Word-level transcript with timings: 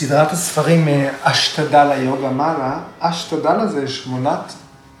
סדרת 0.00 0.32
הספרים 0.32 0.88
אה, 0.88 1.10
אשתדל 1.22 1.90
היוגה 1.90 2.30
מעלה, 2.30 2.80
אשתדל 3.00 3.60
הזה 3.60 3.88
שמונת 3.88 4.52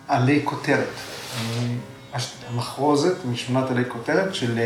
עלי 0.08 0.40
כותרת. 0.44 0.88
המחרוזת 2.48 3.14
משמונת 3.32 3.70
עלי 3.70 3.84
כותרת 3.88 4.34
של 4.34 4.58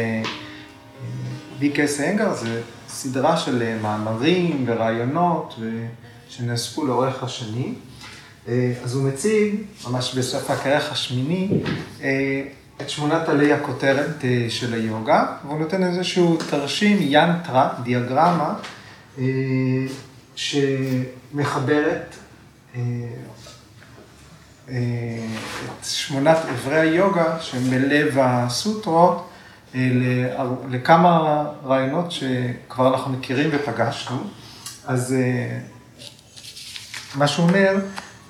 בי.קייס 1.58 2.00
אנגר, 2.00 2.34
זה 2.34 2.60
סדרה 2.88 3.36
של 3.36 3.76
מאמרים 3.82 4.64
ורעיונות 4.66 5.54
שנאספו 6.28 6.86
לאורך 6.86 7.22
השנים. 7.22 7.74
אז 8.84 8.94
הוא 8.94 9.02
מציג, 9.08 9.54
ממש 9.88 10.14
בסוף 10.14 10.50
הכרך 10.50 10.92
השמיני, 10.92 11.48
את 12.80 12.90
שמונת 12.90 13.28
עלי 13.28 13.52
הכותרת 13.52 14.24
של 14.48 14.74
היוגה, 14.74 15.26
והוא 15.46 15.58
נותן 15.58 15.84
איזשהו 15.84 16.36
תרשים, 16.50 16.98
ינטרה, 17.00 17.68
דיאגרמה, 17.82 18.54
שמחברת 20.36 22.16
את 24.64 25.84
שמונת 25.84 26.36
אברי 26.36 26.80
היוגה, 26.80 27.40
שהם 27.40 27.62
בלב 27.62 28.18
הסוטרות, 28.18 29.30
לכמה 30.68 31.44
רעיונות 31.64 32.12
שכבר 32.12 32.94
אנחנו 32.94 33.12
מכירים 33.12 33.50
ופגשנו. 33.52 34.16
אז 34.86 35.14
מה 37.14 37.28
שהוא 37.28 37.48
אומר, 37.48 37.76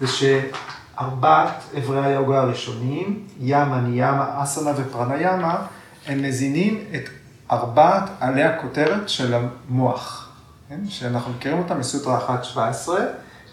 זה 0.01 0.07
שארבעת 0.07 1.65
אברי 1.79 2.07
היוגה 2.07 2.41
הראשונים, 2.41 3.27
ימה, 3.41 3.81
ניאמה, 3.81 4.43
אסנה 4.43 4.71
ופרניאמה, 4.77 5.67
הם 6.07 6.23
מזינים 6.23 6.85
את 6.95 7.09
ארבעת 7.51 8.11
עלי 8.21 8.43
הכותרת 8.43 9.09
של 9.09 9.35
המוח, 9.35 10.24
שאנחנו 10.89 11.33
מכירים 11.33 11.59
אותם 11.59 11.79
מסוטרה 11.79 12.39
1.17, 12.55 12.91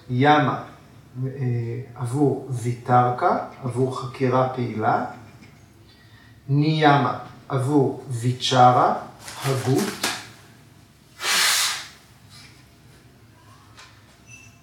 ימה 0.10 0.64
עבור 1.96 2.48
ויתרקה, 2.50 3.38
עבור 3.64 4.02
חקירה 4.02 4.50
פעילה, 4.56 5.06
ניאמה 6.50 7.20
עבור 7.50 8.04
ויצ'רה, 8.10 8.96
הגות, 9.46 9.94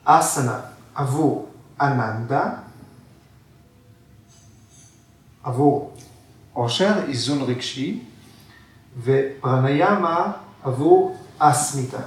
אסנה 0.04 0.60
עבור 0.94 1.48
אננדה, 1.80 2.50
עבור 5.42 5.96
עושר, 6.52 7.04
איזון 7.08 7.42
רגשי, 7.42 8.04
ופרניאמה 9.02 10.32
עבור 10.62 11.16
אסמיתה, 11.38 11.98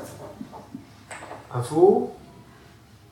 עבור 1.54 2.16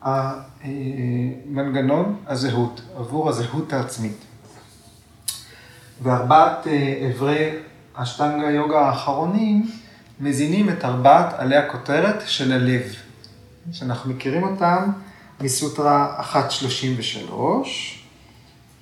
המנגנון 0.02 2.16
הזהות, 2.26 2.80
עבור 2.96 3.28
הזהות 3.28 3.72
העצמית. 3.72 4.16
וארבעת 6.02 6.66
אברי 7.10 7.50
אשטנגה 7.94 8.50
יוגה 8.50 8.80
האחרונים 8.80 9.70
מזינים 10.20 10.68
את 10.68 10.84
ארבעת 10.84 11.34
עלי 11.38 11.56
הכותרת 11.56 12.22
של 12.26 12.52
הלב, 12.52 12.82
שאנחנו 13.72 14.10
מכירים 14.10 14.42
אותם 14.42 14.90
מסוטרה 15.40 16.22
1.33, 16.32 17.32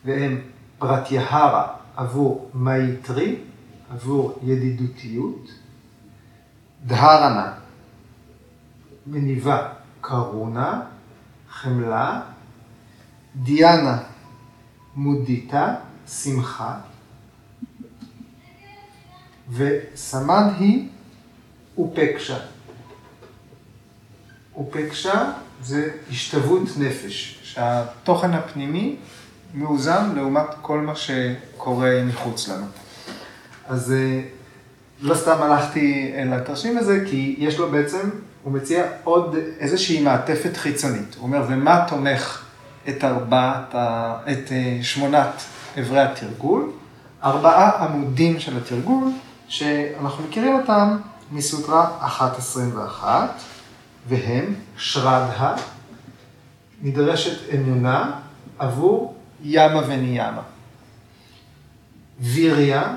והם 0.05 0.41
פרטיהרה 0.78 1.67
עבור 1.97 2.50
מייטרי, 2.55 3.37
עבור 3.91 4.38
ידידותיות, 4.43 5.49
דהרנה, 6.87 7.53
מניבה 9.10 9.69
קרונה, 10.00 10.80
חמלה, 11.50 12.20
דיאנה, 13.36 13.98
מודיטה, 14.96 15.74
שמחה, 16.08 16.78
וסמדהי 19.50 20.88
אופקשה. 21.78 22.38
אופקשה 24.54 25.32
זה 25.62 25.90
השתוות 26.10 26.62
נפש, 26.78 27.40
שהתוכן 27.42 28.30
הפנימי 28.30 28.96
מאוזן 29.54 30.14
לעומת 30.14 30.46
כל 30.62 30.80
מה 30.80 30.96
שקורה 30.96 32.02
מחוץ 32.06 32.48
לנו. 32.48 32.66
אז 33.69 33.94
לא 35.00 35.14
סתם 35.14 35.42
הלכתי 35.42 36.12
לתרשים 36.26 36.78
הזה, 36.78 37.04
כי 37.10 37.36
יש 37.38 37.58
לו 37.58 37.70
בעצם, 37.70 38.10
הוא 38.48 38.56
מציע 38.56 38.84
עוד 39.04 39.36
איזושהי 39.59 40.00
מעטפת 40.00 40.56
חיצונית. 40.56 41.14
הוא 41.14 41.22
אומר, 41.22 41.44
ומה 41.48 41.84
תומך 41.88 42.44
את 42.88 43.04
ארבעת, 43.04 43.75
את 44.32 44.53
שמונת 44.82 45.42
אברי 45.81 46.00
התרגול? 46.00 46.70
ארבעה 47.25 47.84
עמודים 47.84 48.41
של 48.41 48.56
התרגול, 48.56 49.04
שאנחנו 49.48 50.25
מכירים 50.25 50.54
אותם 50.54 50.98
מסוטרה 51.32 52.08
1.21, 53.03 53.04
והם 54.08 54.54
שרדה, 54.76 55.54
נדרשת 56.82 57.54
אמונה 57.54 58.12
עבור 58.58 59.14
ימה 59.42 59.81
וניאמה. 59.87 60.42
ויריה, 62.20 62.94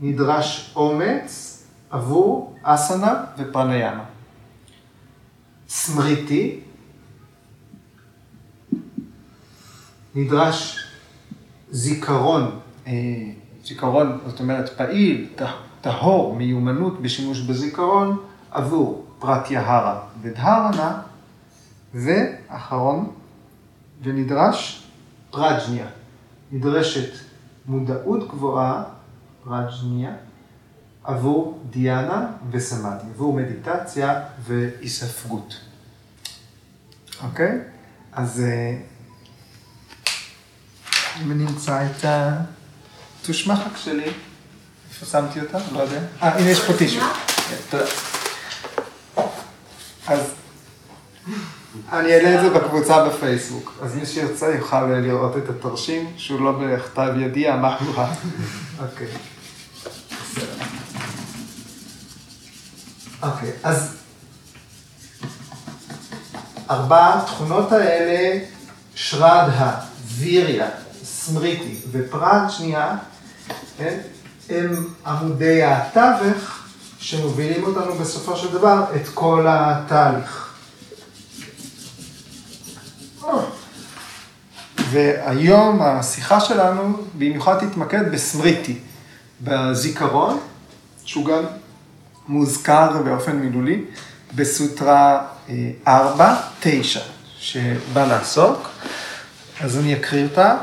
נדרש 0.00 0.72
אומץ 0.76 1.62
עבור 1.90 2.56
אסנה 2.62 3.14
ופרניאמה. 3.38 4.13
סמריטי, 5.76 6.60
נדרש 10.14 10.84
זיכרון, 11.70 12.60
זיכרון, 13.64 14.18
זאת 14.26 14.40
אומרת 14.40 14.68
פעיל, 14.76 15.28
טהור, 15.80 16.36
מיומנות 16.36 17.02
בשימוש 17.02 17.40
בזיכרון 17.40 18.22
עבור 18.50 19.06
פרטיהרה 19.18 20.00
ודהרנה, 20.22 21.00
ואחרון, 21.94 23.12
ונדרש 24.02 24.86
פרג'ניה, 25.30 25.86
נדרשת 26.52 27.10
מודעות 27.66 28.28
גבוהה, 28.28 28.84
פרג'ניה, 29.44 30.12
עבור 31.04 31.62
דיאנה 31.70 32.26
וסמאדי, 32.50 33.04
עבור 33.14 33.32
מדיטציה 33.32 34.20
והיספגות. 34.46 35.60
אוקיי? 37.22 37.58
אז 38.12 38.42
אם 41.22 41.32
אני 41.32 41.46
אמצא 41.46 41.86
את 41.86 42.04
הטושמחק 43.22 43.76
שלי, 43.76 44.10
איפה 44.90 45.06
שמתי 45.06 45.40
אותה? 45.40 45.58
לא 45.72 45.80
יודע. 45.80 46.00
אה, 46.22 46.38
הנה 46.38 46.50
יש 46.50 46.60
פה 46.60 46.72
טישו. 46.78 47.00
תודה. 47.70 47.84
אז 50.06 50.20
אני 51.92 52.14
אעלה 52.14 52.34
את 52.34 52.40
זה 52.40 52.58
בקבוצה 52.58 53.08
בפייסבוק, 53.08 53.72
אז 53.82 53.94
מי 53.94 54.06
שירצה 54.06 54.46
יוכל 54.46 54.86
לראות 54.86 55.36
את 55.36 55.48
התרשים, 55.48 56.12
שהוא 56.16 56.40
לא 56.40 56.52
בכתב 56.62 57.12
ידי, 57.20 57.48
המהורה. 57.48 58.14
אוקיי. 58.82 59.08
אוקיי, 63.24 63.50
אז 63.62 63.96
ארבע 66.70 67.14
התכונות 67.14 67.72
האלה, 67.72 68.38
שרדה, 68.94 69.76
ויריה, 70.06 70.68
סמריטי 71.04 71.76
ופרט 71.92 72.50
שנייה, 72.50 72.96
כן, 73.78 73.98
הם 74.48 74.88
עמודי 75.06 75.62
התווך 75.62 76.64
שמובילים 76.98 77.64
אותנו 77.64 77.94
בסופו 77.94 78.36
של 78.36 78.52
דבר 78.52 78.84
את 78.96 79.08
כל 79.14 79.46
התהליך. 79.48 80.54
והיום 84.90 85.82
השיחה 85.82 86.40
שלנו 86.40 86.96
במיוחד 87.18 87.58
תתמקד 87.58 88.12
בסמריטי, 88.12 88.78
בזיכרון, 89.40 90.40
שהוא 91.04 91.24
גם 91.24 91.42
מוזכר 92.28 93.02
באופן 93.04 93.36
מילולי 93.36 93.84
בסוטרה 94.34 95.26
4-9, 95.86 95.90
שבא 97.38 98.06
לעסוק, 98.06 98.68
אז 99.60 99.78
אני 99.78 99.94
אקריא 99.94 100.24
אותה. 100.24 100.56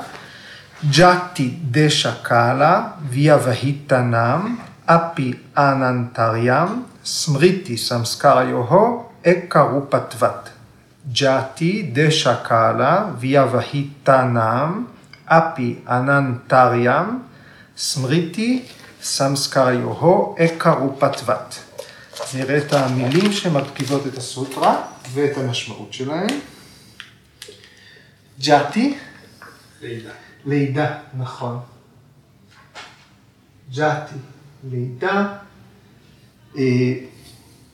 ג'אטי 0.89 1.57
דשא 1.71 2.11
קאלה 2.21 2.87
ויה 3.09 3.37
והיטנם 3.43 4.57
אפי 4.85 5.33
אננטריאם 5.57 6.67
סמריטי 7.05 7.77
סמסקרה 7.77 8.43
יוהו 8.43 9.03
אקה 9.27 9.61
רופתוות. 9.61 10.49
ג'אטי 11.13 11.91
דשא 11.93 12.35
קאלה 12.43 13.05
ויה 13.19 13.45
והיטנם 13.51 14.85
אפי 15.25 15.75
אננטריאם 15.89 17.05
סמריטי 17.77 18.63
סמסקריוהו 19.03 20.35
אקה 20.39 20.71
רופתוות. 20.71 21.59
נראה 22.35 22.57
את 22.57 22.73
המילים 22.73 23.31
שמרכיבות 23.31 24.07
את 24.07 24.17
הסוטרה 24.17 24.81
ואת 25.13 25.37
המשמעות 25.37 25.93
שלהם. 25.93 26.39
ג'אטי. 28.39 28.97
לידה. 29.81 30.09
לידה, 30.45 30.97
נכון. 31.17 31.59
ג'אטי, 33.73 34.15
לידה. 34.69 35.33
אה, 36.57 36.93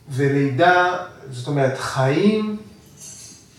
ולידה, 0.08 0.96
זאת 1.30 1.46
אומרת, 1.46 1.78
חיים, 1.78 2.56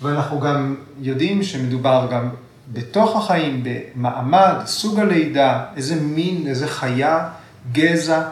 ואנחנו 0.01 0.39
גם 0.39 0.75
יודעים 0.99 1.43
שמדובר 1.43 2.07
גם 2.11 2.29
בתוך 2.73 3.15
החיים, 3.15 3.63
במעמד, 3.63 4.55
סוג 4.65 4.99
הלידה, 4.99 5.65
איזה 5.75 5.95
מין, 5.95 6.47
איזה 6.47 6.67
חיה, 6.67 7.29
גזע? 7.71 8.29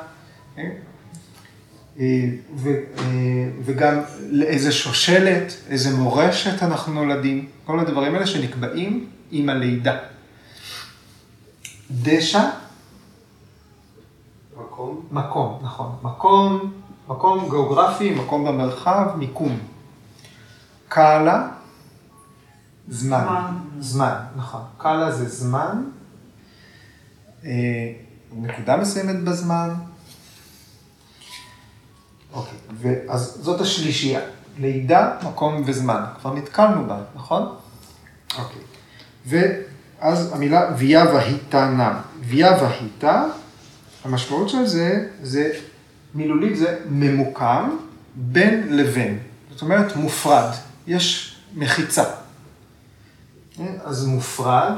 אה, 2.00 2.30
ו, 2.56 2.70
אה, 2.70 3.04
וגם 3.66 4.00
איזה 4.42 4.72
שושלת, 4.72 5.54
איזה 5.70 5.98
מורשת 5.98 6.64
אנחנו 6.64 6.94
נולדים, 6.94 7.48
כל 7.66 7.80
הדברים 7.80 8.14
האלה 8.14 8.28
שנקבעים 8.28 9.10
עם 9.32 9.50
הלידה. 9.50 9.98
דשא, 11.92 12.50
מקום. 14.58 15.06
מקום, 15.12 15.60
נכון, 15.62 15.96
מקום, 16.04 16.72
מקום 17.08 17.50
גיאוגרפי, 17.50 18.16
מקום 18.16 18.46
במרחב, 18.46 19.08
מיקום. 19.18 19.60
קאלה, 20.90 21.48
זמן. 22.88 23.24
זמן. 23.24 23.54
זמן, 23.80 24.16
נכון. 24.36 24.62
קאלה 24.78 25.12
זה 25.12 25.30
זמן. 25.30 25.84
נקודה 28.42 28.78
מסוימת 28.78 29.24
בזמן. 29.24 29.70
אוקיי, 32.34 32.58
אז 33.10 33.38
זאת 33.42 33.62
השלישייה. 33.62 34.22
לידה, 34.60 35.12
מקום 35.24 35.64
וזמן. 35.66 36.04
כבר 36.20 36.34
נתקלנו 36.34 36.88
בה, 36.88 37.02
נכון? 37.16 37.56
אוקיי. 38.38 38.62
ואז 39.26 40.34
המילה 40.34 40.70
ויה 40.78 41.06
והיטה 41.06 41.70
נם. 41.70 41.94
ויה 42.22 42.64
והיטה, 42.64 43.26
המשמעות 44.04 44.50
של 44.50 44.66
זה, 44.66 45.08
זה 45.24 45.52
מילולית 46.16 46.58
זה 46.58 46.80
ממוקם 46.90 47.78
בין 48.16 48.78
לבין. 48.78 49.20
זאת 49.52 49.62
אומרת 49.62 49.96
מופרד. 49.96 50.52
יש 50.88 51.38
מחיצה. 51.56 52.04
אז 53.84 54.06
מופרד, 54.06 54.74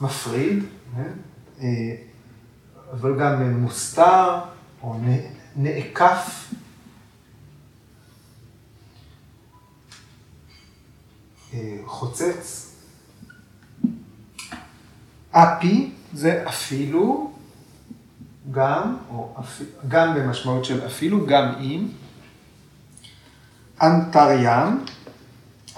מפריד, 0.00 0.64
אה, 0.98 1.02
אבל 2.92 3.18
גם 3.18 3.60
מוסתר 3.60 4.40
או 4.82 4.96
נעקף. 5.56 6.52
אה, 11.54 11.76
חוצץ. 11.84 12.72
אפי 15.30 15.92
זה 16.12 16.44
אפילו, 16.48 17.32
גם, 18.50 18.96
או 19.10 19.34
אפ... 19.40 19.62
גם 19.88 20.14
במשמעות 20.14 20.64
של 20.64 20.86
אפילו, 20.86 21.26
גם 21.26 21.54
אם. 21.60 21.88
אנטריאן, 23.82 24.78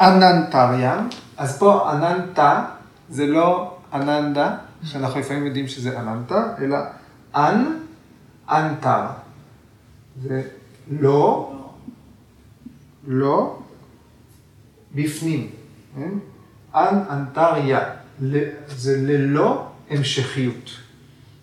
אננטריאן, 0.00 1.08
אז 1.36 1.58
פה 1.58 1.92
אננטה 1.92 2.64
זה 3.08 3.26
לא 3.26 3.76
אננדה, 3.92 4.56
שאנחנו 4.84 5.20
לפעמים 5.20 5.46
יודעים 5.46 5.68
שזה 5.68 6.00
אננטה, 6.00 6.54
אלא 6.62 6.76
אנ, 7.34 7.64
אנטר. 8.50 9.04
זה 10.22 10.42
לא, 10.90 11.52
לא, 13.06 13.58
בפנים. 14.94 15.50
כן? 15.96 16.10
אנ, 16.74 16.98
אנטריה, 17.10 17.80
זה 18.68 18.96
ללא 19.06 19.66
המשכיות. 19.90 20.70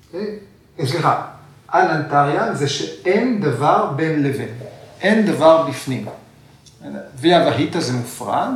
אוקיי? 0.05 0.39
סליחה, 0.85 1.27
אנ 1.73 1.87
אנטריה 1.87 2.55
זה 2.55 2.69
שאין 2.69 3.41
דבר 3.41 3.93
בין 3.95 4.23
לבין, 4.23 4.49
אין 5.01 5.25
דבר 5.25 5.67
בפנים. 5.67 6.05
ויה 7.15 7.45
והיטה 7.45 7.81
זה 7.81 7.93
מופרד, 7.93 8.49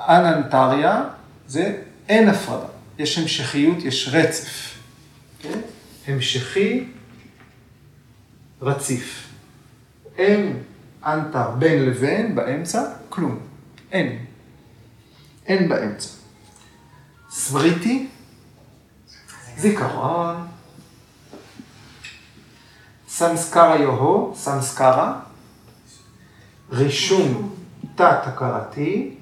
אננטריה 0.00 1.04
זה 1.46 1.76
אין 2.08 2.28
הפרדה, 2.28 2.66
יש 3.00 3.18
המשכיות, 3.18 3.84
יש 3.84 4.08
רצף. 4.12 4.78
כן? 5.38 5.60
המשכי, 6.06 6.84
רציף. 8.62 9.28
אין 10.18 10.62
אנטר 11.06 11.50
בין 11.50 11.84
לבין, 11.84 12.34
באמצע, 12.34 12.82
כלום. 13.08 13.38
אין. 13.92 14.24
אין 15.46 15.68
באמצע. 15.68 16.08
סבריטי, 17.30 18.08
זיכרון. 19.56 20.46
סמסקרה 23.08 23.78
יוהו, 23.78 24.32
סמסקרה. 24.36 25.20
רישום 26.70 27.54
תת-הכרתי 27.94 29.14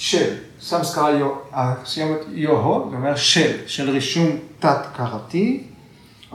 של, 0.00 0.34
סמסקרה 0.60 1.10
הסיומת 1.52 2.18
יוהו, 2.28 2.90
זה 2.90 2.96
אומר 2.96 3.16
של, 3.16 3.56
של 3.66 3.90
רישום 3.90 4.36
תת-הכרתי, 4.58 5.64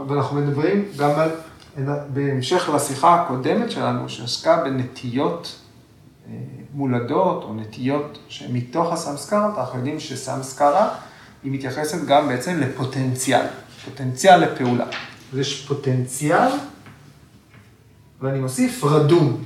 ואנחנו 0.07 0.41
מדברים 0.41 0.85
גם 0.97 1.09
על, 1.09 1.29
בהמשך 2.13 2.69
לשיחה 2.75 3.21
הקודמת 3.21 3.71
שלנו, 3.71 4.09
שעסקה 4.09 4.63
בנטיות 4.63 5.55
אה, 6.27 6.33
מולדות 6.73 7.43
או 7.43 7.53
נטיות 7.53 8.17
שמתוך 8.27 8.93
הסמסקרה, 8.93 9.45
אנחנו 9.57 9.77
יודעים 9.77 9.99
שסמסקרה 9.99 10.89
היא 11.43 11.51
מתייחסת 11.51 12.05
גם 12.05 12.27
בעצם 12.27 12.59
לפוטנציאל, 12.59 13.45
פוטנציאל 13.85 14.37
לפעולה. 14.37 14.85
אז 15.33 15.39
יש 15.39 15.65
פוטנציאל, 15.67 16.51
ואני 18.21 18.39
מוסיף 18.39 18.83
רדום, 18.83 19.43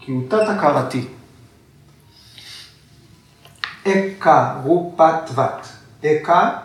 כי 0.00 0.12
הוא 0.12 0.28
תת-הכרתי. 0.28 1.04
אקה 3.88 4.60
רופה 4.64 5.08
טבת. 5.26 5.68
אקה, 6.04 6.58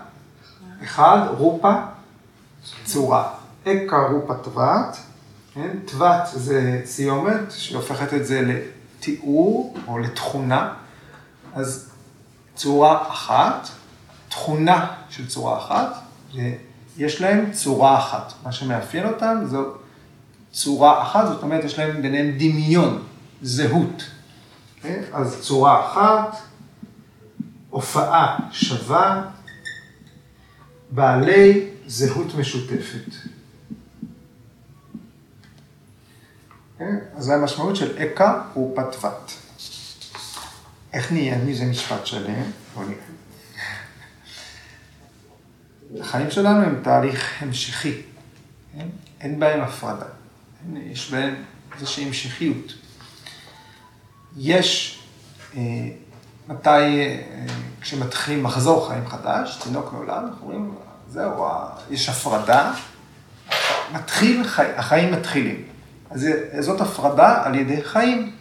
אחד, 0.84 1.28
רופה, 1.38 1.74
צורה. 2.86 3.30
אקה 3.64 3.98
רופה 4.12 4.34
טבת, 4.34 4.98
כן? 5.54 5.78
טבת 5.86 6.28
זה 6.34 6.82
סיומת 6.86 7.52
שהופכת 7.52 8.14
את 8.14 8.26
זה 8.26 8.42
לתיאור 8.42 9.78
או 9.88 10.00
לתכונה. 10.00 10.74
אז 11.56 11.90
צורה 12.56 13.08
אחת, 13.08 13.68
תכונה 14.30 14.88
של 15.10 15.28
צורה 15.28 15.58
אחת, 15.58 15.94
יש 16.98 17.22
להם 17.22 17.52
צורה 17.52 17.98
אחת. 17.98 18.34
מה 18.44 18.52
שמאפיין 18.52 19.08
אותם 19.08 19.38
זו 19.46 19.64
צורה 20.52 21.02
אחת, 21.02 21.28
זאת 21.28 21.44
אומרת, 21.44 21.64
יש 21.64 21.80
להם 21.80 22.02
ביניהם 22.02 22.32
דמיון, 22.38 23.04
זהות. 23.42 23.98
Okay? 23.98 24.78
אוקיי? 24.78 25.04
אז 25.14 25.38
צורה 25.42 25.86
אחת, 25.86 26.38
הופעה 27.74 28.38
שווה, 28.52 29.30
בעלי 30.92 31.70
זהות 31.88 32.36
משותפת. 32.36 33.06
אוקיי? 36.74 36.88
אז 37.16 37.24
זו 37.24 37.34
המשמעות 37.34 37.76
של 37.76 37.98
אקה 37.98 38.42
ופטפת. 38.58 39.32
איך 40.94 41.12
נהיה 41.12 41.38
מזה 41.38 41.66
משפט 41.66 42.06
שלם? 42.06 42.52
בוא 42.76 42.84
נראה. 42.84 43.14
החיים 46.00 46.32
שלנו 46.32 46.64
הם 46.64 46.82
תהליך 46.84 47.44
המשכי, 47.44 48.02
כן? 48.78 48.88
אין 49.22 49.40
בהם 49.40 49.62
הפרדה, 49.62 50.06
יש 50.76 51.12
בהם 51.12 51.36
איזושהי 51.76 52.06
המשכיות. 52.06 52.74
יש, 54.38 55.00
אה, 55.56 55.62
מתי, 56.48 56.70
אה, 56.70 57.18
כשמתחיל 57.82 58.42
מחזור 58.42 58.88
חיים 58.88 59.08
חדש, 59.08 59.60
תינוק 59.64 59.94
נולד, 59.94 60.10
אנחנו 60.10 60.38
אומרים, 60.42 60.76
זהו, 61.10 61.46
יש 61.90 62.10
הפרדה, 62.10 62.74
מתחיל, 63.94 64.48
חי, 64.48 64.66
החיים 64.78 65.12
מתחילים. 65.14 65.64
אז 66.10 66.28
זאת 66.60 66.82
הפרדה 66.82 67.42
על 67.46 67.56
ידי 67.56 67.84
חיים. 67.84 68.32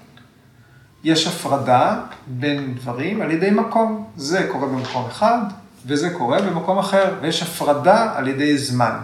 יש 1.05 1.27
הפרדה 1.27 2.01
בין 2.27 2.75
דברים 2.75 3.23
על 3.23 3.31
ידי 3.31 3.51
מקום. 3.51 4.11
זה 4.17 4.49
קורה 4.53 4.67
במקום 4.67 5.07
אחד, 5.07 5.39
וזה 5.87 6.11
קורה 6.11 6.43
במקום 6.43 6.79
אחר, 6.79 7.15
ויש 7.21 7.43
הפרדה 7.43 8.13
על 8.17 8.29
ידי 8.29 8.59
זמן. 8.59 8.99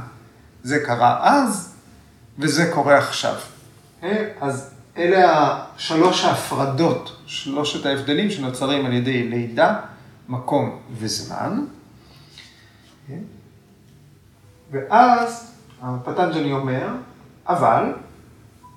זה 0.62 0.78
קרה 0.86 1.18
אז, 1.22 1.74
וזה 2.38 2.70
קורה 2.74 2.98
עכשיו. 2.98 3.34
אה, 4.02 4.28
אז 4.40 4.70
אלה 4.96 5.58
שלוש 5.76 6.24
ההפרדות, 6.24 7.16
שלושת 7.28 7.86
ההבדלים 7.86 8.30
שנוצרים 8.30 8.86
על 8.86 8.92
ידי 8.92 9.28
לידה, 9.28 9.80
מקום 10.28 10.78
וזמן. 10.92 11.64
ואז 14.70 15.52
הפטנג'לי 15.82 16.52
אומר, 16.52 16.88
אבל 17.48 17.92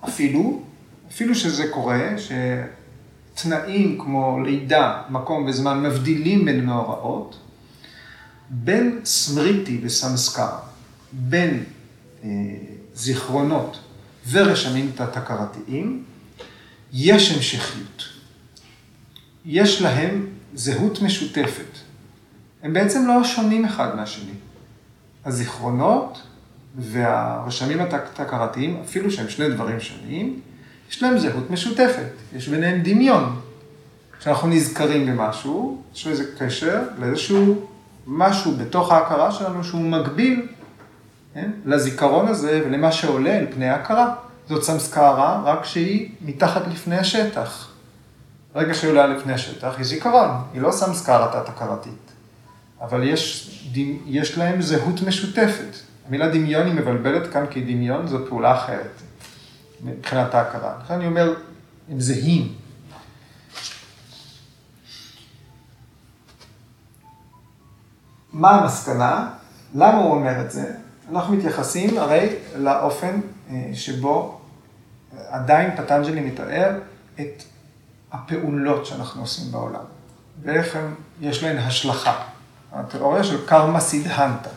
אפילו, 0.03 0.61
אפילו 1.09 1.35
שזה 1.35 1.67
קורה, 1.71 2.09
שתנאים 3.35 3.99
כמו 4.01 4.39
לידה, 4.45 5.01
מקום 5.09 5.45
וזמן 5.45 5.83
מבדילים 5.83 6.45
בין 6.45 6.65
מאורעות, 6.65 7.39
בין 8.49 8.99
סמריטי 9.05 9.79
וסמסקר, 9.83 10.55
בין 11.11 11.63
אה, 12.23 12.29
זיכרונות 12.93 13.79
ורשמים 14.31 14.91
תת-הכרתיים, 14.95 16.03
יש 16.93 17.31
המשכיות. 17.35 18.10
יש 19.45 19.81
להם 19.81 20.27
זהות 20.53 21.01
משותפת. 21.01 21.77
הם 22.63 22.73
בעצם 22.73 23.07
לא 23.07 23.23
שונים 23.23 23.65
אחד 23.65 23.95
מהשני. 23.95 24.33
הזיכרונות 25.25 26.21
והרשמים 26.77 27.81
התת-הכרתיים, 27.81 28.81
אפילו 28.85 29.11
שהם 29.11 29.29
שני 29.29 29.49
דברים 29.49 29.79
שונים, 29.79 30.39
יש 30.89 31.03
להם 31.03 31.17
זהות 31.17 31.51
משותפת, 31.51 32.11
יש 32.35 32.47
ביניהם 32.47 32.81
דמיון. 32.83 33.39
כשאנחנו 34.19 34.47
נזכרים 34.47 35.05
במשהו, 35.05 35.81
יש 35.95 36.07
לזה 36.07 36.23
קשר 36.39 36.81
לאיזשהו 36.99 37.67
משהו 38.07 38.51
בתוך 38.51 38.91
ההכרה 38.91 39.31
שלנו 39.31 39.63
שהוא 39.63 39.81
מקביל 39.81 40.47
כן? 41.33 41.51
לזיכרון 41.65 42.27
הזה 42.27 42.61
ולמה 42.65 42.91
שעולה 42.91 43.39
אל 43.39 43.45
פני 43.53 43.69
ההכרה. 43.69 44.15
זאת 44.49 44.63
סמסקרה, 44.63 45.41
רק 45.45 45.65
שהיא 45.65 46.09
מתחת 46.21 46.67
לפני 46.67 46.97
השטח. 46.97 47.70
ברגע 48.53 48.73
שהיא 48.73 48.89
עולה 48.89 49.07
לפני 49.07 49.33
השטח, 49.33 49.73
היא 49.77 49.85
זיכרון, 49.85 50.29
היא 50.53 50.61
לא 50.61 50.71
סמסקרה 50.71 51.27
תת-הכרתית. 51.31 52.11
אבל 52.81 53.03
יש, 53.03 53.49
יש 54.05 54.37
להם 54.37 54.61
זהות 54.61 55.01
משותפת. 55.01 55.75
המילה 56.07 56.29
דמיון 56.29 56.67
היא 56.67 56.73
מבלבלת 56.73 57.33
כאן, 57.33 57.45
כי 57.49 57.61
דמיון 57.61 58.07
זו 58.07 58.17
פעולה 58.29 58.55
אחרת, 58.55 59.01
מבחינת 59.81 60.33
ההכרה. 60.35 60.73
לכן 60.83 60.93
אני 60.93 61.05
אומר, 61.05 61.33
הם 61.89 61.99
זהים. 61.99 62.55
מה 68.33 68.51
המסקנה? 68.51 69.29
למה 69.75 69.97
הוא 69.97 70.11
אומר 70.11 70.41
את 70.41 70.51
זה? 70.51 70.71
אנחנו 71.11 71.35
מתייחסים 71.35 71.97
הרי 71.97 72.35
לאופן 72.55 73.19
אה, 73.49 73.69
שבו 73.73 74.41
עדיין 75.27 75.75
פטנג'לי 75.77 76.21
מתאר 76.21 76.79
את 77.19 77.43
הפעולות 78.11 78.85
שאנחנו 78.85 79.21
עושים 79.21 79.51
בעולם, 79.51 79.83
ואיך 80.41 80.75
הם, 80.75 80.95
יש 81.21 81.43
להן 81.43 81.57
השלכה. 81.57 82.23
התיאוריה 82.71 83.23
של 83.23 83.45
קרמה 83.45 83.79
סידהנטה, 83.79 84.49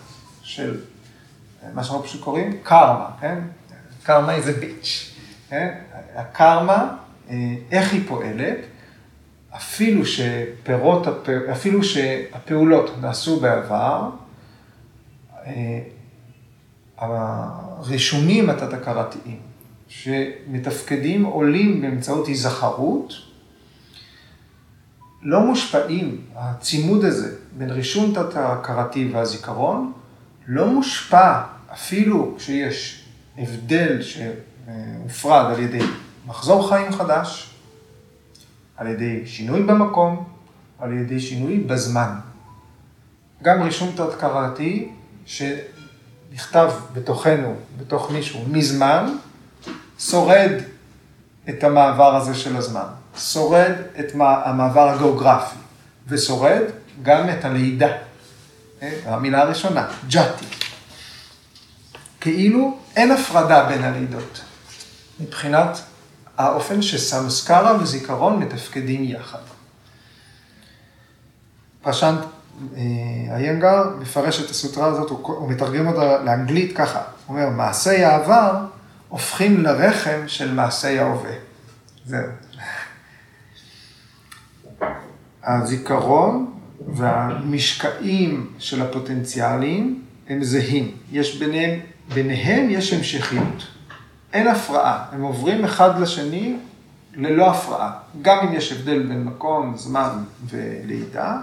של 0.43 0.81
מה 1.75 1.85
שאנחנו 1.85 2.05
פשוט 2.05 2.23
קוראים 2.23 2.59
קרמה, 2.63 3.07
כן? 3.21 3.39
קרמה 4.03 4.37
a 4.37 4.41
bitch, 4.41 4.87
כן? 5.49 5.75
הקרמה, 6.15 6.97
אה, 7.31 7.55
איך 7.71 7.93
היא 7.93 8.09
פועלת, 8.09 8.59
אפילו 9.57 10.03
שפירות, 10.07 11.07
אפילו 11.53 11.85
שהפעולות 11.85 12.91
נעשו 13.01 13.41
בעבר, 13.41 14.11
אה, 15.47 15.81
הרישומים 16.99 18.51
התת-הכרתיים 18.51 19.39
שמתפקדים 19.89 21.25
עולים 21.25 21.83
באמצעות 21.83 22.27
היזכרות, 22.27 23.15
לא 25.25 25.41
מושפעים, 25.41 26.21
הצימוד 26.37 27.05
הזה 27.05 27.37
בין 27.59 27.71
רישום 27.71 28.15
תת-הכרתי 28.15 29.11
והזיכרון, 29.13 29.93
לא 30.47 30.67
מושפע 30.67 31.43
אפילו 31.73 32.35
כשיש 32.39 33.05
הבדל 33.39 34.03
שהופרד 34.03 35.55
על 35.55 35.61
ידי 35.61 35.81
מחזור 36.27 36.69
חיים 36.69 36.93
חדש, 36.93 37.51
על 38.77 38.87
ידי 38.87 39.27
שינוי 39.27 39.63
במקום, 39.63 40.25
על 40.79 40.93
ידי 40.93 41.21
שינוי 41.21 41.59
בזמן. 41.59 42.15
גם 43.43 43.63
רישום 43.63 43.93
תת-הכרתי 43.97 44.89
שנכתב 45.27 46.71
בתוכנו, 46.93 47.55
בתוך 47.79 48.11
מישהו, 48.11 48.41
מזמן, 48.49 49.17
שורד 49.99 50.51
את 51.49 51.65
המעבר 51.65 52.17
הזה 52.17 52.35
של 52.35 52.57
הזמן, 52.57 52.87
שורד 53.19 53.73
את 53.99 54.13
המעבר 54.15 54.89
הגיאוגרפי, 54.89 55.57
ושורד 56.09 56.63
גם 57.03 57.31
את 57.31 57.45
הלידה. 57.45 57.89
אה, 58.83 59.01
המילה 59.05 59.43
הראשונה, 59.43 59.89
ג'אטי. 60.09 60.45
כאילו 62.21 62.79
אין 62.97 63.11
הפרדה 63.11 63.65
בין 63.65 63.83
הלידות, 63.83 64.41
מבחינת 65.21 65.79
האופן 66.39 66.83
שסמסקרה 66.83 67.77
וזיכרון 67.81 68.41
מתפקדים 68.41 69.05
יחד. 69.05 69.39
פרשנט 71.83 72.21
אה, 72.77 72.83
איינגר 73.37 73.83
מפרש 74.01 74.41
את 74.41 74.51
הסוטרה 74.51 74.87
הזאת, 74.87 75.11
הוא 75.11 75.51
מתרגם 75.51 75.87
אותה 75.87 76.23
לאנגלית 76.23 76.77
ככה, 76.77 77.03
הוא 77.27 77.37
אומר, 77.37 77.51
מעשי 77.51 78.05
העבר 78.05 78.65
הופכים 79.09 79.63
לרחם 79.63 80.21
של 80.27 80.55
מעשי 80.55 80.99
ההווה. 80.99 81.33
זהו. 82.07 82.29
הזיכרון 85.47 86.51
והמשקעים 86.89 88.47
של 88.59 88.83
הפוטנציאלים 88.83 90.03
הם 90.29 90.45
זהים. 90.45 90.91
יש 91.13 91.39
ביניהם, 91.39 91.81
ביניהם 92.15 92.71
יש 92.71 92.93
המשכיות. 92.93 93.67
אין 94.33 94.49
הפרעה, 94.49 95.05
הם 95.13 95.23
עוברים 95.23 95.65
אחד 95.65 96.01
לשני 96.01 96.57
ללא 97.17 97.51
הפרעה. 97.51 97.93
גם 98.23 98.39
אם 98.39 98.53
יש 98.53 98.73
הבדל 98.73 99.07
בין 99.07 99.25
מקום, 99.25 99.77
זמן 99.77 100.09
ולידה, 100.51 101.39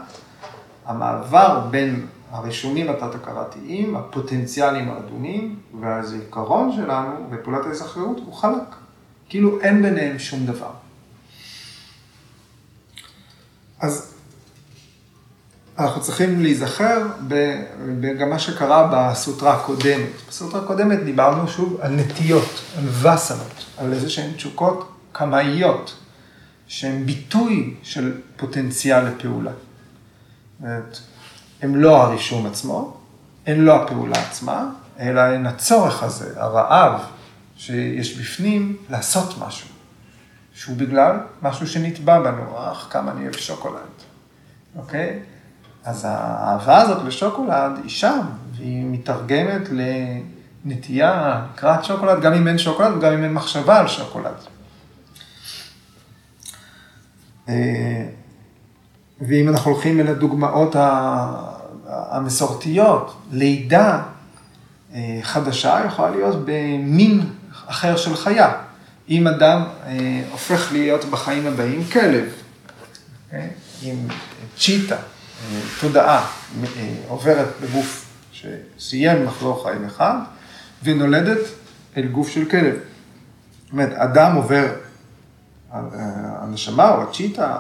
המעבר 0.86 1.68
בין 1.72 2.06
הרישומים 2.32 2.90
התת-הכרתיים, 2.90 3.96
הפוטנציאלים 3.96 4.90
האדומים 4.90 5.56
והזיכרון 5.82 6.72
שלנו 6.72 7.12
בפעולת 7.30 7.66
ההיזכרות 7.66 8.18
הוא 8.26 8.34
חלק. 8.34 8.76
כאילו 9.30 9.62
אין 9.62 9.82
ביניהם 9.82 10.20
שום 10.20 10.46
דבר. 10.46 10.72
אז 13.82 14.14
אנחנו 15.80 16.02
צריכים 16.02 16.42
להיזכר 16.42 17.08
גם 18.20 18.30
מה 18.30 18.40
שקרה 18.40 18.90
בסוטרה 18.94 19.54
הקודמת. 19.54 20.10
בסוטרה 20.30 20.62
הקודמת 20.62 21.04
דיברנו 21.04 21.48
שוב 21.48 21.78
על 21.82 21.92
נטיות, 21.92 22.62
על 22.78 22.88
וסנות, 22.88 23.66
על 23.78 23.94
איזה 23.94 24.10
שהן 24.10 24.34
תשוקות 24.34 24.92
קמאיות, 25.12 25.98
שהן 26.68 27.06
ביטוי 27.06 27.76
של 27.84 28.22
פוטנציאל 28.38 29.06
לפעולה. 29.08 29.52
הם 31.62 31.76
לא 31.76 32.04
הרישום 32.04 32.46
עצמו, 32.46 32.98
הן 33.48 33.60
לא 33.60 33.76
הפעולה 33.76 34.28
עצמה, 34.28 34.70
אלא 35.00 35.20
הן 35.20 35.46
הצורך 35.46 36.04
הזה, 36.04 36.42
הרעב 36.42 37.02
שיש 37.58 38.18
בפנים 38.18 38.78
לעשות 38.90 39.38
משהו, 39.40 39.70
שהוא 40.62 40.78
בגלל 40.78 41.20
משהו 41.42 41.68
שנתבע 41.68 42.20
בנו, 42.20 42.72
אך 42.72 42.88
כמה 42.90 43.12
אני 43.12 43.24
אוהב 43.24 43.36
שוקולד, 43.36 43.82
אוקיי? 44.76 45.20
אז 45.86 46.08
האהבה 46.10 46.82
הזאת 46.82 47.04
לשוקולד 47.06 47.72
היא 47.84 47.90
שם, 47.90 48.20
והיא 48.56 48.86
מתרגמת 48.86 49.62
לנטייה 50.66 51.42
לקראת 51.54 51.86
שוקולד, 51.86 52.22
גם 52.22 52.34
אם 52.34 52.48
אין 52.48 52.58
שוקולד 52.58 52.98
וגם 52.98 53.14
אם 53.14 53.24
אין 53.24 53.34
מחשבה 53.34 53.80
על 53.80 53.88
שוקולד. 53.88 54.34
אה, 57.50 58.06
ואם 59.22 59.50
אנחנו 59.50 59.72
הולכים 59.72 60.00
אל 60.00 60.08
הדוגמאות 60.08 60.76
המסורתיות, 61.88 63.18
לידה 63.32 64.02
אה, 64.94 65.20
חדשה 65.22 65.82
יכולה 65.86 66.12
להיות 66.12 66.36
במין 66.46 67.30
אחר 67.68 67.98
של 67.98 68.16
חיה. 68.16 68.71
אם 69.12 69.28
אדם 69.28 69.64
אה, 69.86 70.24
הופך 70.32 70.72
להיות 70.72 71.06
בחיים 71.06 71.48
הבאים 71.48 71.84
כלב, 71.84 72.26
אוקיי? 73.26 73.50
אם 73.84 73.96
צ'יטה, 74.58 74.96
אה, 74.96 75.60
תודעה, 75.80 76.28
עוברת 77.08 77.48
בגוף 77.62 78.06
שסיים 78.32 79.26
מחזור 79.26 79.64
חיים 79.64 79.86
אחד, 79.86 80.16
ונולדת 80.84 81.40
אל 81.98 82.08
גוף 82.08 82.30
של 82.30 82.46
כלב. 82.46 82.76
זאת 83.64 83.72
אומרת, 83.72 83.94
אדם 83.94 84.36
עובר, 84.36 84.68
הנשמה 85.72 86.90
או 86.90 87.04
הצ'יטה, 87.04 87.58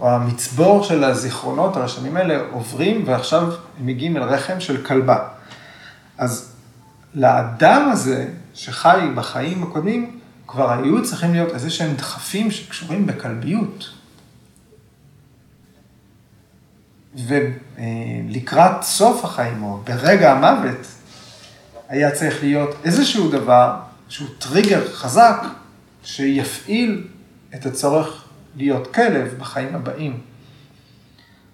או 0.00 0.10
המצבור 0.10 0.84
של 0.84 1.04
הזיכרונות, 1.04 1.76
הרשמים 1.76 2.16
האלה 2.16 2.40
עוברים, 2.50 3.02
ועכשיו 3.06 3.42
הם 3.80 3.86
מגיעים 3.86 4.16
אל 4.16 4.22
רחם 4.22 4.60
של 4.60 4.84
כלבה. 4.84 5.18
אז 6.18 6.52
לאדם 7.14 7.90
הזה, 7.92 8.28
שחי 8.54 9.08
בחיים 9.14 9.62
הקודמים, 9.62 10.17
כבר 10.48 10.70
היו 10.72 11.04
צריכים 11.04 11.32
להיות 11.32 11.54
איזה 11.54 11.70
שהם 11.70 11.94
דחפים 11.96 12.50
שקשורים 12.50 13.06
בכלביות. 13.06 13.90
ולקראת 17.14 18.82
סוף 18.82 19.24
החיים, 19.24 19.62
או 19.62 19.80
ברגע 19.84 20.32
המוות, 20.32 20.86
היה 21.88 22.10
צריך 22.10 22.42
להיות 22.42 22.76
איזשהו 22.84 23.30
דבר, 23.30 23.76
שהוא 24.08 24.28
טריגר 24.38 24.92
חזק, 24.92 25.42
שיפעיל 26.04 27.06
את 27.54 27.66
הצורך 27.66 28.24
להיות 28.56 28.94
כלב 28.94 29.34
בחיים 29.38 29.74
הבאים. 29.74 30.20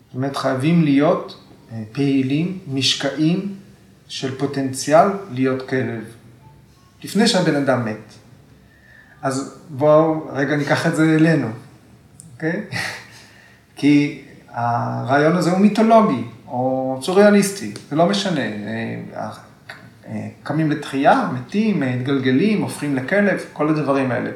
זאת 0.07 0.15
אומרת, 0.15 0.37
חייבים 0.37 0.85
להיות 0.85 1.41
אה, 1.73 1.83
פעילים, 1.93 2.59
משקעים 2.69 3.55
של 4.09 4.39
פוטנציאל 4.39 5.09
להיות 5.31 5.69
כלב, 5.69 6.05
לפני 7.05 7.29
שהבן 7.29 7.57
אדם 7.57 7.85
מת. 7.85 8.14
אז 9.25 9.59
בואו 9.69 10.27
רגע 10.33 10.57
ניקח 10.57 10.87
את 10.87 10.97
זה 10.97 11.15
אלינו, 11.15 11.49
אוקיי? 12.35 12.65
כי 13.77 14.25
הרעיון 14.49 15.37
הזה 15.37 15.51
הוא 15.51 15.59
מיתולוגי, 15.59 16.25
או 16.47 16.99
סוריאליסטי, 17.03 17.75
זה 17.91 17.97
לא 17.97 18.07
משנה. 18.07 18.41
אה, 18.41 19.31
אה, 20.07 20.29
קמים 20.43 20.71
לתחייה, 20.71 21.29
מתים, 21.33 21.81
מתגלגלים, 21.81 22.63
הופכים 22.63 22.97
לכלב, 22.97 23.41
כל 23.53 23.69
הדברים 23.69 24.11
האלה. 24.11 24.31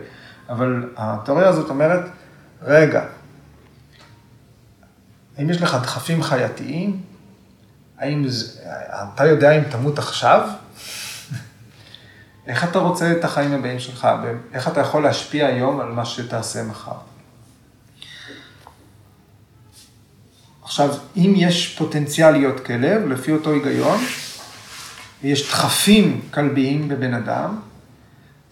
אבל 0.48 0.92
התיאוריה 0.96 1.48
הזאת 1.48 1.70
אומרת, 1.70 2.04
רגע, 2.62 3.04
האם 5.38 5.50
יש 5.50 5.62
לך 5.62 5.74
דחפים 5.82 6.22
חייתיים? 6.22 7.00
האם 7.98 8.28
זה, 8.28 8.60
אתה 9.14 9.26
יודע 9.26 9.50
אם 9.50 9.62
תמות 9.70 9.98
עכשיו? 9.98 10.48
איך 12.48 12.64
אתה 12.64 12.78
רוצה 12.78 13.12
את 13.12 13.24
החיים 13.24 13.52
הבאים 13.52 13.78
שלך? 13.78 14.08
איך 14.52 14.68
אתה 14.68 14.80
יכול 14.80 15.02
להשפיע 15.02 15.46
היום 15.46 15.80
על 15.80 15.92
מה 15.92 16.04
שתעשה 16.04 16.62
מחר? 16.62 16.92
עכשיו, 20.62 20.94
אם 21.16 21.32
יש 21.36 21.78
פוטנציאל 21.78 22.30
להיות 22.30 22.66
כלב, 22.66 23.08
לפי 23.08 23.32
אותו 23.32 23.50
היגיון, 23.50 23.98
ויש 25.22 25.50
דחפים 25.50 26.20
כלביים 26.34 26.88
בבן 26.88 27.14
אדם, 27.14 27.58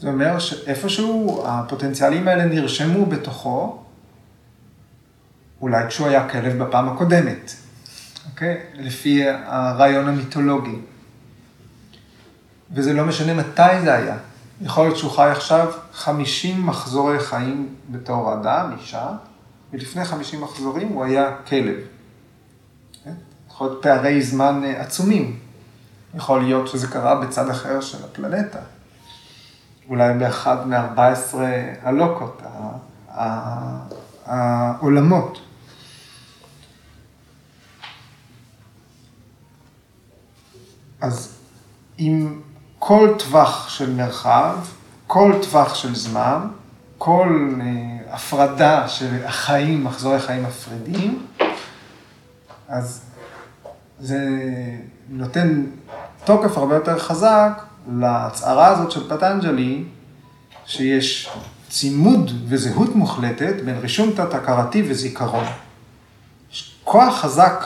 זה 0.00 0.08
אומר 0.08 0.38
שאיפשהו 0.38 1.44
הפוטנציאלים 1.46 2.28
האלה 2.28 2.44
נרשמו 2.44 3.06
בתוכו, 3.06 3.82
אולי 5.60 5.88
כשהוא 5.88 6.08
היה 6.08 6.28
כלב 6.28 6.62
בפעם 6.62 6.88
הקודמת, 6.88 7.52
אוקיי? 8.30 8.60
לפי 8.74 9.22
הרעיון 9.28 10.08
המיתולוגי. 10.08 10.76
וזה 12.70 12.92
לא 12.92 13.04
משנה 13.04 13.34
מתי 13.34 13.80
זה 13.84 13.94
היה. 13.94 14.16
יכול 14.60 14.84
להיות 14.84 14.96
שהוא 14.96 15.10
חי 15.10 15.30
עכשיו 15.30 15.72
50 15.92 16.66
מחזורי 16.66 17.20
חיים 17.20 17.74
בתור 17.90 18.34
אדם, 18.34 18.76
אישה, 18.80 19.08
ולפני 19.72 20.04
50 20.04 20.40
מחזורים 20.40 20.88
הוא 20.88 21.04
היה 21.04 21.36
כלב. 21.48 21.76
כן? 23.04 23.12
יכול 23.50 23.66
להיות 23.66 23.82
פערי 23.82 24.22
זמן 24.22 24.62
אה, 24.64 24.80
עצומים. 24.80 25.38
יכול 26.14 26.42
להיות 26.42 26.68
שזה 26.68 26.86
קרה 26.86 27.20
בצד 27.20 27.50
אחר 27.50 27.80
של 27.80 28.04
הפלנטה. 28.04 28.58
אולי 29.88 30.14
באחד 30.18 30.68
מ-14 30.68 31.36
הלוקות, 31.82 32.42
העולמות. 34.26 35.40
אז 41.00 41.38
עם 41.98 42.40
כל 42.78 43.14
טווח 43.18 43.68
של 43.68 43.92
מרחב, 43.92 44.56
כל 45.06 45.32
טווח 45.42 45.74
של 45.74 45.94
זמן, 45.94 46.38
כל 46.98 47.54
אה, 47.60 48.14
הפרדה 48.14 48.88
של 48.88 49.24
החיים, 49.24 49.84
מחזורי 49.84 50.20
חיים 50.20 50.42
מפרידים, 50.42 51.26
אז 52.68 53.00
זה 54.00 54.18
נותן 55.08 55.66
תוקף 56.24 56.58
הרבה 56.58 56.74
יותר 56.74 56.98
חזק 56.98 57.62
להצהרה 57.92 58.66
הזאת 58.66 58.90
של 58.90 59.08
פטנג'לי, 59.08 59.84
שיש 60.66 61.30
צימוד 61.68 62.30
וזהות 62.48 62.96
מוחלטת 62.96 63.54
בין 63.64 63.78
רישום 63.78 64.10
תת-הכרתי 64.10 64.82
וזיכרון. 64.88 65.44
יש 66.52 66.76
כוח 66.84 67.20
חזק 67.20 67.64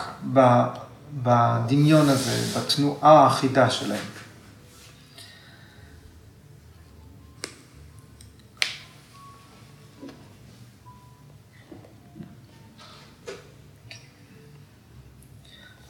בדמיון 1.22 2.08
הזה, 2.08 2.60
בתנועה 2.60 3.22
האחידה 3.22 3.70
שלהם. 3.70 4.19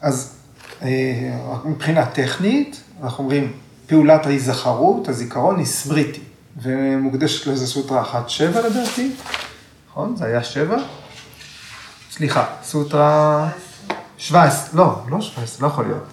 אז 0.01 0.33
אה, 0.81 0.89
מבחינה 1.65 2.05
טכנית, 2.05 2.81
אנחנו 3.03 3.23
אומרים, 3.23 3.51
פעולת 3.87 4.25
ההיזכרות, 4.25 5.07
הזיכרון, 5.07 5.57
היא 5.57 5.65
סמריטי, 5.65 6.21
ומוקדשת 6.61 7.47
לזה 7.47 7.67
סוטרה 7.67 8.03
1-7 8.27 8.59
לדעתי, 8.59 9.11
נכון? 9.89 10.15
זה 10.15 10.25
היה 10.25 10.43
7? 10.43 10.77
סליחה, 12.11 12.45
סוטרה 12.63 13.49
17, 14.17 14.69
לא, 14.73 14.95
לא 15.09 15.21
17, 15.21 15.67
לא 15.67 15.73
יכול 15.73 15.85
להיות. 15.85 16.07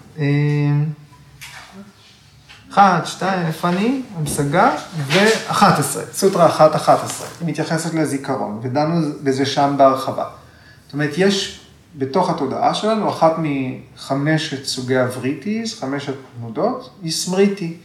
1, 2.73 3.07
2, 3.07 3.47
איפה 3.47 3.69
אני? 3.69 4.03
המשגה, 4.17 4.71
ו-11, 4.97 5.99
סוטרה 6.13 6.71
1-11, 6.75 6.89
היא 7.41 7.49
מתייחסת 7.49 7.95
לזיכרון, 7.95 8.61
ודנו 8.63 9.13
בזה 9.23 9.47
שם 9.47 9.75
בהרחבה. 9.77 10.25
זאת 10.87 10.93
אומרת, 10.93 11.11
יש 11.17 11.61
בתוך 11.97 12.31
התודעה 12.31 12.75
שלנו, 12.75 13.09
אחת 13.09 13.33
מחמשת 13.39 14.65
סוגי 14.65 14.97
הווריטיז, 14.97 15.81
חמשת 15.81 16.15
תנודות, 16.39 16.91
היא 17.03 17.13
סמריטי. 17.13 17.77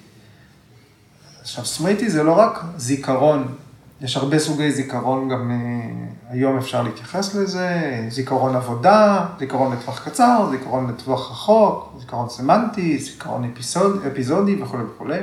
עכשיו, 1.41 1.65
סמריטי 1.65 2.09
זה 2.09 2.23
לא 2.23 2.33
רק 2.33 2.63
זיכרון, 2.77 3.55
יש 4.01 4.17
הרבה 4.17 4.39
סוגי 4.39 4.71
זיכרון, 4.71 5.29
גם 5.29 5.51
אה, 5.51 6.33
היום 6.33 6.57
אפשר 6.57 6.83
להתייחס 6.83 7.35
לזה, 7.35 7.69
זיכרון 8.09 8.55
עבודה, 8.55 9.25
זיכרון 9.39 9.73
לטווח 9.73 10.09
קצר, 10.09 10.47
זיכרון 10.51 10.89
לטווח 10.89 11.31
רחוק, 11.31 11.95
זיכרון 11.99 12.29
סמנטי, 12.29 12.99
זיכרון 12.99 13.43
אפיסוד, 13.43 14.05
אפיזודי 14.05 14.61
וכולי 14.61 14.83
וכולי. 14.83 15.19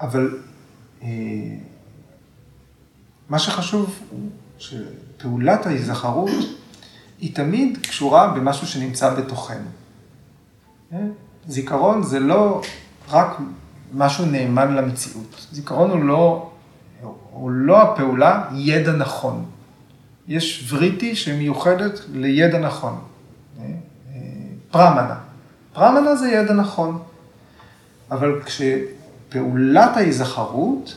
אבל 0.00 0.38
uh, 1.00 1.04
מה 3.28 3.38
שחשוב 3.38 4.00
שפעולת 4.58 5.66
ההיזכרות 5.66 6.30
היא 7.18 7.34
תמיד 7.34 7.78
קשורה 7.82 8.28
במשהו 8.28 8.66
שנמצא 8.66 9.14
בתוכנו. 9.14 9.68
כן? 10.90 11.08
זיכרון 11.48 12.02
זה 12.02 12.20
לא 12.20 12.62
רק 13.10 13.36
משהו 13.94 14.26
נאמן 14.26 14.74
למציאות. 14.74 15.46
זיכרון 15.52 15.90
הוא 15.90 16.04
לא, 16.04 16.50
הוא 17.30 17.50
לא 17.50 17.82
הפעולה 17.82 18.44
ידע 18.54 18.92
נכון. 18.92 19.44
יש 20.28 20.72
וריטי 20.72 21.16
שמיוחדת 21.16 22.00
לידע 22.12 22.58
נכון. 22.58 22.98
פרמנה. 24.70 25.18
פרמנה 25.72 26.16
זה 26.16 26.28
ידע 26.28 26.54
נכון. 26.54 27.02
אבל 28.10 28.42
כשפעולת 28.42 29.96
ההיזכרות 29.96 30.96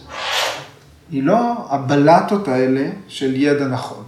היא 1.12 1.24
לא 1.24 1.68
הבלטות 1.70 2.48
האלה 2.48 2.90
של 3.08 3.36
ידע 3.36 3.68
נכון, 3.68 4.04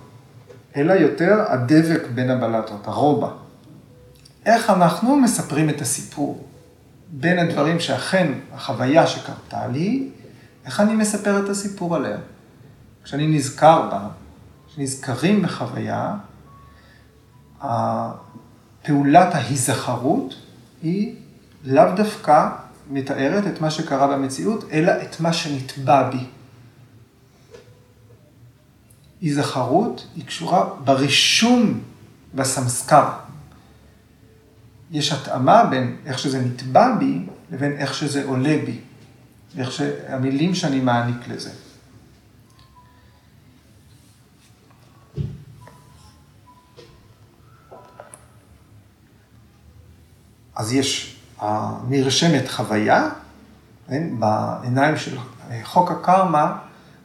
אלא 0.76 0.94
יותר 0.94 1.46
הדבק 1.48 2.02
בין 2.14 2.30
הבלטות, 2.30 2.88
הרובה. 2.88 3.30
איך 4.46 4.70
אנחנו 4.70 5.16
מספרים 5.16 5.70
את 5.70 5.82
הסיפור 5.82 6.48
בין 7.12 7.40
הדברים 7.40 7.80
שאכן 7.80 8.32
החוויה 8.54 9.08
שקרתה 9.08 9.68
לי, 9.68 10.10
איך 10.66 10.80
אני 10.80 10.96
מספר 10.96 11.46
את 11.46 11.50
הסיפור 11.50 11.96
עליה. 11.96 12.18
כשאני 13.04 13.28
נזכר 13.28 13.90
בה, 13.92 14.08
כשנזכרים 14.68 15.42
בחוויה, 15.42 16.16
פעולת 18.84 19.36
ההיזכרות 19.36 20.36
היא 20.82 21.16
לאו 21.64 21.96
דווקא 21.96 22.50
מתארת 22.90 23.48
את 23.48 23.62
מה 23.62 23.72
שקרה 23.72 24.08
במציאות, 24.08 24.64
אלא 24.72 24.92
את 24.92 25.20
מה 25.20 25.34
שנתבע 25.34 26.10
בי. 26.10 26.26
היזכרות 29.22 30.08
היא 30.16 30.26
קשורה 30.26 30.70
ברישום 30.84 31.80
בסמסקר. 32.36 33.10
יש 34.92 35.12
התאמה 35.12 35.64
בין 35.64 35.98
איך 36.06 36.20
שזה 36.20 36.42
נתבע 36.42 36.96
בי 37.00 37.26
לבין 37.52 37.72
איך 37.78 37.94
שזה 37.94 38.26
עולה 38.26 38.58
בי, 38.66 38.80
ואיך 39.56 39.72
שהמילים 39.72 40.56
שאני 40.56 40.80
מעניק 40.80 41.28
לזה. 41.28 41.52
אז 50.56 50.74
יש, 50.74 51.20
נרשמת 51.88 52.50
חוויה, 52.50 53.10
כן, 53.88 54.20
בעיניים 54.20 54.98
של 54.98 55.18
חוק 55.64 55.92
הקרמה, 55.92 56.58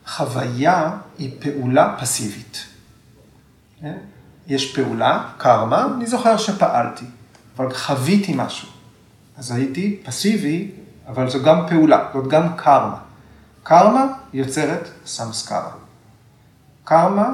חוויה 0.06 0.90
היא 1.18 1.30
פעולה 1.40 1.96
פסיבית. 2.00 2.64
כן? 3.80 3.96
יש 4.46 4.74
פעולה, 4.76 5.28
קרמה, 5.38 5.86
אני 5.96 6.06
זוכר 6.06 6.36
שפעלתי, 6.36 7.04
אבל 7.56 7.74
חוויתי 7.74 8.32
משהו. 8.36 8.68
אז 9.36 9.52
הייתי 9.52 10.00
פסיבי, 10.04 10.70
אבל 11.06 11.30
זו 11.30 11.42
גם 11.42 11.68
פעולה, 11.68 12.08
זאת 12.14 12.28
גם 12.28 12.56
קרמה. 12.56 12.98
קרמה 13.62 14.06
יוצרת 14.32 14.88
סמסקרה. 15.06 15.70
קרמה, 16.84 17.28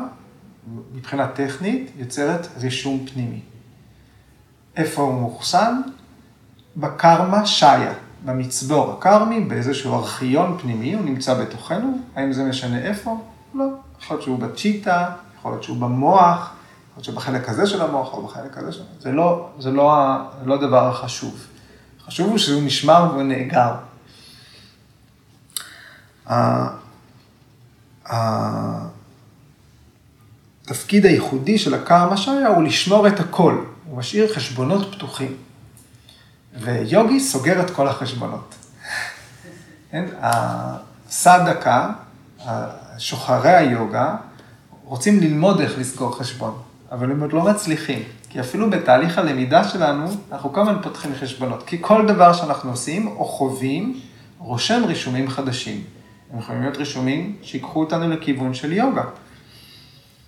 מבחינה 0.94 1.28
טכנית, 1.28 1.90
יוצרת 1.96 2.46
רישום 2.61 3.06
פנימי. 3.12 3.40
איפה 4.76 5.02
הוא 5.02 5.14
מאוחסן? 5.14 5.80
בקרמה 6.76 7.46
שיה, 7.46 7.92
במצבור 8.24 8.92
הקרמי, 8.92 9.40
באיזשהו 9.40 9.94
ארכיון 9.94 10.58
פנימי, 10.62 10.94
הוא 10.94 11.04
נמצא 11.04 11.35
בתוכנו. 11.35 11.98
האם 12.16 12.32
זה 12.32 12.44
משנה 12.44 12.78
איפה? 12.78 13.20
לא. 13.54 13.64
יכול 14.02 14.16
להיות 14.16 14.22
שהוא 14.22 14.38
בצ'יטה, 14.38 15.11
יכול 15.38 15.52
להיות 15.52 15.62
שהוא 15.62 15.76
במוח, 15.76 16.38
יכול 16.38 16.52
להיות 16.96 17.04
שבחלק 17.04 17.48
הזה 17.48 17.66
של 17.66 17.82
המוח 17.82 18.12
או 18.12 18.22
בחלק 18.26 18.58
הזה 18.58 18.72
של... 18.72 18.82
זה 19.00 19.12
לא, 19.12 19.48
זה 19.58 19.70
לא, 19.70 20.16
לא 20.44 20.54
הדבר 20.54 20.88
החשוב. 20.88 21.46
החשוב 22.00 22.28
הוא 22.28 22.38
שהוא 22.38 22.62
נשמר 22.62 23.14
ונאגר. 23.16 23.74
התפקיד 30.66 31.06
הייחודי 31.06 31.58
של 31.58 31.74
הקרמה 31.74 32.16
שיה 32.16 32.48
הוא 32.48 32.62
לשמור 32.62 33.08
את 33.08 33.20
הכל, 33.20 33.64
הוא 33.88 33.98
משאיר 33.98 34.35
חשבונות 34.35 34.94
פתוחים. 34.94 35.37
ויוגי 36.60 37.20
סוגר 37.20 37.60
את 37.60 37.70
כל 37.70 37.88
החשבונות. 37.88 38.54
כן? 39.90 40.04
הסדקה, 40.20 41.90
שוחרי 42.98 43.50
היוגה, 43.50 44.16
רוצים 44.84 45.20
ללמוד 45.20 45.60
איך 45.60 45.78
לסגור 45.78 46.18
חשבון, 46.18 46.58
אבל 46.92 47.10
הם 47.10 47.20
עוד 47.20 47.32
לא 47.32 47.42
מצליחים. 47.42 48.02
כי 48.28 48.40
אפילו 48.40 48.70
בתהליך 48.70 49.18
הלמידה 49.18 49.64
שלנו, 49.68 50.06
אנחנו 50.32 50.52
כל 50.52 50.60
הזמן 50.60 50.82
פותחים 50.82 51.12
חשבונות. 51.20 51.62
כי 51.66 51.78
כל 51.80 52.06
דבר 52.06 52.32
שאנחנו 52.32 52.70
עושים 52.70 53.06
או 53.06 53.24
חווים, 53.24 54.00
רושם 54.38 54.82
רישומים 54.84 55.30
חדשים. 55.30 55.84
הם 56.32 56.38
יכולים 56.38 56.62
להיות 56.62 56.76
רישומים 56.76 57.36
שיקחו 57.42 57.80
אותנו 57.80 58.08
לכיוון 58.08 58.54
של 58.54 58.72
יוגה. 58.72 59.04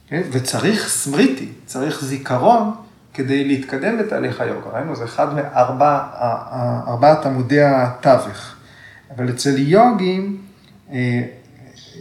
כן? 0.09 0.23
וצריך 0.33 0.89
סמריטי, 0.89 1.49
צריך 1.67 2.05
זיכרון 2.05 2.75
כדי 3.15 3.45
להתקדם 3.45 3.99
בתהליך 3.99 4.41
היוגה. 4.41 4.71
ראינו, 4.73 4.97
זה 4.97 5.05
אחד 5.05 5.27
מארבעת 5.35 7.27
עמודי 7.27 7.63
התווך. 7.63 8.55
אבל 9.17 9.29
אצל 9.29 9.59
יוגים, 9.59 10.39
אה, 10.93 11.23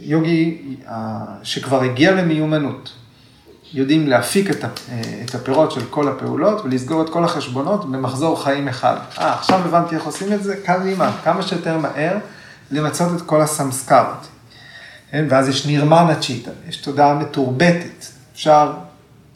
יוגי 0.00 0.76
אה, 0.88 0.94
שכבר 1.42 1.82
הגיע 1.82 2.12
למיומנות, 2.12 2.92
יודעים 3.72 4.08
להפיק 4.08 4.50
את 5.24 5.34
הפירות 5.34 5.72
של 5.72 5.84
כל 5.90 6.08
הפעולות 6.08 6.64
ולסגור 6.64 7.02
את 7.02 7.10
כל 7.10 7.24
החשבונות 7.24 7.90
במחזור 7.90 8.44
חיים 8.44 8.68
אחד. 8.68 8.96
אה, 9.18 9.32
עכשיו 9.32 9.60
הבנתי 9.64 9.94
איך 9.94 10.04
עושים 10.04 10.32
את 10.32 10.42
זה, 10.42 10.56
קדימה, 10.64 11.16
כמה 11.24 11.42
שיותר 11.42 11.78
מהר 11.78 12.16
למצות 12.70 13.16
את 13.16 13.22
כל 13.22 13.40
הסמסקרות. 13.40 14.26
כן? 15.10 15.26
ואז 15.28 15.48
יש 15.48 15.66
נירמנה 15.66 16.14
צ'יטה, 16.20 16.50
יש 16.68 16.76
תודעה 16.76 17.14
מתורבתת. 17.14 18.06
אפשר 18.32 18.72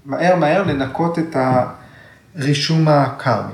מהר 0.09 0.37
מהר 0.37 0.63
לנקות 0.63 1.19
את 1.19 1.37
הרישום 2.35 2.89
הקרמי. 2.89 3.53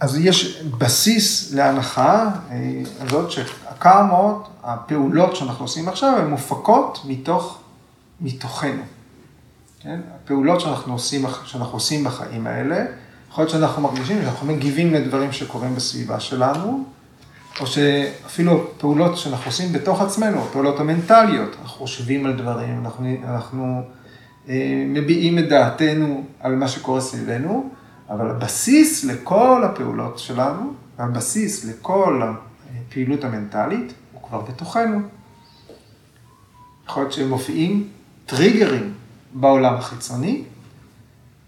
אז 0.00 0.16
יש 0.18 0.62
בסיס 0.62 1.52
להנחה 1.52 2.30
הזאת 3.00 3.30
שהקרמות, 3.30 4.48
הפעולות 4.62 5.36
שאנחנו 5.36 5.64
עושים 5.64 5.88
עכשיו, 5.88 6.16
הן 6.18 6.30
מופקות 6.30 7.00
מתוך, 7.04 7.58
מתוכנו. 8.20 8.82
כן? 9.80 10.00
הפעולות 10.14 10.60
שאנחנו 10.60 10.92
עושים, 10.92 11.26
שאנחנו 11.44 11.72
עושים 11.72 12.04
בחיים 12.04 12.46
האלה, 12.46 12.84
יכול 13.30 13.42
להיות 13.42 13.50
שאנחנו 13.50 13.82
מרגישים 13.82 14.22
שאנחנו 14.22 14.46
מגיבים 14.46 14.94
לדברים 14.94 15.32
שקורים 15.32 15.74
בסביבה 15.74 16.20
שלנו, 16.20 16.84
או 17.60 17.66
שאפילו 17.66 18.66
פעולות 18.78 19.16
שאנחנו 19.18 19.50
עושים 19.50 19.72
בתוך 19.72 20.00
עצמנו, 20.00 20.42
הפעולות 20.42 20.80
המנטליות, 20.80 21.56
אנחנו 21.62 21.78
חושבים 21.78 22.26
על 22.26 22.32
דברים, 22.36 22.80
אנחנו, 22.84 23.16
אנחנו 23.24 23.82
אה, 24.48 24.84
מביעים 24.86 25.38
את 25.38 25.48
דעתנו 25.48 26.24
על 26.40 26.54
מה 26.54 26.68
שקורה 26.68 27.00
סביבנו, 27.00 27.70
אבל 28.10 28.30
הבסיס 28.30 29.04
לכל 29.04 29.62
הפעולות 29.64 30.18
שלנו, 30.18 30.72
והבסיס 30.98 31.64
לכל 31.64 32.22
הפעילות 32.22 33.24
המנטלית, 33.24 33.92
הוא 34.12 34.22
כבר 34.22 34.40
בתוכנו. 34.40 35.00
יכול 36.86 37.02
להיות 37.02 37.12
שהם 37.12 37.28
מופיעים 37.28 37.88
טריגרים 38.26 38.94
בעולם 39.34 39.74
החיצוני, 39.74 40.42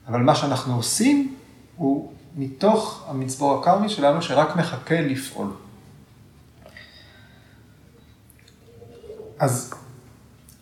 אבל 0.09 0.21
מה 0.21 0.35
שאנחנו 0.35 0.77
עושים 0.77 1.35
הוא 1.77 2.13
מתוך 2.37 3.05
המצבור 3.09 3.59
הקרמי 3.59 3.89
שלנו 3.89 4.23
שרק 4.23 4.57
מחכה 4.57 5.01
לפעול. 5.01 5.49
אז 9.43 9.75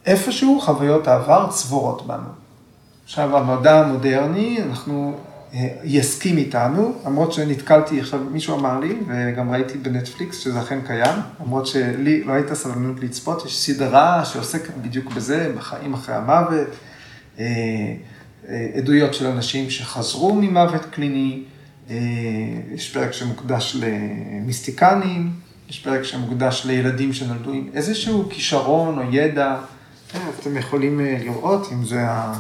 איפשהו 0.07 0.61
חוויות 0.61 1.09
העבר 1.09 1.47
צבורות 1.51 2.07
בנו. 2.07 2.29
עכשיו, 3.05 3.37
המדע 3.37 3.81
המודרני, 3.81 4.59
אנחנו, 4.63 5.19
אה, 5.55 5.69
יסכים 5.85 6.37
איתנו, 6.37 6.93
למרות 7.07 7.33
שנתקלתי, 7.33 8.01
עכשיו 8.01 8.21
מישהו 8.31 8.59
אמר 8.59 8.81
לי, 8.81 8.99
וגם 9.09 9.51
ראיתי 9.51 9.79
בנטפליקס 9.79 10.39
שזה 10.39 10.61
אכן 10.61 10.79
קיים, 10.87 11.19
למרות 11.41 11.67
שלי 11.67 12.25
לא 12.25 12.33
הייתה 12.33 12.55
סבלנות 12.55 13.01
לצפות, 13.01 13.47
יש 13.47 13.59
סדרה 13.59 14.25
שעוסקת 14.25 14.75
בדיוק 14.83 15.13
בזה, 15.13 15.53
בחיים 15.57 15.95
אחרי 15.95 16.15
המוות, 16.15 16.69
אה, 17.39 17.45
אה, 18.49 18.67
עדויות 18.75 19.15
של 19.15 19.27
אנשים 19.27 19.71
שחזרו 19.71 20.35
ממוות 20.35 20.85
קליני, 20.91 21.43
יש 22.75 22.93
פרק 22.95 23.13
שמוקדש 23.13 23.77
למיסטיקנים, 23.81 25.33
יש 25.71 25.79
פרק 25.79 26.03
שמוקדש 26.03 26.67
לילדים 26.67 27.13
שנולדו 27.13 27.53
עם 27.53 27.69
איזשהו 27.75 28.29
כישרון 28.31 28.99
או 28.99 29.03
ידע, 29.11 29.57
כן, 30.09 30.19
אתם 30.41 30.57
יכולים 30.57 31.01
אה, 31.01 31.17
לראות 31.21 31.69
אם 31.73 31.85
זה, 31.85 32.01
ה... 32.09 32.35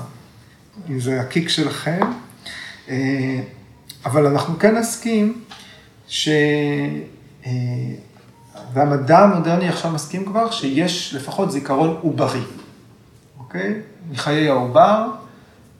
אם 0.88 1.01
זה 1.01 1.21
הקיק 1.21 1.49
שלכם, 1.49 2.01
אה, 2.88 3.40
אבל 4.05 4.27
אנחנו 4.27 4.59
כן 4.59 4.75
נסכים 4.75 5.40
ש... 6.09 6.29
אה, 7.47 7.53
והמדע 8.73 9.19
המודרני 9.19 9.69
עכשיו 9.69 9.90
מסכים 9.90 10.25
כבר 10.25 10.51
שיש 10.51 11.14
לפחות 11.14 11.51
זיכרון 11.53 11.99
עוברי, 12.03 12.43
אוקיי? 13.38 13.75
מחיי 14.11 14.49
העובר 14.49 15.09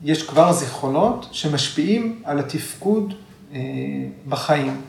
יש 0.03 0.23
כבר 0.23 0.53
זיכרונות 0.53 1.27
שמשפיעים 1.31 2.21
על 2.23 2.39
התפקוד 2.39 3.13
בחיים. 4.27 4.81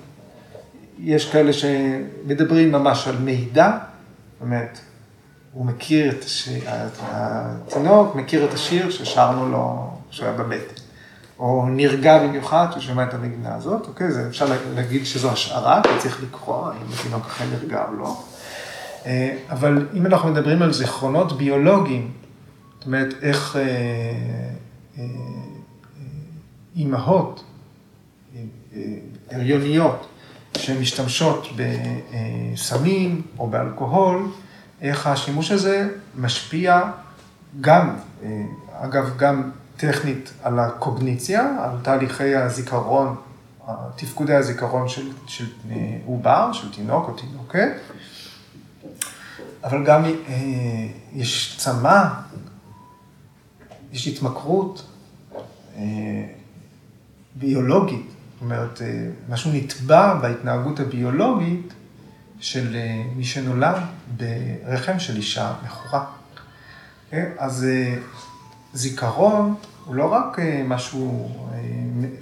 יש 0.98 1.32
כאלה 1.32 1.52
שמדברים 1.52 2.72
ממש 2.72 3.08
על 3.08 3.16
מידע, 3.16 3.70
זאת 4.32 4.40
אומרת, 4.40 4.78
הוא 5.52 5.66
מכיר 5.66 6.10
את 6.10 6.24
השיר, 6.24 6.62
התינוק 7.02 8.14
מכיר 8.14 8.44
את 8.44 8.54
השיר 8.54 8.90
ששרנו 8.90 9.48
לו 9.48 9.90
כשהוא 10.10 10.26
היה 10.26 10.36
בבטן. 10.36 10.82
או 11.38 11.66
נרגע 11.68 12.18
במיוחד 12.18 12.66
כשהוא 12.70 12.82
שומע 12.82 13.02
את 13.02 13.14
הנגנה 13.14 13.54
הזאת, 13.54 13.86
אוקיי? 13.88 14.12
זה 14.12 14.26
אפשר 14.28 14.46
להגיד 14.74 15.06
שזו 15.06 15.30
השערה, 15.30 15.82
כי 15.82 15.88
צריך 15.98 16.22
לקרוא 16.22 16.66
האם 16.66 16.92
התינוק 16.94 17.26
אכן 17.26 17.44
נרגע 17.50 17.84
או 17.88 17.94
לא. 17.94 18.22
אה, 19.06 19.36
אבל 19.50 19.86
אם 19.94 20.06
אנחנו 20.06 20.28
מדברים 20.28 20.62
על 20.62 20.72
זיכרונות 20.72 21.38
ביולוגיים, 21.38 22.10
זאת 22.78 22.86
אומרת, 22.86 23.14
איך 23.22 23.56
אה, 23.56 23.62
אה, 24.98 25.04
אימהות 26.76 27.44
הריוניות 29.30 30.06
שמשתמשות 30.58 31.48
בסמים 31.56 33.22
או 33.38 33.46
באלכוהול, 33.46 34.30
איך 34.80 35.06
השימוש 35.06 35.50
הזה 35.50 35.88
משפיע 36.16 36.82
גם, 37.60 37.96
אגב, 38.72 39.16
גם 39.16 39.50
טכנית 39.76 40.32
על 40.42 40.58
הקוגניציה, 40.58 41.56
על 41.60 41.70
תהליכי 41.82 42.34
הזיכרון, 42.34 43.16
תפקודי 43.96 44.34
הזיכרון 44.34 44.88
של, 44.88 45.10
של 45.26 45.46
עובר, 46.06 46.52
של 46.52 46.72
תינוק 46.72 47.08
או 47.08 47.14
תינוקת, 47.14 47.68
אבל 49.64 49.84
גם 49.84 50.04
אה, 50.04 50.10
יש 51.12 51.56
צמא, 51.58 52.04
יש 53.92 54.08
התמכרות 54.08 54.82
אה, 55.76 55.82
ביולוגית 57.34 58.11
אומרת, 58.42 58.82
אה, 58.82 59.08
משהו 59.28 59.50
נתבע 59.54 60.14
בהתנהגות 60.14 60.80
הביולוגית 60.80 61.72
של 62.40 62.76
אה, 62.76 63.02
מי 63.16 63.24
שנולד 63.24 63.76
ברחם 64.16 64.98
של 64.98 65.16
אישה 65.16 65.54
מכורה. 65.64 66.04
כן? 67.10 67.30
אז 67.38 67.64
אה, 67.64 67.94
זיכרון 68.74 69.54
הוא 69.84 69.94
לא 69.94 70.12
רק 70.12 70.38
משהו 70.64 71.30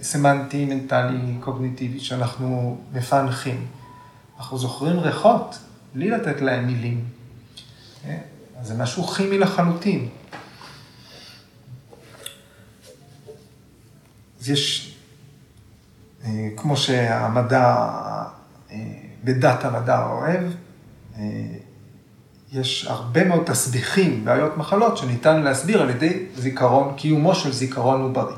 סמנטי, 0.02 0.64
מנטלי, 0.64 1.36
קוגניטיבי 1.40 2.00
שאנחנו 2.00 2.80
מפענחים. 2.92 3.66
אנחנו 4.38 4.58
זוכרים 4.58 4.98
ריחות 4.98 5.58
בלי 5.94 6.10
לתת 6.10 6.40
להם 6.40 6.66
מילים. 6.66 7.04
אז 8.60 8.66
זה 8.66 8.74
משהו 8.74 9.02
כימי 9.02 9.38
לחלוטין. 9.38 10.08
אז 14.40 14.50
יש, 14.50 14.89
כמו 16.56 16.76
שהמדע, 16.76 17.88
אה, 18.70 18.76
בדת 19.24 19.64
המדע 19.64 20.02
אוהב, 20.02 20.42
אה, 21.18 21.22
יש 22.52 22.86
הרבה 22.88 23.24
מאוד 23.24 23.42
תסביכים, 23.46 24.24
בעיות 24.24 24.56
מחלות, 24.56 24.96
שניתן 24.96 25.42
להסביר 25.42 25.82
על 25.82 25.90
ידי 25.90 26.26
זיכרון, 26.36 26.94
קיומו 26.96 27.34
של 27.34 27.52
זיכרון 27.52 28.00
עוברי. 28.00 28.34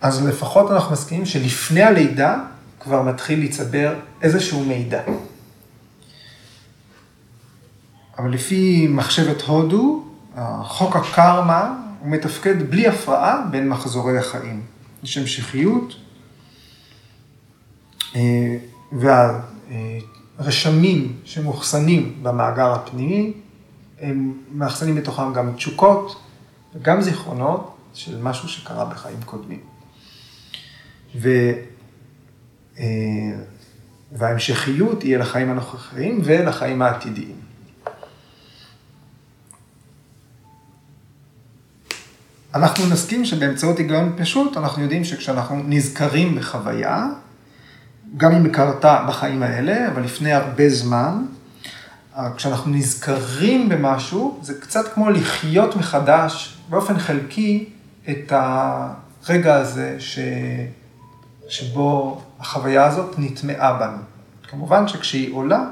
אז 0.00 0.26
לפחות 0.26 0.70
אנחנו 0.70 0.92
מסכימים 0.92 1.26
שלפני 1.26 1.82
הלידה 1.82 2.38
כבר 2.80 3.02
מתחיל 3.02 3.40
להצטבר 3.40 3.94
איזשהו 4.22 4.64
מידע. 4.64 5.02
אבל 8.18 8.30
לפי 8.30 8.88
מחשבת 8.90 9.42
הודו, 9.42 10.04
חוק 10.62 10.96
הקרמה 10.96 11.74
הוא 12.00 12.10
מתפקד 12.10 12.70
בלי 12.70 12.88
הפרעה 12.88 13.42
בין 13.50 13.68
מחזורי 13.68 14.18
החיים. 14.18 14.75
יש 15.06 15.18
המשכיות, 15.18 15.96
אה, 18.14 18.56
והרשמים 20.38 21.20
שמאוחסנים 21.24 22.22
במאגר 22.22 22.72
הפנימי, 22.72 23.32
הם 24.00 24.32
מאחסנים 24.52 24.94
בתוכם 24.94 25.32
גם 25.32 25.52
תשוקות 25.56 26.20
וגם 26.74 27.00
זיכרונות 27.02 27.76
של 27.94 28.22
משהו 28.22 28.48
שקרה 28.48 28.84
בחיים 28.84 29.22
קודמים. 29.24 29.60
ו... 31.16 31.28
אה, 32.78 32.84
וההמשכיות 34.12 35.02
היא 35.02 35.16
לחיים 35.16 35.50
הנוכחיים 35.50 36.20
ולחיים 36.24 36.82
העתידיים. 36.82 37.45
אנחנו 42.56 42.86
נסכים 42.86 43.24
שבאמצעות 43.24 43.78
היגיון 43.78 44.12
פשוט, 44.16 44.56
אנחנו 44.56 44.82
יודעים 44.82 45.04
שכשאנחנו 45.04 45.62
נזכרים 45.66 46.34
בחוויה, 46.34 47.06
גם 48.16 48.32
אם 48.32 48.44
היא 48.44 48.52
קרתה 48.52 49.04
בחיים 49.08 49.42
האלה, 49.42 49.88
אבל 49.88 50.02
לפני 50.02 50.32
הרבה 50.32 50.68
זמן, 50.68 51.24
כשאנחנו 52.36 52.70
נזכרים 52.70 53.68
במשהו, 53.68 54.38
זה 54.42 54.60
קצת 54.60 54.94
כמו 54.94 55.10
לחיות 55.10 55.76
מחדש, 55.76 56.58
באופן 56.68 56.98
חלקי, 56.98 57.68
את 58.10 58.32
הרגע 59.26 59.54
הזה 59.54 59.96
ש... 59.98 60.18
שבו 61.48 62.20
החוויה 62.40 62.84
הזאת 62.84 63.14
נטמעה 63.18 63.78
בנו. 63.78 64.02
כמובן 64.48 64.88
שכשהיא 64.88 65.34
עולה, 65.34 65.64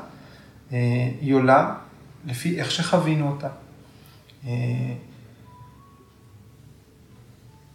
אה, 0.73 0.79
היא 1.21 1.35
עולה 1.35 1.75
לפי 2.27 2.61
איך 2.61 2.71
שחווינו 2.71 3.29
אותה. 3.29 3.49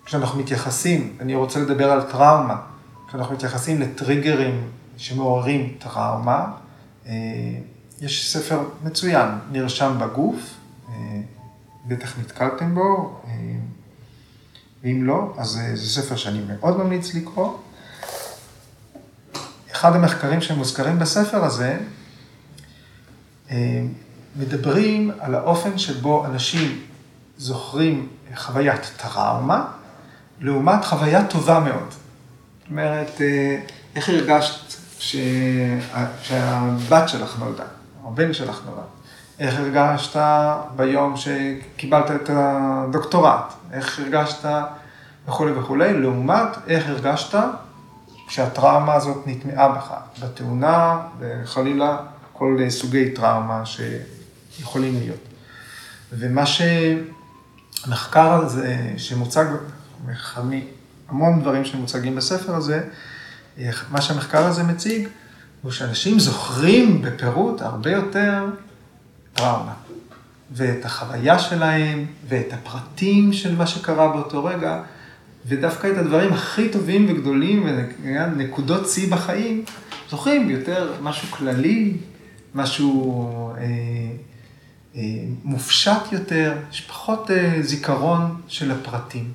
כשאנחנו 0.09 0.39
מתייחסים, 0.39 1.17
אני 1.19 1.35
רוצה 1.35 1.59
לדבר 1.59 1.91
על 1.91 2.01
טראומה, 2.01 2.55
כשאנחנו 3.07 3.35
מתייחסים 3.35 3.81
לטריגרים 3.81 4.69
שמעוררים 4.97 5.75
טראומה, 5.79 6.51
אה, 7.05 7.13
יש 8.01 8.33
ספר 8.33 8.59
מצוין, 8.83 9.29
נרשם 9.51 9.97
בגוף, 9.99 10.39
אה, 10.89 10.93
בטח 11.85 12.19
נתקלתם 12.19 12.75
בו, 12.75 13.19
אה, 13.27 13.31
ואם 14.83 15.03
לא, 15.07 15.33
אז 15.37 15.59
זה 15.73 16.01
ספר 16.01 16.15
שאני 16.15 16.41
מאוד 16.47 16.77
ממליץ 16.77 17.13
לקרוא. 17.13 17.57
אחד 19.71 19.95
המחקרים 19.95 20.41
שמוזכרים 20.41 20.99
בספר 20.99 21.43
הזה, 21.43 21.77
מדברים 24.35 25.11
על 25.19 25.35
האופן 25.35 25.77
שבו 25.77 26.25
אנשים 26.25 26.81
זוכרים 27.37 28.07
חוויית 28.35 28.91
טראומה, 28.97 29.78
לעומת 30.41 30.85
חוויה 30.85 31.25
טובה 31.25 31.59
מאוד. 31.59 31.89
זאת 31.89 32.69
אומרת, 32.69 33.21
אה, 33.21 33.59
איך 33.95 34.09
הרגשת 34.09 34.73
שהבת 34.99 37.09
שלך 37.09 37.39
נולדה, 37.39 37.63
או 38.03 38.09
הבן 38.09 38.33
שלך 38.33 38.61
נולד? 38.65 38.87
איך 39.39 39.59
הרגשת 39.59 40.21
ביום 40.75 41.13
שקיבלת 41.17 42.11
את 42.11 42.29
הדוקטורט? 42.33 43.53
איך 43.73 43.99
הרגשת 43.99 44.45
וכולי 45.27 45.51
וכולי, 45.51 45.93
לעומת 45.93 46.49
איך 46.67 46.89
הרגשת 46.89 47.39
כשהטראומה 48.27 48.93
הזאת 48.93 49.17
נטמעה 49.25 49.69
בך, 49.69 49.93
בתאונה 50.21 50.99
וחלילה 51.19 51.97
כל 52.33 52.57
סוגי 52.69 53.11
טראומה 53.11 53.63
שיכולים 53.65 54.99
להיות. 54.99 55.19
ומה 56.11 56.43
שהמחקר 57.85 58.33
הזה 58.33 58.77
שמוצג 58.97 59.45
המון 61.09 61.41
דברים 61.41 61.65
שמוצגים 61.65 62.15
בספר 62.15 62.55
הזה, 62.55 62.81
מה 63.91 64.01
שהמחקר 64.01 64.45
הזה 64.45 64.63
מציג, 64.63 65.07
הוא 65.61 65.71
שאנשים 65.71 66.19
זוכרים 66.19 67.01
בפירוט 67.01 67.61
הרבה 67.61 67.91
יותר 67.91 68.45
טראומה. 69.33 69.73
ואת 70.51 70.85
החוויה 70.85 71.39
שלהם, 71.39 72.05
ואת 72.27 72.53
הפרטים 72.53 73.33
של 73.33 73.55
מה 73.55 73.67
שקרה 73.67 74.07
באותו 74.07 74.45
רגע, 74.45 74.81
ודווקא 75.45 75.87
את 75.87 75.97
הדברים 75.97 76.33
הכי 76.33 76.69
טובים 76.69 77.05
וגדולים, 77.09 77.67
ונקודות 78.03 78.89
שיא 78.89 79.11
בחיים, 79.11 79.63
זוכרים 80.09 80.49
יותר 80.49 80.93
משהו 81.01 81.27
כללי, 81.31 81.97
משהו 82.55 83.53
אה, 83.57 83.63
אה, 84.95 85.01
מופשט 85.43 86.11
יותר, 86.11 86.57
יש 86.71 86.81
פחות 86.81 87.31
אה, 87.31 87.57
זיכרון 87.61 88.41
של 88.47 88.71
הפרטים. 88.71 89.31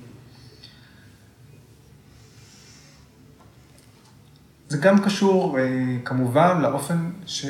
זה 4.75 4.81
גם 4.81 5.05
קשור 5.05 5.59
אה, 5.59 5.65
כמובן 6.05 6.61
לאופן 6.61 7.11
ש, 7.27 7.47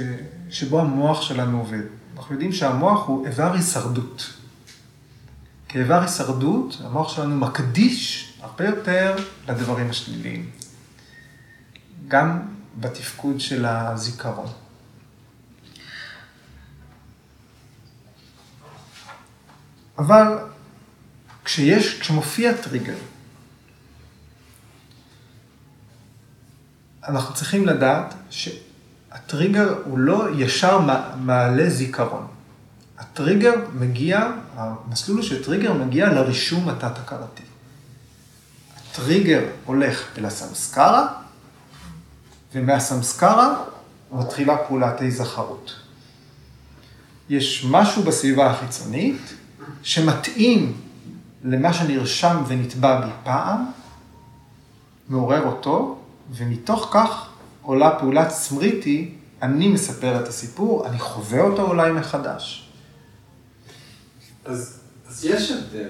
שבו 0.51 0.81
המוח 0.81 1.23
שלנו 1.23 1.59
עובד. 1.59 1.83
אנחנו 2.17 2.35
יודעים 2.35 2.53
שהמוח 2.53 3.07
הוא 3.07 3.27
איבר 3.27 3.53
הישרדות. 3.53 4.33
כאיבר 5.69 6.03
הישרדות, 6.03 6.77
המוח 6.85 7.09
שלנו 7.09 7.37
מקדיש 7.37 8.33
הרבה 8.41 8.65
יותר 8.65 9.17
לדברים 9.49 9.91
השליליים. 9.91 10.51
גם 12.09 12.41
בתפקוד 12.81 13.41
של 13.41 13.65
הזיכרון. 13.67 14.49
אבל 19.99 20.39
כשיש, 21.45 22.01
כשמופיע 22.01 22.53
טריגר, 22.53 22.99
אנחנו 27.09 27.35
צריכים 27.35 27.67
לדעת 27.67 28.14
שהטריגר 28.31 29.75
הוא 29.85 29.99
לא 29.99 30.29
ישר 30.37 30.81
מעלה 31.17 31.71
זיכרון. 31.71 32.27
הטריגר 32.99 33.53
מגיע, 33.75 34.31
המסלול 34.57 35.23
של 35.23 35.45
טריגר 35.45 35.73
מגיע 35.73 36.12
לרישום 36.12 36.69
התת-הכרתי. 36.69 37.43
הטריגר 38.77 39.40
הולך 39.64 40.05
אל 40.19 40.25
הסמסקרה, 40.25 41.09
ומהסמסקרה 42.55 43.64
מתחילה 44.12 44.57
פעולת 44.57 45.01
ההיזכרות. 45.01 45.75
יש 47.29 47.67
משהו 47.71 48.03
בסביבה 48.03 48.51
החיצונית 48.51 49.35
שמתאים 49.83 50.81
למה 51.45 51.73
שנרשם 51.73 52.43
ונתבע 52.47 53.01
בי 53.01 53.12
פעם, 53.25 53.67
מעורר 55.09 55.43
אותו, 55.43 56.04
ומתוך 56.31 56.89
כך 56.93 57.29
עולה 57.63 57.99
פעולת 57.99 58.31
סמריטי, 58.31 59.15
אני 59.43 59.69
מספר 59.69 60.21
את 60.23 60.29
הסיפור, 60.29 60.87
אני 60.87 60.99
חווה 60.99 61.41
אותו 61.41 61.63
אולי 61.63 61.93
מחדש. 61.93 62.69
אז, 64.45 64.81
אז 65.09 65.25
יש 65.25 65.51
הבדל. 65.51 65.89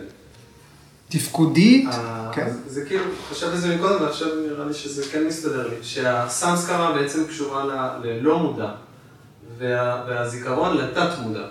תפקודית, 1.09 1.89
אה, 1.89 2.31
כן. 2.33 2.51
זה 2.67 2.85
כאילו, 2.85 3.05
חשבתי 3.31 3.53
על 3.53 3.59
זה 3.59 3.77
מקודם, 3.77 4.03
ועכשיו 4.03 4.29
נראה 4.47 4.65
לי 4.65 4.75
שזה 4.75 5.05
כן 5.13 5.27
מסתדר 5.27 5.69
לי. 5.69 5.77
שהסמסקרה 5.83 6.93
בעצם 6.93 7.27
קשורה 7.27 7.65
ללא 8.03 8.39
מודע, 8.39 8.71
וה, 9.59 10.05
והזיכרון 10.09 10.77
לתת 10.77 11.19
מודע. 11.23 11.47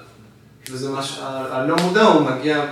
וזה 0.72 0.92
משהו, 0.92 1.24
הלא 1.26 1.76
מודע 1.76 2.04
הוא 2.04 2.30
מגיע 2.30 2.66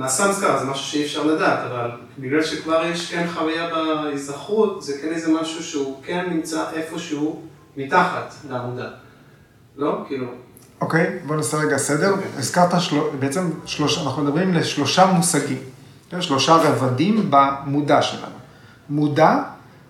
מהסמסקר 0.00 0.58
זה 0.58 0.64
משהו 0.64 0.84
שאי 0.84 1.04
אפשר 1.04 1.24
לדעת, 1.26 1.58
אבל 1.70 1.90
בגלל 2.18 2.44
שכבר 2.44 2.84
יש 2.84 3.10
כן 3.10 3.26
חוויה 3.34 3.68
בהיזכרות, 3.70 4.82
זה 4.82 4.92
כן 5.02 5.08
איזה 5.08 5.32
משהו 5.32 5.62
שהוא 5.62 6.02
כן 6.04 6.26
נמצא 6.30 6.64
איפשהו 6.72 7.42
מתחת 7.76 8.34
לעמודה. 8.50 8.88
לא? 9.76 10.04
כאילו... 10.08 10.26
אוקיי, 10.80 11.06
אוקיי, 11.06 11.26
בוא 11.26 11.36
נעשה 11.36 11.56
רגע 11.56 11.76
סדר. 11.76 12.08
אוקיי. 12.08 12.16
אוקיי. 12.16 12.28
הזכרת, 12.38 12.80
של... 12.80 12.96
בעצם 13.18 13.50
שלוש... 13.66 13.98
אנחנו 13.98 14.24
מדברים 14.24 14.54
לשלושה 14.54 15.06
מושגים, 15.06 15.58
כן? 16.10 16.22
שלושה 16.22 16.52
רבדים 16.54 17.30
במודע 17.30 18.02
שלנו. 18.02 18.36
מודע, 18.90 19.42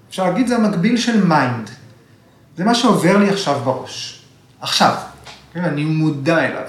אפשר 0.08 0.24
להגיד, 0.24 0.48
זה 0.48 0.56
המקביל 0.56 0.96
של 0.96 1.24
mind. 1.24 1.70
זה 2.56 2.64
מה 2.64 2.74
שעובר 2.74 3.16
לי 3.16 3.28
עכשיו 3.28 3.60
בראש. 3.64 4.22
עכשיו, 4.60 4.94
כן? 5.52 5.64
אני 5.64 5.84
מודע 5.84 6.38
אליו. 6.38 6.68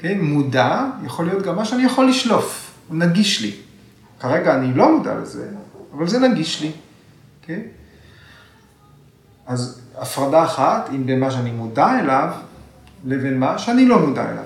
כן? 0.00 0.20
מודע 0.20 0.86
יכול 1.04 1.26
להיות 1.26 1.42
גם 1.42 1.56
מה 1.56 1.64
שאני 1.64 1.82
יכול 1.82 2.08
לשלוף, 2.08 2.70
הוא 2.88 2.96
נגיש 2.96 3.42
לי. 3.42 3.52
כרגע 4.20 4.54
אני 4.54 4.74
לא 4.74 4.96
מודע 4.96 5.14
לזה, 5.14 5.48
אבל 5.94 6.08
זה 6.08 6.18
נגיש 6.18 6.60
לי? 6.60 6.72
אוקיי? 7.40 7.62
אז 9.46 9.80
הפרדה 9.98 10.44
אחת 10.44 10.88
היא 10.90 11.00
בין 11.04 11.20
מה 11.20 11.30
שאני 11.30 11.50
מודע 11.50 12.00
אליו 12.00 12.32
לבין 13.04 13.38
מה 13.38 13.58
שאני 13.58 13.86
לא 13.86 13.98
מודע 13.98 14.30
אליו. 14.30 14.44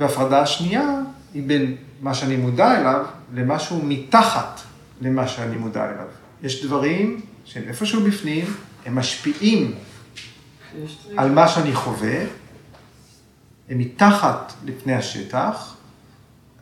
והפרדה 0.00 0.40
השנייה 0.40 1.00
היא 1.34 1.42
בין 1.46 1.76
מה 2.00 2.14
שאני 2.14 2.36
מודע 2.36 2.80
אליו 2.80 3.04
למשהו 3.34 3.80
מתחת 3.84 4.60
למה 5.00 5.28
שאני 5.28 5.56
מודע 5.56 5.84
אליו. 5.84 6.06
יש 6.42 6.64
דברים 6.64 7.20
שהם 7.44 7.62
איפשהו 7.68 8.02
בפנים, 8.02 8.44
הם 8.86 8.98
משפיעים 8.98 9.74
על 11.16 11.30
מה 11.30 11.48
שאני 11.48 11.74
חווה, 11.74 12.24
הם 13.70 13.78
מתחת 13.78 14.52
לפני 14.64 14.94
השטח, 14.94 15.76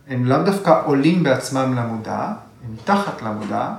הם 0.08 0.24
לאו 0.24 0.42
דווקא 0.42 0.82
עולים 0.84 1.22
בעצמם 1.22 1.74
למודע, 1.76 2.32
הם 2.64 2.74
מתחת 2.74 3.22
למודע, 3.22 3.74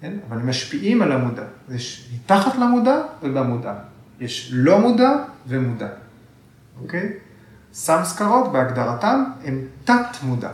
כן? 0.00 0.12
אבל 0.28 0.38
הם 0.38 0.48
משפיעים 0.48 1.02
על 1.02 1.12
המודע. 1.12 1.42
יש 1.70 2.10
מתחת 2.14 2.54
למודע 2.54 2.96
ובמודע. 3.22 3.74
יש 4.20 4.50
לא 4.52 4.80
מודע 4.80 5.10
ומודע, 5.46 5.88
אוקיי? 6.82 7.12
סמסקרות 7.72 8.52
בהגדרתם 8.52 9.24
הם 9.44 9.64
תת 9.84 10.16
מודע. 10.22 10.50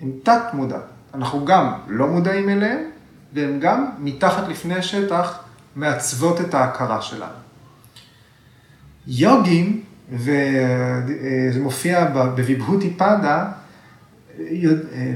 הם 0.00 0.10
תת 0.22 0.42
מודע. 0.52 0.78
אנחנו 1.14 1.44
גם 1.44 1.72
לא 1.88 2.06
מודעים 2.06 2.48
אליהם, 2.48 2.80
והם 3.32 3.60
גם 3.60 3.86
מתחת 3.98 4.48
לפני 4.48 4.74
השטח 4.74 5.38
מעצבות 5.76 6.40
את 6.40 6.54
ההכרה 6.54 7.02
שלנו. 7.02 7.38
יוגים, 9.06 9.84
וזה 10.12 11.60
מופיע 11.60 12.04
בביבהותי 12.14 12.90
פדה, 12.96 13.44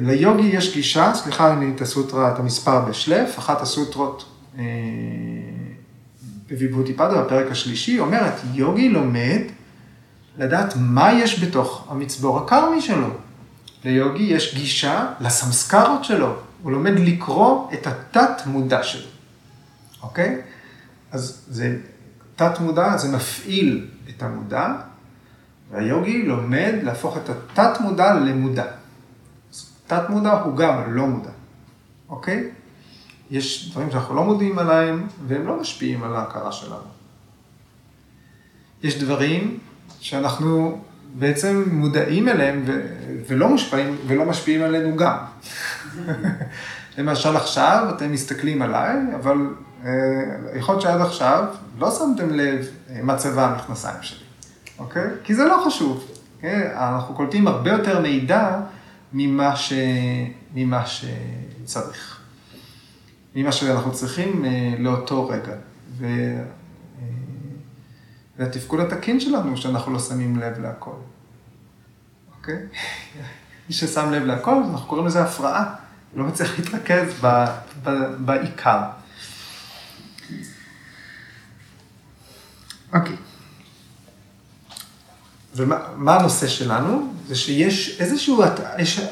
ליוגי 0.03 0.43
יש 0.43 0.75
גישה, 0.75 1.13
סליחה, 1.15 1.53
אני 1.53 1.73
את 1.75 1.81
הסוטרה, 1.81 2.33
את 2.35 2.39
המספר 2.39 2.81
בשלף, 2.81 3.39
אחת 3.39 3.63
הסוטרות 3.63 4.25
אה, 4.59 4.65
בביבהותי 6.51 6.95
פדה, 6.95 7.23
בפרק 7.23 7.51
השלישי, 7.51 7.99
אומרת, 7.99 8.35
יוגי 8.55 8.89
לומד 8.89 9.41
לדעת 10.39 10.75
מה 10.77 11.13
יש 11.13 11.45
בתוך 11.45 11.87
המצבור 11.91 12.39
הקרמי 12.39 12.81
שלו. 12.81 13.09
ליוגי 13.85 14.23
יש 14.23 14.55
גישה 14.55 15.07
לסמסקרות 15.21 16.05
שלו, 16.05 16.35
הוא 16.63 16.73
לומד 16.73 16.93
לקרוא 16.99 17.73
את 17.73 17.87
התת 17.87 18.47
מודע 18.47 18.83
שלו, 18.83 19.09
אוקיי? 20.03 20.41
אז 21.13 21.45
זה 21.49 21.77
תת 22.37 22.61
מודע, 22.61 22.97
זה 22.97 23.17
מפעיל 23.17 23.87
את 24.17 24.23
המודע, 24.23 24.75
והיוגי 25.71 26.23
לומד 26.23 26.75
להפוך 26.83 27.17
את 27.17 27.31
התת 27.31 27.81
מודע 27.81 28.15
למודע. 28.15 28.65
תת 29.87 30.03
מודע 30.09 30.33
הוא 30.33 30.57
גם 30.57 30.95
לא 30.95 31.07
מודע, 31.07 31.31
אוקיי? 32.09 32.51
יש 33.31 33.71
דברים 33.71 33.91
שאנחנו 33.91 34.15
לא 34.15 34.25
מודיעים 34.25 34.59
עליהם, 34.59 35.07
והם 35.27 35.47
לא 35.47 35.61
משפיעים 35.61 36.03
על 36.03 36.17
ההכרה 36.17 36.53
שלנו. 36.53 36.91
יש 38.83 38.99
דברים 38.99 39.59
שאנחנו 40.01 40.81
בעצם 41.15 41.65
מודעים 41.71 42.29
אליהם 42.29 42.65
ולא 43.29 43.49
מושפעים 43.49 43.97
ולא 44.07 44.25
משפיעים 44.25 44.63
עלינו 44.63 44.97
גם. 44.97 45.17
למשל 46.99 47.37
עכשיו 47.37 47.93
אתם 47.97 48.13
מסתכלים 48.13 48.63
עליי, 48.63 48.97
אבל 49.15 49.37
יכול 50.55 50.75
להיות 50.75 50.83
שעד 50.83 51.01
עכשיו 51.01 51.45
לא 51.79 51.91
שמתם 51.91 52.31
לב 52.31 52.67
אה, 52.91 53.03
מה 53.03 53.17
צבע 53.17 53.47
המכנסיים 53.47 54.03
שלי, 54.03 54.25
אוקיי? 54.79 55.11
כי 55.25 55.35
זה 55.35 55.45
לא 55.45 55.63
חשוב. 55.67 56.07
כן? 56.41 56.71
אנחנו 56.77 57.15
קולטים 57.15 57.47
הרבה 57.47 57.71
יותר 57.71 58.01
מידע 58.01 58.61
ממה, 59.13 59.57
ש... 59.57 59.73
ממה 60.55 60.85
שצריך. 60.87 62.21
ממה 63.35 63.53
שאנחנו 63.53 63.93
צריכים 63.93 64.45
אה, 64.45 64.75
לאותו 64.79 65.29
רגע. 65.29 65.55
ו... 65.99 66.07
והתפקוד 68.39 68.81
התקין 68.81 69.21
שלנו, 69.21 69.57
שאנחנו 69.57 69.93
לא 69.93 69.99
שמים 69.99 70.37
לב 70.37 70.59
להכל. 70.59 70.91
אוקיי? 72.39 72.57
מי 73.69 73.75
ששם 73.75 74.11
לב 74.13 74.23
להכל, 74.25 74.55
אנחנו 74.55 74.89
קוראים 74.89 75.07
לזה 75.07 75.23
הפרעה. 75.23 75.75
לא 76.15 76.25
מצליח 76.25 76.59
להתרכז 76.59 77.15
ב, 77.25 77.45
ב, 77.85 77.91
בעיקר. 78.19 78.81
אוקיי. 82.95 83.17
ומה 85.55 86.17
הנושא 86.17 86.47
שלנו? 86.47 87.13
זה 87.29 87.37
שיש 87.37 88.01
איזושהי 88.01 88.35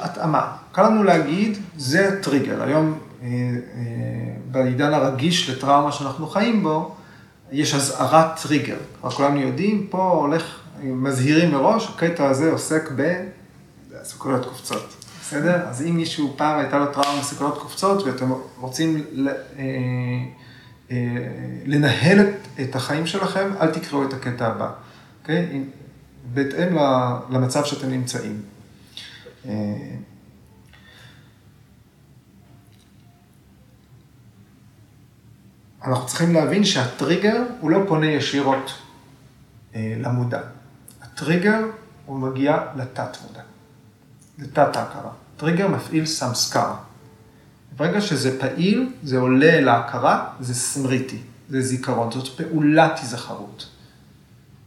התאמה. 0.00 0.56
קל 0.72 0.82
לנו 0.82 1.02
להגיד, 1.02 1.58
זה 1.76 2.08
הטריגר. 2.08 2.62
היום, 2.62 2.98
אה, 3.22 3.26
אה, 3.26 3.30
בעידן 4.50 4.94
הרגיש 4.94 5.50
לטראומה 5.50 5.92
שאנחנו 5.92 6.26
חיים 6.26 6.62
בו, 6.62 6.94
יש 7.52 7.74
אזהרת 7.74 8.40
טריגר. 8.42 8.76
כבר 9.00 9.10
כולנו 9.10 9.40
יודעים, 9.40 9.86
פה 9.90 10.10
הולך, 10.10 10.60
מזהירים 10.82 11.50
מראש, 11.50 11.88
הקטע 11.94 12.28
הזה 12.28 12.50
עוסק 12.52 12.90
בסוכריות 13.90 14.46
קופצות. 14.46 14.94
בסדר? 15.20 15.68
אז 15.68 15.82
אם 15.82 15.96
מישהו 15.96 16.34
פעם 16.36 16.58
הייתה 16.58 16.78
לו 16.78 16.86
טראומה 16.86 17.22
סוכריות 17.22 17.58
קופצות 17.58 18.06
ואתם 18.06 18.32
רוצים 18.60 18.96
אה, 18.96 19.32
אה, 19.58 19.64
לנהל 21.66 22.18
את 22.60 22.74
החיים 22.74 23.06
שלכם, 23.06 23.50
אל 23.60 23.70
תקראו 23.70 24.04
את 24.04 24.12
הקטע 24.12 24.46
הבא, 24.46 24.72
אוקיי? 25.20 25.64
בהתאם 26.34 26.76
למצב 27.30 27.64
שאתם 27.64 27.90
נמצאים. 27.90 28.42
אה, 29.46 29.52
אנחנו 35.84 36.06
צריכים 36.06 36.34
להבין 36.34 36.64
שהטריגר 36.64 37.42
הוא 37.60 37.70
לא 37.70 37.78
פונה 37.88 38.06
ישירות 38.06 38.72
אה, 39.74 39.94
למודע. 39.98 40.40
הטריגר 41.02 41.60
הוא 42.06 42.18
מגיע 42.18 42.58
לתת 42.76 43.16
מודע, 43.26 43.42
לתת 44.38 44.76
ההכרה. 44.76 45.10
טריגר 45.36 45.68
מפעיל 45.68 46.06
סמסקר. 46.06 46.74
ברגע 47.78 48.00
שזה 48.00 48.40
פעיל, 48.40 48.92
זה 49.02 49.18
עולה 49.18 49.60
להכרה, 49.60 50.30
זה 50.40 50.54
סמריטי, 50.54 51.18
זה 51.48 51.62
זיכרון, 51.62 52.12
זאת 52.12 52.40
פעולת 52.40 52.98
היזכרות. 52.98 53.68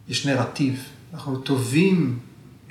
יש 0.07 0.25
נרטיב, 0.27 0.83
אנחנו 1.13 1.37
טובים 1.37 2.19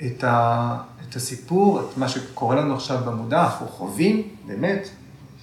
את, 0.05 0.23
ה, 0.23 0.77
את 1.09 1.15
הסיפור, 1.15 1.79
את 1.81 1.97
מה 1.97 2.09
שקורה 2.09 2.55
לנו 2.55 2.75
עכשיו 2.75 2.97
במודע, 3.05 3.43
אנחנו 3.43 3.67
חווים, 3.67 4.35
באמת, 4.47 4.89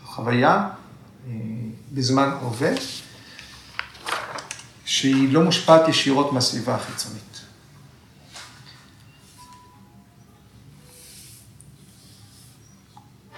חוויה 0.05 0.69
אה, 1.27 1.33
בזמן 1.93 2.29
הווה, 2.41 2.71
שהיא 4.85 5.33
לא 5.33 5.45
מושפעת 5.45 5.89
ישירות 5.89 6.33
מהסביבה 6.33 6.75
החיצונית. 6.75 7.41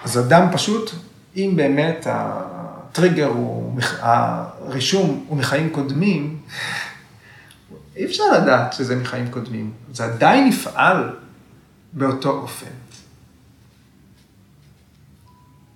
אז 0.03 0.19
אדם 0.19 0.47
פשוט, 0.53 0.91
אם 1.35 1.53
באמת 1.55 2.07
הטריגר 2.09 3.27
הוא, 3.27 3.79
הרישום 3.99 5.25
הוא 5.27 5.37
מחיים 5.37 5.69
קודמים, 5.69 6.39
אי 7.95 8.05
אפשר 8.05 8.23
לדעת 8.37 8.73
שזה 8.73 8.95
מחיים 8.95 9.31
קודמים. 9.31 9.73
זה 9.93 10.05
עדיין 10.05 10.47
יפעל 10.47 11.15
באותו 11.93 12.29
אופן. 12.29 12.71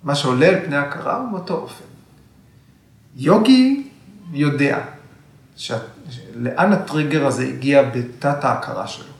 מה 0.02 0.14
שעולה 0.14 0.48
על 0.48 0.66
פני 0.66 0.76
הכרה 0.76 1.16
הוא 1.16 1.30
באותו 1.30 1.54
אופן. 1.54 1.84
יוגי 3.16 3.88
יודע. 4.32 4.84
לאן 6.34 6.72
הטריגר 6.72 7.26
הזה 7.26 7.44
הגיע 7.44 7.82
בתת 7.82 8.44
ההכרה 8.44 8.86
שלו. 8.86 9.16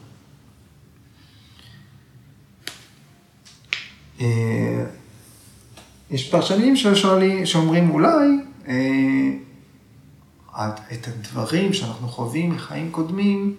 יש 6.11 6.31
פרשנים 6.31 6.77
ששואלים, 6.77 7.47
שאומרים 7.47 7.91
אולי, 7.91 8.29
אה, 8.69 9.31
את 10.93 11.09
הדברים 11.09 11.73
שאנחנו 11.73 12.09
חווים 12.09 12.51
מחיים 12.51 12.91
קודמים, 12.91 13.55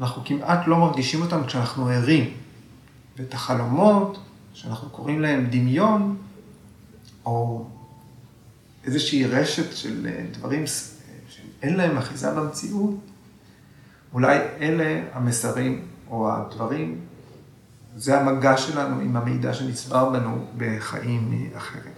אנחנו 0.00 0.22
כמעט 0.24 0.66
לא 0.66 0.76
מרגישים 0.76 1.22
אותם 1.22 1.44
כשאנחנו 1.46 1.88
ערים. 1.88 2.30
ואת 3.16 3.34
החלומות, 3.34 4.18
שאנחנו 4.54 4.90
קוראים 4.90 5.20
להם 5.20 5.46
דמיון, 5.50 6.16
או 7.26 7.66
איזושהי 8.84 9.26
רשת 9.26 9.76
של 9.76 10.06
אה, 10.06 10.24
דברים 10.32 10.64
שאין 10.66 11.76
להם 11.76 11.98
אחיזה 11.98 12.30
במציאות, 12.30 12.94
אולי 14.12 14.38
אלה 14.60 15.02
המסרים 15.12 15.84
או 16.10 16.32
הדברים 16.32 17.00
זה 17.96 18.20
המגע 18.20 18.56
שלנו 18.56 19.00
עם 19.00 19.16
המידע 19.16 19.54
שנצבר 19.54 20.10
בנו 20.10 20.44
בחיים 20.56 21.50
אחרים. 21.56 21.92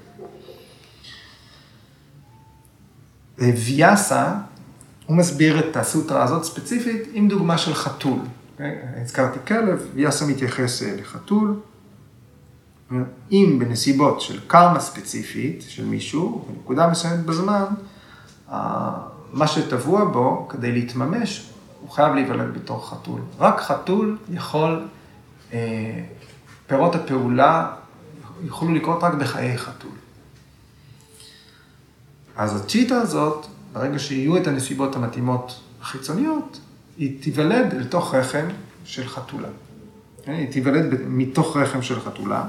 ויאסה, 3.39 4.35
הוא 5.07 5.17
מסביר 5.17 5.59
את 5.59 5.77
הסוטרה 5.77 6.25
הזאת 6.25 6.45
ספציפית 6.45 7.03
עם 7.13 7.29
דוגמה 7.29 7.59
של 7.59 7.75
חתול. 7.75 8.19
הזכרתי 9.03 9.39
כלב, 9.47 9.87
ויאסה 9.95 10.27
מתייחס 10.27 10.83
לחתול. 10.83 11.61
אם 13.33 13.57
בנסיבות 13.59 14.21
של 14.21 14.41
קרמה 14.47 14.81
ספציפית 14.81 15.65
של 15.69 15.85
מישהו, 15.85 16.45
בנקודה 16.49 16.89
מסוימת 16.89 17.25
בזמן, 17.25 17.65
מה 19.33 19.47
שטבוע 19.47 20.05
בו, 20.05 20.47
כדי 20.49 20.73
להתממש, 20.73 21.51
הוא 21.81 21.91
חייב 21.91 22.15
להיוולד 22.15 22.55
בתור 22.55 22.91
חתול. 22.91 23.21
רק 23.39 23.61
חתול 23.61 24.19
יכול, 24.31 24.71
אה, 24.73 25.00
פירות 26.67 26.95
הפעולה 26.95 27.73
יוכלו 28.43 28.75
לקרות 28.75 29.03
רק 29.03 29.15
בחיי 29.15 29.59
חתול. 29.59 29.91
אז 32.37 32.61
הצ'יטה 32.61 32.97
הזאת, 32.97 33.47
ברגע 33.73 33.99
שיהיו 33.99 34.37
את 34.37 34.47
הנסיבות 34.47 34.97
המתאימות 34.97 35.61
החיצוניות, 35.83 36.61
היא 36.99 37.23
תיוולד 37.23 37.75
אל 37.75 37.85
תוך 37.85 38.15
רחם 38.15 38.47
של 38.85 39.09
חתולה. 39.09 39.49
כן? 40.25 40.33
היא 40.33 40.53
תיוולד 40.53 40.87
מתוך 41.07 41.57
רחם 41.57 41.83
של 41.83 42.01
חתולה. 42.01 42.45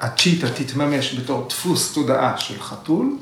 הצ'יטה 0.00 0.46
תתממש 0.50 1.14
בתור 1.14 1.46
דפוס 1.48 1.94
תודעה 1.94 2.38
של 2.38 2.60
חתול. 2.60 3.16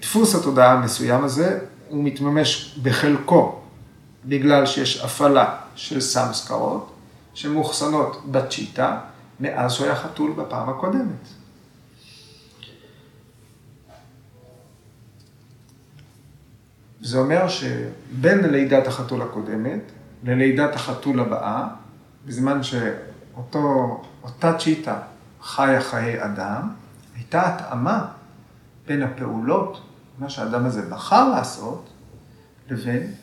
דפוס 0.00 0.34
התודעה 0.34 0.72
המסוים 0.72 1.24
הזה, 1.24 1.58
הוא 1.88 2.04
מתממש 2.04 2.78
בחלקו 2.82 3.60
בגלל 4.24 4.66
שיש 4.66 5.00
הפעלה 5.00 5.56
של 5.74 6.00
סמסקרות 6.00 6.93
שמאוחסנות 7.34 8.22
בצ'יטה 8.30 9.00
מאז 9.40 9.72
שהוא 9.72 9.86
היה 9.86 9.96
חתול 9.96 10.32
בפעם 10.32 10.68
הקודמת. 10.68 11.28
זה 17.00 17.18
אומר 17.18 17.48
שבין 17.48 18.44
לידת 18.44 18.86
החתול 18.86 19.22
הקודמת 19.22 19.80
ללידת 20.24 20.74
החתול 20.74 21.20
הבאה, 21.20 21.68
בזמן 22.26 22.60
שאותה 22.62 24.58
צ'יטה 24.58 25.00
חיה 25.42 25.80
חיי 25.80 26.24
אדם, 26.24 26.70
הייתה 27.16 27.54
התאמה 27.54 28.06
בין 28.86 29.02
הפעולות, 29.02 29.80
מה 30.18 30.30
שהאדם 30.30 30.66
הזה 30.66 30.90
בחר 30.90 31.28
לעשות, 31.28 31.90
לבין 32.70 33.14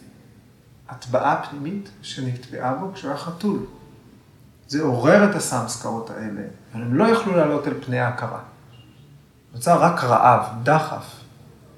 הטבעה 0.89 1.43
פנימית 1.49 1.89
שנטבעה 2.01 2.73
בו 2.73 2.91
כשהוא 2.93 3.09
היה 3.09 3.19
חתול. 3.19 3.65
זה 4.71 4.81
עורר 4.81 5.29
את 5.29 5.35
הסמסקרות 5.35 6.09
האלה, 6.09 6.41
אבל 6.73 6.81
הם 6.81 6.93
לא 6.93 7.07
יכלו 7.07 7.35
לעלות 7.35 7.67
אל 7.67 7.73
פני 7.85 7.99
ההכרה. 7.99 8.39
נוצר 9.53 9.81
רק 9.81 10.03
רעב, 10.03 10.45
דחף, 10.63 11.05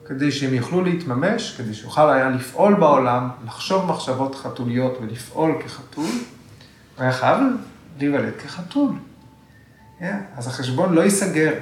כדי 0.05 0.31
שהם 0.31 0.53
יוכלו 0.53 0.83
להתממש, 0.83 1.55
כדי 1.57 1.73
שיוכל 1.73 2.09
היה 2.09 2.29
לפעול 2.29 2.73
בעולם, 2.73 3.29
לחשוב 3.45 3.85
מחשבות 3.85 4.35
חתוליות 4.35 4.97
ולפעול 5.01 5.55
כחתול, 5.63 6.05
הוא 6.05 7.03
היה 7.03 7.11
חייב 7.11 7.39
להיוולד 7.99 8.33
כחתול. 8.43 8.91
Yeah, 8.91 9.99
כן? 9.99 10.19
אז 10.35 10.47
החשבון 10.47 10.93
לא 10.93 11.01
ייסגר. 11.01 11.53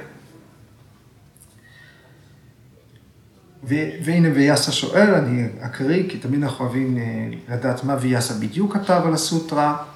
והנה 4.04 4.28
ויאסה 4.34 4.72
שואל, 4.72 5.14
אני 5.14 5.46
אקריא, 5.60 6.10
כי 6.10 6.18
תמיד 6.18 6.42
אנחנו 6.42 6.64
אוהבים 6.64 6.98
אה, 6.98 7.28
לדעת 7.54 7.84
מה 7.84 7.96
ויאסה 8.00 8.34
בדיוק 8.34 8.74
כתב 8.74 9.02
על 9.06 9.14
הסוטרה. 9.14 9.91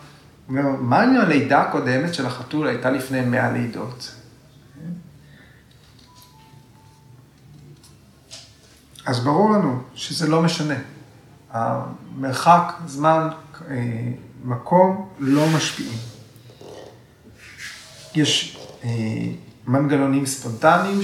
מה 0.48 1.02
עם 1.02 1.16
הלידה 1.16 1.60
הקודמת 1.60 2.14
של 2.14 2.26
החתול 2.26 2.66
הייתה 2.68 2.90
לפני 2.90 3.20
מאה 3.20 3.52
לידות? 3.52 4.14
אז 9.06 9.20
ברור 9.20 9.50
לנו 9.50 9.82
שזה 9.94 10.28
לא 10.28 10.42
משנה. 10.42 10.74
המרחק, 11.50 12.72
זמן, 12.86 13.28
אה, 13.70 13.76
מקום 14.44 15.08
לא 15.18 15.46
משפיעים. 15.56 15.98
יש 18.14 18.58
אה, 18.84 18.88
מנגנונים 19.66 20.26
ספונטניים 20.26 21.00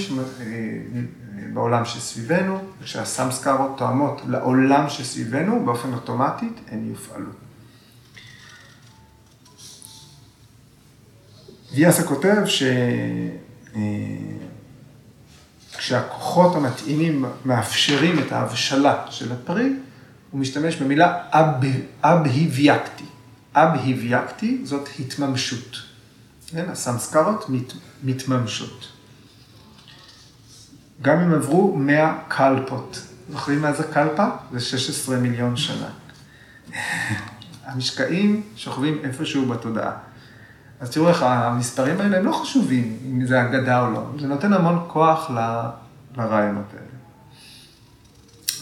בעולם 1.53 1.85
שסביבנו, 1.85 2.59
וכשהסמסקרות 2.81 3.77
תואמות 3.77 4.21
לעולם 4.27 4.89
שסביבנו, 4.89 5.65
באופן 5.65 5.93
אוטומטית 5.93 6.59
הן 6.71 6.89
יופעלו. 6.89 7.29
ויאסה 11.73 12.03
כותב 12.03 12.35
שכשהכוחות 15.71 16.51
אה, 16.51 16.57
המתאימים 16.57 17.25
מאפשרים 17.45 18.19
את 18.19 18.31
ההבשלה 18.31 19.05
של 19.09 19.31
הפרי, 19.31 19.69
הוא 20.31 20.41
משתמש 20.41 20.75
במילה 20.75 21.17
אבהיביאקטי. 22.03 23.03
אבהיביאקטי 23.55 24.61
זאת 24.63 24.89
התממשות. 24.99 25.77
כן, 26.47 26.69
הסמסקרות 26.69 27.49
מת, 27.49 27.73
מתממשות. 28.03 28.87
גם 31.01 31.19
אם 31.19 31.33
עברו 31.33 31.75
100 31.77 32.17
קלפות. 32.27 33.01
זוכרים 33.29 33.61
מה 33.61 33.73
זה 33.73 33.83
קלפה? 33.83 34.25
זה 34.51 34.59
16 34.59 35.17
מיליון 35.17 35.55
שנה. 35.57 35.89
המשקעים 37.65 38.43
שוכבים 38.55 38.97
איפשהו 39.03 39.45
בתודעה. 39.45 39.91
אז 40.83 40.91
תראו 40.91 41.09
איך 41.09 41.23
המספרים 41.23 42.01
האלה 42.01 42.17
הם 42.17 42.25
לא 42.25 42.31
חשובים, 42.31 42.97
אם 43.05 43.25
זה 43.25 43.41
אגדה 43.41 43.87
או 43.87 43.91
לא. 43.91 44.03
זה 44.19 44.27
נותן 44.27 44.53
המון 44.53 44.85
כוח 44.87 45.31
ל... 45.31 45.39
לרעיונות 46.17 46.65
האלה. 46.73 46.85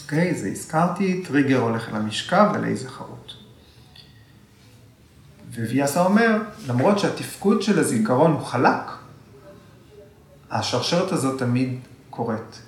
אוקיי, 0.02 0.34
זה 0.34 0.48
הזכרתי, 0.48 1.22
טריגר 1.24 1.58
הולך 1.60 1.88
אל 1.88 1.96
המשכב 1.96 2.50
ולאיזה 2.54 2.88
חרות. 2.88 3.34
וויאסה 5.54 6.04
אומר, 6.04 6.42
למרות 6.66 6.98
שהתפקוד 6.98 7.62
של 7.62 7.78
הזיכרון 7.78 8.32
הוא 8.32 8.44
חלק, 8.44 8.90
השרשרת 10.50 11.12
הזאת 11.12 11.38
תמיד 11.38 11.78
קורית. 12.10 12.62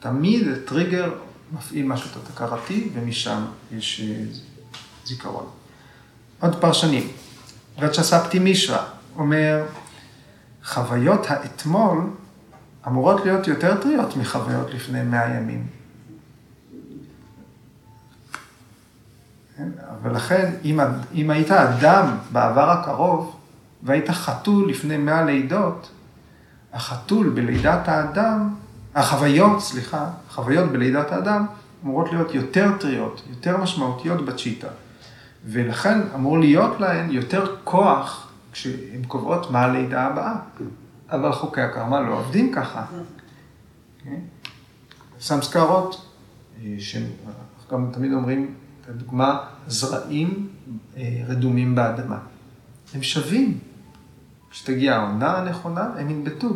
תמיד 0.00 0.46
טריגר 0.64 1.12
מפעיל 1.52 1.86
משהו 1.86 2.10
תת-הכרתי, 2.10 2.88
ומשם 2.94 3.44
יש 3.72 4.00
אה, 4.00 4.24
זיכרון. 5.06 5.57
עוד 6.40 6.60
פרשנים. 6.60 7.08
רצ'ספטי 7.78 8.38
מישרא 8.38 8.78
אומר, 9.16 9.64
חוויות 10.64 11.30
האתמול 11.30 12.10
אמורות 12.86 13.24
להיות 13.24 13.48
יותר 13.48 13.80
טריות 13.80 14.16
מחוויות 14.16 14.74
לפני 14.74 15.02
מאה 15.02 15.34
ימים. 15.34 15.66
כן? 19.56 19.68
ולכן, 20.02 20.52
אם, 20.64 20.80
אם 21.14 21.30
היית 21.30 21.50
אדם 21.50 22.16
בעבר 22.32 22.70
הקרוב, 22.70 23.36
והיית 23.82 24.10
חתול 24.10 24.70
לפני 24.70 24.96
מאה 24.96 25.24
לידות, 25.24 25.90
החתול 26.72 27.28
בלידת 27.28 27.88
האדם, 27.88 28.54
החוויות, 28.94 29.60
סליחה, 29.60 30.10
החוויות 30.28 30.72
בלידת 30.72 31.12
האדם 31.12 31.46
אמורות 31.84 32.12
להיות 32.12 32.34
יותר 32.34 32.70
טריות, 32.80 33.22
יותר 33.30 33.56
משמעותיות 33.56 34.24
בצ'יטה. 34.24 34.68
ולכן 35.44 35.98
אמור 36.14 36.38
להיות 36.38 36.80
להן 36.80 37.10
יותר 37.10 37.56
כוח 37.64 38.32
כשהן 38.52 39.04
קובעות 39.06 39.50
מה 39.50 39.60
הלידה 39.60 40.06
הבאה. 40.06 40.36
אבל 41.10 41.32
חוקי 41.32 41.60
הקרמה 41.60 42.00
לא 42.00 42.18
עובדים 42.18 42.52
ככה. 42.52 42.84
כן? 44.04 44.20
סמסקרות, 45.20 46.12
אה, 46.62 46.74
שגם 46.78 47.90
תמיד 47.92 48.12
אומרים, 48.12 48.54
לדוגמה, 48.88 49.40
זרעים 49.66 50.48
אה, 50.96 51.22
רדומים 51.28 51.74
באדמה. 51.74 52.18
הם 52.94 53.02
שווים. 53.02 53.58
כשתגיע 54.50 54.96
העונה 54.96 55.36
הנכונה, 55.36 55.88
הם 55.98 56.10
ינבטו. 56.10 56.48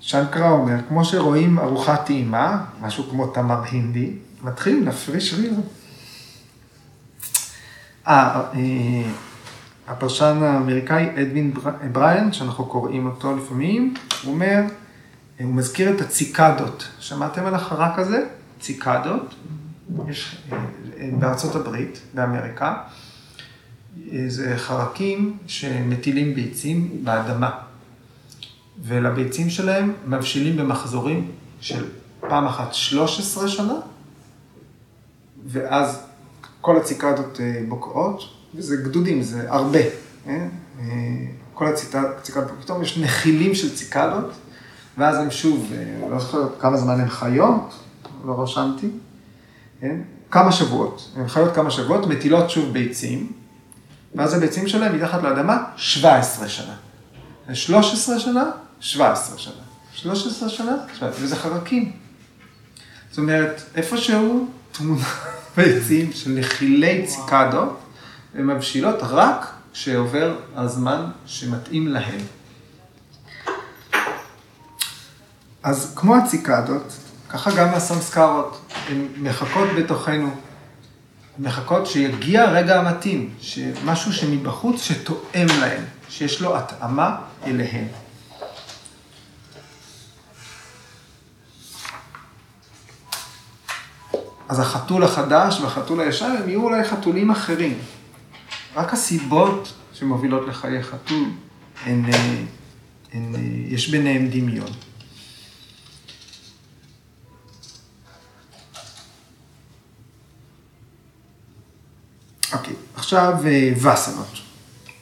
שנקרה 0.00 0.50
אומר, 0.50 0.76
כמו 0.88 1.04
שרואים 1.04 1.58
ארוחת 1.58 2.06
טעימה, 2.06 2.64
משהו 2.80 3.04
כמו 3.10 3.26
תמר 3.26 3.62
הינדי, 3.62 4.16
מתחילים 4.42 4.84
להפריש 4.84 5.34
ריר. 5.34 5.52
אה, 8.08 8.42
אה, 8.54 9.10
הפרשן 9.88 10.42
האמריקאי 10.42 11.08
אדווין 11.22 11.54
בריין, 11.92 12.32
שאנחנו 12.32 12.66
קוראים 12.66 13.06
אותו 13.06 13.36
לפעמים, 13.36 13.94
הוא 14.22 14.34
אומר, 14.34 14.60
הוא 15.40 15.54
מזכיר 15.54 15.96
את 15.96 16.00
הציקדות. 16.00 16.88
שמעתם 17.00 17.46
על 17.46 17.54
החרק 17.54 17.98
הזה? 17.98 18.26
ציקדות. 18.60 19.34
יש 20.08 20.36
אה, 20.52 20.58
בארצות 21.18 21.54
הברית, 21.54 22.00
באמריקה. 22.14 22.74
זה 24.28 24.54
חרקים 24.56 25.38
שמטילים 25.46 26.34
ביצים 26.34 27.04
באדמה. 27.04 27.50
ולביצים 28.84 29.50
שלהם 29.50 29.92
מבשילים 30.06 30.56
במחזורים 30.56 31.30
של 31.60 31.84
פעם 32.20 32.46
אחת 32.46 32.74
13 32.74 33.48
שנה, 33.48 33.74
ואז 35.46 36.00
כל 36.60 36.76
הציקדות 36.76 37.40
אה, 37.40 37.60
בוקעות, 37.68 38.22
וזה 38.54 38.76
גדודים, 38.76 39.22
זה 39.22 39.52
הרבה. 39.52 39.78
אה? 40.26 40.48
אה, 40.80 40.86
כל 41.54 41.66
הציקדות, 41.66 42.50
פתאום 42.60 42.82
יש 42.82 42.98
נחילים 42.98 43.54
של 43.54 43.74
ציקדות, 43.76 44.32
ואז 44.98 45.18
הם 45.18 45.30
שוב, 45.30 45.72
לא 46.10 46.18
זוכר 46.18 46.48
כמה 46.60 46.76
זמן 46.76 47.00
הם 47.00 47.08
חיות, 47.08 47.74
לא 48.24 48.42
רשמתי? 48.42 48.88
כמה 50.30 50.52
שבועות, 50.52 51.10
הן 51.16 51.28
חיות 51.28 51.54
כמה 51.54 51.70
שבועות, 51.70 52.06
מטילות 52.06 52.50
שוב 52.50 52.72
ביצים, 52.72 53.32
ואז 54.14 54.34
הביצים 54.34 54.68
שלהן 54.68 54.96
מתחת 54.96 55.22
לאדמה 55.22 55.64
17 55.76 56.48
שנה. 56.48 56.74
13 57.54 58.20
שנה, 58.20 58.50
17 58.80 59.38
שנה. 59.38 59.54
13 59.94 60.48
שנה, 60.48 60.76
17, 60.94 61.24
וזה 61.24 61.36
חרקים. 61.36 61.92
זאת 63.12 63.18
אומרת, 63.18 63.62
איפשהו 63.74 64.48
תמונה 64.72 65.04
ביצים 65.56 66.12
של 66.12 66.30
נחילי 66.30 67.06
ציקדות, 67.06 67.78
הן 68.34 68.46
מבשילות 68.46 68.98
רק 69.02 69.52
כשעובר 69.72 70.36
הזמן 70.56 71.10
שמתאים 71.26 71.88
להן. 71.88 72.20
אז 75.62 75.92
כמו 75.96 76.16
הציקדות, 76.16 76.92
ככה 77.28 77.50
גם 77.56 77.68
הסמסקרות, 77.68 78.60
הן 78.88 79.06
מחכות 79.16 79.68
בתוכנו, 79.78 80.30
מחכות 81.38 81.86
שיגיע 81.86 82.42
הרגע 82.42 82.80
המתאים, 82.80 83.34
משהו 83.84 84.12
שמבחוץ 84.12 84.82
שתואם 84.82 85.46
להן, 85.60 85.84
שיש 86.08 86.40
לו 86.40 86.56
התאמה 86.56 87.16
אליהן. 87.46 87.86
אז 94.52 94.58
החתול 94.58 95.04
החדש 95.04 95.60
והחתול 95.60 96.00
הישן 96.00 96.34
הם 96.42 96.48
יהיו 96.48 96.62
אולי 96.62 96.84
חתולים 96.84 97.30
אחרים. 97.30 97.78
רק 98.74 98.92
הסיבות 98.92 99.72
שמובילות 99.92 100.48
לחיי 100.48 100.82
חתול, 100.82 101.28
הן, 101.84 102.04
הן, 102.04 102.46
הן, 103.12 103.34
יש 103.66 103.88
ביניהם 103.88 104.28
דמיון. 104.28 104.70
אוקיי, 112.52 112.74
עכשיו 112.94 113.34
אה, 113.46 113.72
וסנות. 113.76 114.38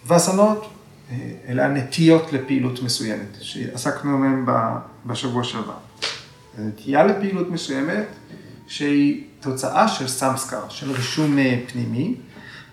וסנות, 0.06 0.70
אה, 1.10 1.16
אלה 1.48 1.64
הנטיות 1.64 2.32
לפעילות 2.32 2.82
מסוימת, 2.82 3.36
שעסקנו 3.40 4.18
מהן 4.18 4.44
בשבוע 5.06 5.44
שעבר. 5.44 5.78
נטייה 6.58 7.04
לפעילות 7.04 7.50
מסוימת, 7.50 8.06
שהיא 8.66 9.29
תוצאה 9.40 9.88
של 9.88 10.08
סמסקר, 10.08 10.68
של 10.68 10.92
רישום 10.92 11.38
אה, 11.38 11.60
פנימי. 11.72 12.14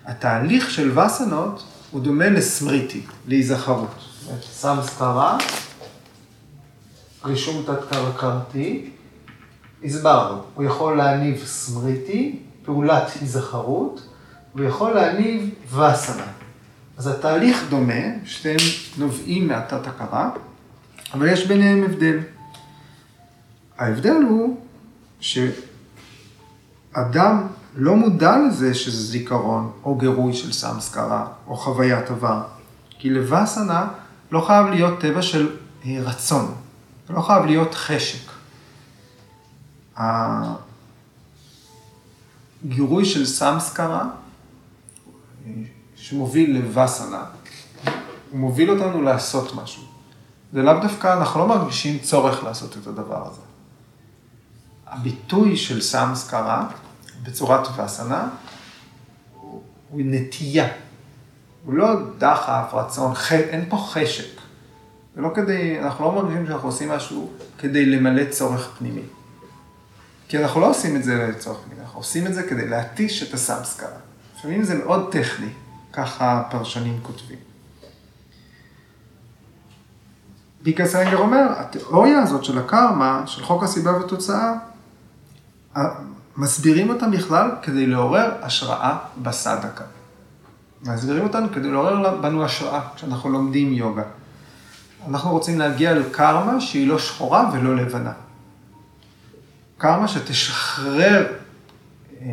התהליך 0.04 0.70
של 0.70 0.98
וסנות 0.98 1.64
הוא 1.90 2.00
דומה 2.00 2.28
לסמריטי, 2.28 3.02
להיזכרות. 3.26 3.94
סמסקרה, 4.42 5.38
רישום 7.24 7.62
תת-קרקעתי, 7.66 8.90
הסברנו, 9.84 10.42
הוא 10.54 10.64
יכול 10.64 10.96
להניב 10.96 11.42
סמריטי, 11.44 12.38
פעולת 12.64 13.10
היזכרות, 13.20 14.08
הוא 14.52 14.64
יכול 14.64 14.92
להניב 14.92 15.54
וסנה. 15.66 16.26
אז 16.96 17.06
התהליך 17.06 17.64
דומה, 17.70 18.02
שתיהם 18.24 18.56
נובעים 18.98 19.48
מהתת-הכרה, 19.48 20.30
אבל 21.14 21.28
יש 21.28 21.46
ביניהם 21.46 21.84
הבדל. 21.84 22.18
ההבדל 23.78 24.16
הוא 24.28 24.60
שאדם 26.94 27.46
לא 27.74 27.96
מודע 27.96 28.38
לזה 28.38 28.74
שזה 28.74 29.02
זיכרון 29.02 29.72
או 29.84 29.94
גירוי 29.94 30.34
של 30.34 30.52
סמסקרה 30.52 31.26
או 31.46 31.56
חוויית 31.56 32.10
עבר. 32.10 32.42
כי 32.90 33.10
לווסנה 33.10 33.88
לא 34.30 34.40
חייב 34.40 34.66
להיות 34.66 35.00
טבע 35.00 35.22
של 35.22 35.56
רצון, 35.86 36.54
לא 37.10 37.22
חייב 37.22 37.44
להיות 37.44 37.74
חשק. 37.74 38.30
הגירוי 42.64 43.04
של 43.04 43.26
סמסקרה 43.26 44.04
שמוביל 45.96 46.58
לווסנה, 46.58 47.24
הוא 48.30 48.40
מוביל 48.40 48.70
אותנו 48.70 49.02
לעשות 49.02 49.54
משהו. 49.54 49.82
זה 50.52 50.62
לאו 50.62 50.80
דווקא, 50.82 51.18
אנחנו 51.18 51.40
לא 51.40 51.48
מרגישים 51.48 51.98
צורך 51.98 52.44
לעשות 52.44 52.76
את 52.76 52.86
הדבר 52.86 53.26
הזה. 53.26 53.40
הביטוי 54.90 55.56
של 55.56 55.80
סמסקרה 55.80 56.68
בצורת 57.22 57.68
וסנה 57.78 58.28
הוא 59.90 60.02
נטייה. 60.04 60.68
הוא 61.64 61.74
לא 61.74 61.86
דחף, 62.18 62.70
רצון, 62.72 63.14
ח... 63.14 63.32
אין 63.32 63.64
פה 63.68 63.76
חשק. 63.76 64.40
זה 65.16 65.20
לא 65.20 65.30
כדי, 65.34 65.80
אנחנו 65.80 66.04
לא 66.04 66.12
מרגישים 66.12 66.46
שאנחנו 66.46 66.68
עושים 66.68 66.88
משהו 66.88 67.30
כדי 67.58 67.86
למלא 67.86 68.24
צורך 68.30 68.70
פנימי. 68.78 69.02
כי 70.28 70.38
אנחנו 70.38 70.60
לא 70.60 70.70
עושים 70.70 70.96
את 70.96 71.04
זה 71.04 71.28
לצורך 71.28 71.58
פנימי, 71.64 71.80
אנחנו 71.80 72.00
עושים 72.00 72.26
את 72.26 72.34
זה 72.34 72.42
כדי 72.42 72.68
להתיש 72.68 73.22
את 73.22 73.34
הסמסקרה. 73.34 73.98
לפעמים 74.38 74.62
זה 74.62 74.74
מאוד 74.74 75.12
טכני, 75.12 75.48
ככה 75.92 76.42
פרשנים 76.50 76.98
כותבים. 77.02 77.38
ביקר 80.62 80.86
סיינגר 80.86 81.16
אומר, 81.16 81.46
התיאוריה 81.56 82.22
הזאת 82.22 82.44
של 82.44 82.58
הקרמה, 82.58 83.22
של 83.26 83.42
חוק 83.42 83.62
הסיבה 83.62 83.96
ותוצאה, 83.96 84.54
מסבירים 86.36 86.90
אותם 86.90 87.10
בכלל 87.10 87.50
כדי 87.62 87.86
לעורר 87.86 88.30
השראה 88.42 88.98
בסדקה. 89.22 89.84
מסבירים 90.82 91.24
אותנו 91.24 91.48
כדי 91.54 91.70
לעורר 91.70 92.20
בנו 92.20 92.44
השראה 92.44 92.80
כשאנחנו 92.96 93.30
לומדים 93.30 93.72
יוגה. 93.72 94.02
אנחנו 95.06 95.30
רוצים 95.30 95.58
להגיע 95.58 95.94
לקרמה 95.94 96.60
שהיא 96.60 96.88
לא 96.88 96.98
שחורה 96.98 97.50
ולא 97.52 97.76
לבנה. 97.76 98.12
קרמה 99.78 100.08
שתשחרר 100.08 101.26
אה, 102.20 102.26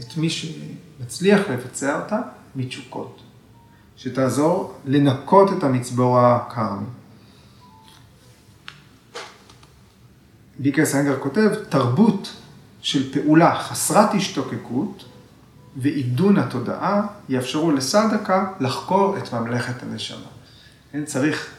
את 0.00 0.16
מי 0.16 0.30
שמצליח 0.30 1.40
לבצע 1.50 2.00
אותה 2.00 2.18
מתשוקות. 2.56 3.22
שתעזור 3.96 4.74
לנקות 4.84 5.52
את 5.58 5.64
המצבור 5.64 6.20
הקרמי. 6.20 6.86
ביקר 10.58 10.84
סנגר 10.84 11.20
כותב, 11.20 11.50
תרבות 11.68 12.41
של 12.82 13.12
פעולה 13.12 13.54
חסרת 13.58 14.14
השתוקקות 14.14 15.04
ועידון 15.76 16.38
התודעה 16.38 17.06
יאפשרו 17.28 17.70
לסדקה 17.70 18.52
לחקור 18.60 19.18
את 19.18 19.32
ממלכת 19.32 19.82
הנשמה. 19.82 20.26
כן, 20.92 21.04
צריך 21.04 21.50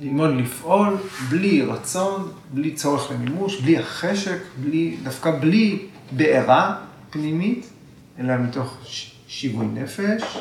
ללמוד 0.00 0.30
לפעול 0.30 0.96
בלי 1.28 1.62
רצון, 1.62 2.32
בלי 2.50 2.74
צורך 2.74 3.10
למימוש, 3.10 3.60
בלי 3.60 3.78
החשק, 3.78 4.38
בלי, 4.62 4.96
דווקא 5.02 5.38
בלי 5.40 5.86
בעירה 6.12 6.76
פנימית, 7.10 7.66
אלא 8.18 8.36
מתוך 8.36 8.76
שיווי 9.28 9.66
נפש, 9.66 10.38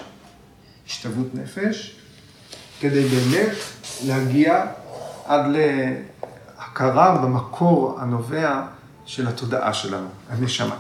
השתוות 0.88 1.36
נפש, 1.36 1.96
כדי 2.80 3.04
באמת 3.04 3.56
להגיע 4.06 4.66
עד 5.26 5.46
להכרה 5.56 7.18
במקור 7.18 8.00
הנובע 8.00 8.62
של 9.12 9.28
התודעה 9.28 9.74
שלנו, 9.74 10.08
הנשמה. 10.30 10.76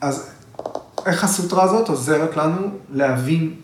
אז 0.00 0.30
איך 1.06 1.24
הסוטרה 1.24 1.64
הזאת 1.64 1.88
עוזרת 1.88 2.36
לנו 2.36 2.78
להבין 2.90 3.54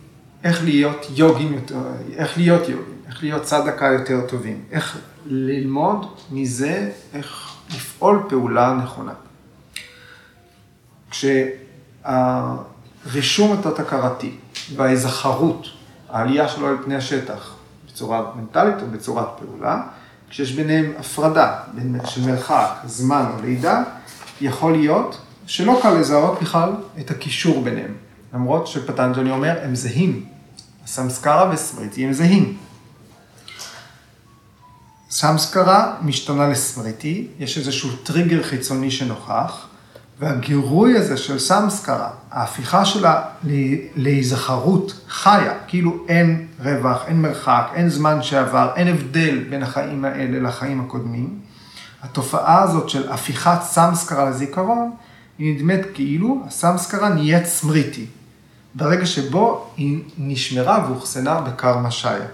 איך 0.44 0.64
להיות 0.64 1.06
יוגים 1.10 1.54
יותר, 1.54 1.76
איך 2.16 2.36
להיות 2.36 2.68
יוגים, 2.68 3.02
איך 3.06 3.22
להיות 3.22 3.42
צדקה 3.42 3.86
יותר 3.86 4.26
טובים, 4.28 4.64
איך 4.70 4.98
ללמוד 5.26 6.14
מזה 6.30 6.90
איך 7.12 7.54
לפעול 7.70 8.22
פעולה 8.28 8.74
נכונה. 8.74 9.12
כשהרישום 12.04 13.52
התת-הכרתי 13.52 14.36
וההיזכרות, 14.76 15.66
העלייה 16.08 16.48
שלו 16.48 16.66
על 16.66 16.76
פני 16.84 16.96
השטח, 16.96 17.54
בצורה 17.86 18.32
מנטלית 18.36 18.82
או 18.82 18.86
בצורת 18.86 19.28
פעולה, 19.38 19.82
כשיש 20.36 20.52
ביניהם 20.52 20.92
הפרדה 20.98 21.56
של 22.04 22.20
מרחק, 22.26 22.70
זמן 22.86 23.24
או 23.34 23.42
לידה, 23.42 23.82
יכול 24.40 24.72
להיות 24.72 25.18
שלא 25.46 25.80
קל 25.82 25.90
לזהות 25.90 26.38
בכלל 26.42 26.70
את 27.00 27.10
הקישור 27.10 27.64
ביניהם. 27.64 27.94
למרות 28.34 28.66
שפטנג'ולי 28.66 29.30
אומר, 29.30 29.58
הם 29.62 29.74
זהים. 29.74 30.24
הסמסקרה 30.84 31.50
וסמריטי 31.54 32.04
הם 32.04 32.12
זהים. 32.12 32.56
סמסקרה 35.10 35.94
משתנה 36.02 36.48
לסמריטי, 36.48 37.28
יש 37.38 37.58
איזשהו 37.58 37.90
טריגר 37.96 38.42
חיצוני 38.42 38.90
שנוכח, 38.90 39.66
והגירוי 40.18 40.96
הזה 40.96 41.16
של 41.16 41.38
סמסקרה, 41.38 42.10
ההפיכה 42.30 42.84
שלה 42.84 43.22
להיזכרות 43.96 45.00
חיה, 45.08 45.52
כאילו 45.66 46.04
אין 46.08 46.46
רווח, 46.60 47.04
אין 47.06 47.22
מרחק, 47.22 47.66
אין 47.74 47.88
זמן 47.88 48.22
שעבר, 48.22 48.70
אין 48.76 48.88
הבדל 48.88 49.44
בין 49.50 49.62
החיים 49.62 50.04
האלה 50.04 50.48
לחיים 50.48 50.80
הקודמים, 50.80 51.38
התופעה 52.02 52.62
הזאת 52.62 52.88
של 52.88 53.12
הפיכת 53.12 53.58
סמסקרה 53.62 54.30
לזיכרון, 54.30 54.92
היא 55.38 55.56
נדמת 55.56 55.80
כאילו 55.94 56.42
הסמסקרה 56.46 57.08
נהיית 57.08 57.46
סמריטי, 57.46 58.06
ברגע 58.74 59.06
שבו 59.06 59.70
היא 59.76 60.02
נשמרה 60.18 60.84
ואוחסנה 60.88 61.40
בקרמה 61.40 61.90
שיה. 61.90 62.26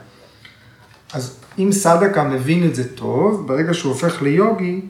אז 1.12 1.36
אם 1.58 1.68
סדקה 1.72 2.24
מבין 2.24 2.66
את 2.66 2.74
זה 2.74 2.96
טוב, 2.96 3.48
ברגע 3.48 3.74
שהוא 3.74 3.92
הופך 3.92 4.22
ליוגי, 4.22 4.80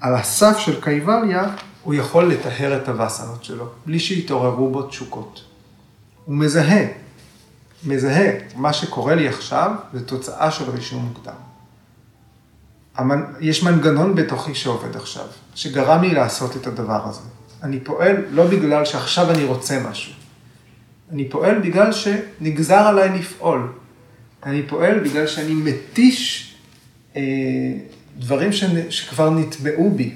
על 0.00 0.14
הסף 0.14 0.58
של 0.58 0.80
קייבליה, 0.80 1.44
הוא 1.82 1.94
יכול 1.94 2.32
לטהר 2.32 2.76
את 2.82 2.88
הווסנות 2.88 3.44
שלו, 3.44 3.64
בלי 3.86 3.98
שיתעוררו 3.98 4.70
בו 4.70 4.82
תשוקות. 4.82 5.44
הוא 6.24 6.36
מזהה, 6.36 6.86
מזהה, 7.84 8.30
מה 8.56 8.72
שקורה 8.72 9.14
לי 9.14 9.28
עכשיו 9.28 9.72
זה 9.92 10.06
תוצאה 10.06 10.50
של 10.50 10.70
רישום 10.70 11.04
מוקדם. 11.04 11.32
יש 13.40 13.62
מנגנון 13.62 14.14
בתוכי 14.14 14.54
שעובד 14.54 14.96
עכשיו, 14.96 15.26
שגרם 15.54 16.02
לי 16.02 16.14
לעשות 16.14 16.56
את 16.56 16.66
הדבר 16.66 17.08
הזה. 17.08 17.20
אני 17.62 17.80
פועל 17.80 18.16
לא 18.30 18.46
בגלל 18.46 18.84
שעכשיו 18.84 19.30
אני 19.30 19.44
רוצה 19.44 19.82
משהו. 19.90 20.12
אני 21.12 21.28
פועל 21.28 21.58
בגלל 21.58 21.92
שנגזר 21.92 22.74
עליי 22.74 23.18
לפעול. 23.18 23.72
אני 24.42 24.62
פועל 24.62 24.98
בגלל 24.98 25.26
שאני 25.26 25.54
מתיש 25.54 26.46
אה, 27.16 27.22
דברים 28.18 28.52
ש, 28.52 28.64
שכבר 28.90 29.30
נטבעו 29.30 29.90
בי. 29.90 30.14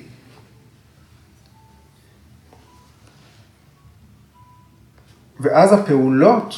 ואז 5.41 5.72
הפעולות 5.72 6.55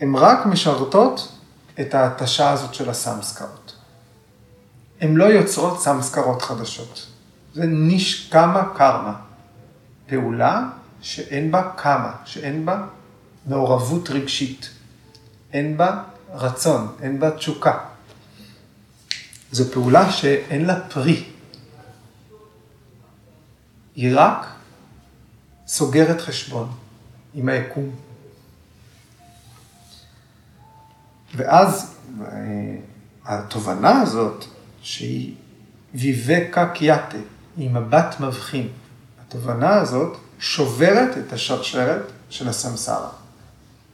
הן 0.00 0.14
רק 0.14 0.46
משרתות 0.46 1.32
את 1.80 1.94
ההתשה 1.94 2.50
הזאת 2.50 2.74
של 2.74 2.90
הסמסקרות. 2.90 3.74
הן 5.00 5.16
לא 5.16 5.24
יוצרות 5.24 5.80
סמסקרות 5.80 6.42
חדשות. 6.42 7.06
זה 7.54 7.64
נשקמה 7.66 8.62
קרמה. 8.76 9.14
פעולה 10.06 10.68
שאין 11.00 11.50
בה 11.50 11.70
קמה, 11.76 12.12
שאין 12.24 12.66
בה 12.66 12.82
מעורבות 13.46 14.10
רגשית. 14.10 14.70
אין 15.52 15.76
בה 15.76 16.02
רצון, 16.34 16.96
אין 17.02 17.20
בה 17.20 17.30
תשוקה. 17.30 17.78
זו 19.52 19.64
פעולה 19.72 20.12
שאין 20.12 20.64
לה 20.64 20.80
פרי. 20.80 21.24
היא 23.94 24.12
רק 24.14 24.46
סוגרת 25.66 26.20
חשבון 26.20 26.68
עם 27.38 27.48
היקום. 27.48 27.90
ואז 31.36 31.94
אה, 32.22 32.26
התובנה 33.24 34.00
הזאת, 34.00 34.44
שהיא 34.82 35.34
ויבקה 35.94 36.68
קיאטה, 36.68 37.16
היא 37.56 37.70
מבט 37.70 38.20
מבחין, 38.20 38.68
התובנה 39.20 39.74
הזאת 39.74 40.16
שוברת 40.38 41.18
את 41.18 41.32
השרשרת 41.32 42.02
של 42.30 42.48
הסמסרה. 42.48 43.10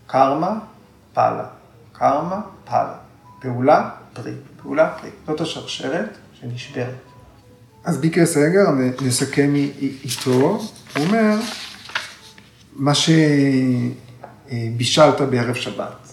קרמה, 0.06 0.58
פאלה. 1.14 1.46
קרמה, 1.92 2.40
פאלה. 2.64 2.94
פעולה, 3.40 3.90
פרי. 4.12 4.34
פעולה, 4.62 4.94
פרי. 5.00 5.10
זאת 5.26 5.40
השרשרת 5.40 6.16
שנשברת. 6.40 6.94
אז 7.84 7.98
ביקר 7.98 8.26
סגר, 8.26 8.64
נסכם 9.02 9.54
איתו, 10.04 10.30
הוא 10.30 11.06
אומר, 11.06 11.36
מה 12.74 12.92
שבישלת 14.48 15.20
בערב 15.20 15.54
שבת. 15.54 16.08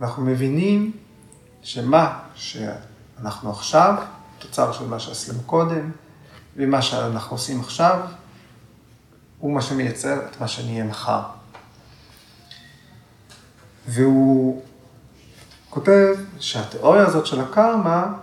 אנחנו 0.00 0.24
מבינים 0.24 0.92
שמה 1.62 2.18
שאנחנו 2.34 3.50
עכשיו, 3.50 3.94
תוצר 4.38 4.72
של 4.72 4.86
מה 4.86 4.98
שעשינו 4.98 5.42
קודם, 5.46 5.90
ומה 6.56 6.82
שאנחנו 6.82 7.36
עושים 7.36 7.60
עכשיו, 7.60 8.00
הוא 9.38 9.54
מה 9.54 9.62
שמייצר 9.62 10.26
את 10.26 10.40
מה 10.40 10.48
שנהיה 10.48 10.84
מחר. 10.84 11.22
והוא 13.88 14.62
כותב 15.70 16.14
שהתיאוריה 16.38 17.06
הזאת 17.06 17.26
של 17.26 17.40
הקרמה, 17.40 18.14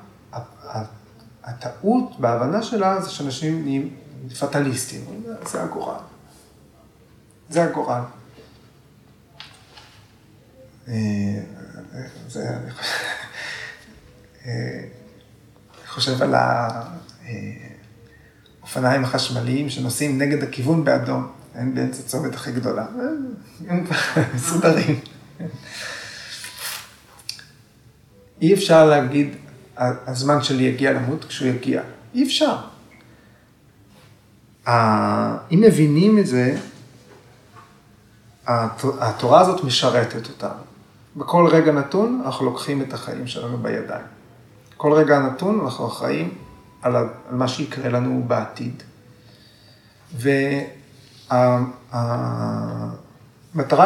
הטעות 1.43 2.19
בהבנה 2.19 2.63
שלה 2.63 3.01
זה 3.01 3.09
שאנשים 3.09 3.63
נהיים 3.63 3.95
פטליסטים, 4.39 5.23
זה 5.45 5.63
הגורל. 5.63 6.08
זה 7.49 7.63
הגורל. 7.63 8.01
אה, 10.87 10.93
זה, 12.27 12.49
אני 12.49 12.71
אה, 14.45 14.83
חושב 15.87 16.21
על 16.21 16.35
האופניים 18.61 19.03
החשמליים 19.03 19.69
שנוסעים 19.69 20.17
נגד 20.17 20.43
הכיוון 20.43 20.83
באדום, 20.83 21.31
אין 21.55 21.75
באמצע 21.75 22.03
צומת 22.03 22.35
הכי 22.35 22.51
גדולה, 22.51 22.85
הם 23.67 23.85
מסודרים. 24.35 24.99
אי 28.41 28.53
אפשר 28.53 28.85
להגיד, 28.85 29.35
הזמן 29.77 30.43
שלי 30.43 30.63
יגיע 30.63 30.91
למות 30.91 31.25
כשהוא 31.25 31.47
יגיע. 31.47 31.81
אי 32.13 32.23
אפשר. 32.23 32.57
אם 35.51 35.61
מבינים 35.61 36.19
את 36.19 36.27
זה, 36.27 36.57
התורה 38.99 39.41
הזאת 39.41 39.63
משרתת 39.63 40.29
אותנו. 40.29 40.61
בכל 41.15 41.47
רגע 41.47 41.71
נתון 41.71 42.21
אנחנו 42.25 42.45
לוקחים 42.45 42.81
את 42.81 42.93
החיים 42.93 43.27
שלנו 43.27 43.57
בידיים. 43.57 44.05
כל 44.77 44.93
רגע 44.93 45.19
נתון 45.19 45.59
אנחנו 45.59 45.87
אחראים 45.87 46.33
על, 46.81 46.95
מה 47.31 47.47
שיקרה 47.47 47.89
לנו 47.89 48.23
בעתיד. 48.27 48.83
והמטרה 50.13 51.73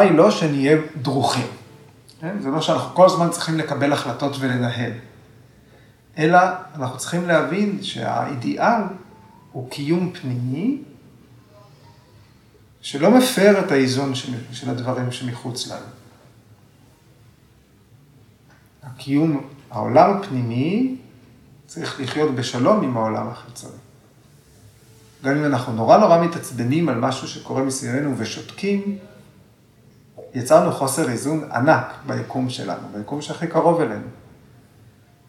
היא 0.00 0.12
לא 0.12 0.30
שנהיה 0.30 0.78
דרוכים. 1.02 1.46
כן? 2.20 2.36
זה 2.40 2.50
לא 2.50 2.60
שאנחנו 2.60 2.94
כל 2.94 3.06
הזמן 3.06 3.30
צריכים 3.30 3.58
לקבל 3.58 3.92
החלטות 3.92 4.36
ולנהל, 4.40 4.92
אלא 6.18 6.38
אנחנו 6.74 6.98
צריכים 6.98 7.28
להבין 7.28 7.82
שהאידיאל 7.82 8.82
הוא 9.52 9.70
קיום 9.70 10.12
פנימי 10.12 10.82
שלא 12.84 13.10
מפר 13.10 13.64
את 13.64 13.72
האיזון 13.72 14.14
של, 14.14 14.32
של 14.52 14.70
הדברים 14.70 15.12
שמחוץ 15.12 15.68
לנו. 15.68 15.86
הקיום, 18.82 19.48
העולם 19.70 20.16
הפנימי 20.16 20.96
צריך 21.66 22.00
לחיות 22.00 22.34
בשלום 22.34 22.84
עם 22.84 22.96
העולם 22.96 23.28
החיצוני. 23.28 23.74
גם 25.24 25.36
אם 25.36 25.44
אנחנו 25.44 25.72
נורא 25.72 25.98
נורא 25.98 26.24
מתעצבנים 26.24 26.88
על 26.88 26.98
משהו 26.98 27.28
שקורה 27.28 27.62
מסביבנו 27.62 28.18
ושותקים, 28.18 28.98
יצרנו 30.34 30.72
חוסר 30.72 31.10
איזון 31.10 31.50
ענק 31.52 31.86
ביקום 32.06 32.50
שלנו, 32.50 32.88
ביקום 32.98 33.22
שהכי 33.22 33.46
קרוב 33.46 33.80
אלינו. 33.80 34.06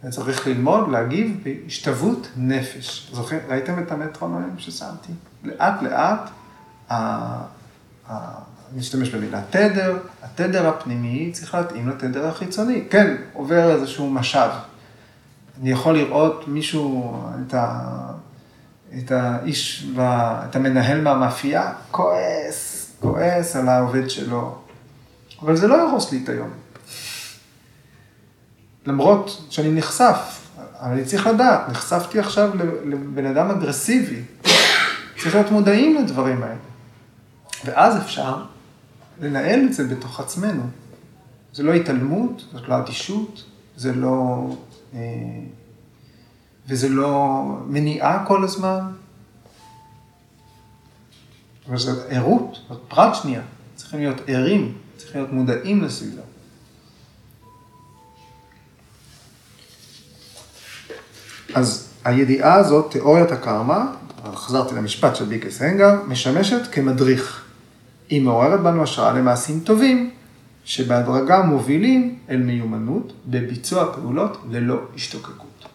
וצריך 0.04 0.48
ללמוד, 0.48 0.90
להגיב 0.92 1.44
בהשתוות 1.44 2.28
נפש. 2.38 3.10
זוכרים, 3.14 3.40
ראיתם 3.48 3.84
את 3.84 3.92
המטרונומים 3.92 4.60
ששמתי? 4.60 5.12
לאט 5.44 5.82
לאט, 5.82 6.30
אני 6.90 8.80
משתמש 8.80 9.10
במילה 9.10 9.42
תדר, 9.50 9.98
התדר 10.24 10.68
הפנימי 10.68 11.32
צריך 11.34 11.56
להתאים 11.56 11.90
לתדר 11.90 12.28
החיצוני. 12.28 12.84
כן, 12.90 13.16
עובר 13.34 13.72
איזשהו 13.72 14.10
משאב. 14.10 14.52
אני 15.62 15.72
יכול 15.72 15.98
לראות 15.98 16.48
מישהו, 16.48 17.22
את, 17.48 17.54
ה, 17.54 17.90
את 18.98 19.12
האיש, 19.12 19.90
את 20.00 20.56
המנהל 20.56 21.02
מהמאפייה, 21.02 21.74
כועס, 21.92 22.92
כועס 23.00 23.56
על 23.56 23.70
העובד 23.70 24.10
שלו, 24.10 24.56
אבל 25.42 25.56
זה 25.56 25.68
לא 25.68 25.76
יהרוס 25.76 26.12
לי 26.12 26.22
את 26.24 26.30
היום. 26.30 26.50
למרות 28.86 29.42
שאני 29.50 29.72
נחשף, 29.72 30.42
אני 30.82 31.06
צריך 31.06 31.28
לדעת, 31.28 31.70
נחשפתי 31.70 32.20
עכשיו 32.20 32.52
לבן 32.86 33.26
אדם 33.26 33.52
אגרסיבי. 33.52 34.22
צריך 35.18 35.36
להיות 35.36 35.52
מודעים 35.52 35.96
לדברים 35.96 36.44
האלה. 36.44 36.56
ואז 37.66 37.98
אפשר 37.98 38.44
לנהל 39.22 39.66
את 39.66 39.74
זה 39.74 39.88
בתוך 39.88 40.20
עצמנו. 40.20 40.64
זה 41.54 41.64
לא 41.64 41.74
התעלמות, 41.74 42.46
זאת 42.54 42.68
לא 42.68 42.78
אדישות, 42.78 43.44
זה 43.78 43.94
לא... 43.94 44.48
אה, 44.94 45.00
וזה 46.68 46.90
לא 46.90 47.44
מניעה 47.68 48.26
כל 48.28 48.44
הזמן, 48.44 48.80
אבל 51.68 51.78
זו 51.78 51.92
ערות, 52.10 52.58
זאת 52.70 52.82
פרט 52.88 53.16
שנייה. 53.16 53.42
צריכים 53.76 54.00
להיות 54.00 54.22
ערים 54.28 54.78
צריכים 54.98 55.22
להיות 55.22 55.34
מודעים 55.34 55.84
לסביבה. 55.84 56.22
אז 61.54 61.90
הידיעה 62.04 62.54
הזאת, 62.54 62.92
תיאוריית 62.92 63.32
הקרמה, 63.32 63.92
חזרתי 64.34 64.76
למשפט 64.76 65.16
של 65.16 65.26
ביקס 65.26 65.62
הנגר, 65.62 66.02
משמשת 66.08 66.62
כמדריך. 66.72 67.45
היא 68.10 68.22
מעוררת 68.22 68.60
בנו 68.60 68.84
השראה 68.84 69.14
למעשים 69.14 69.60
טובים, 69.60 70.12
שבהדרגה 70.66 71.42
מובילים 71.42 72.20
אל 72.30 72.38
מיומנות 72.38 73.14
בביצוע 73.26 73.94
פעולות 73.94 74.38
ללא 74.50 74.80
השתוקקות. 74.96 75.66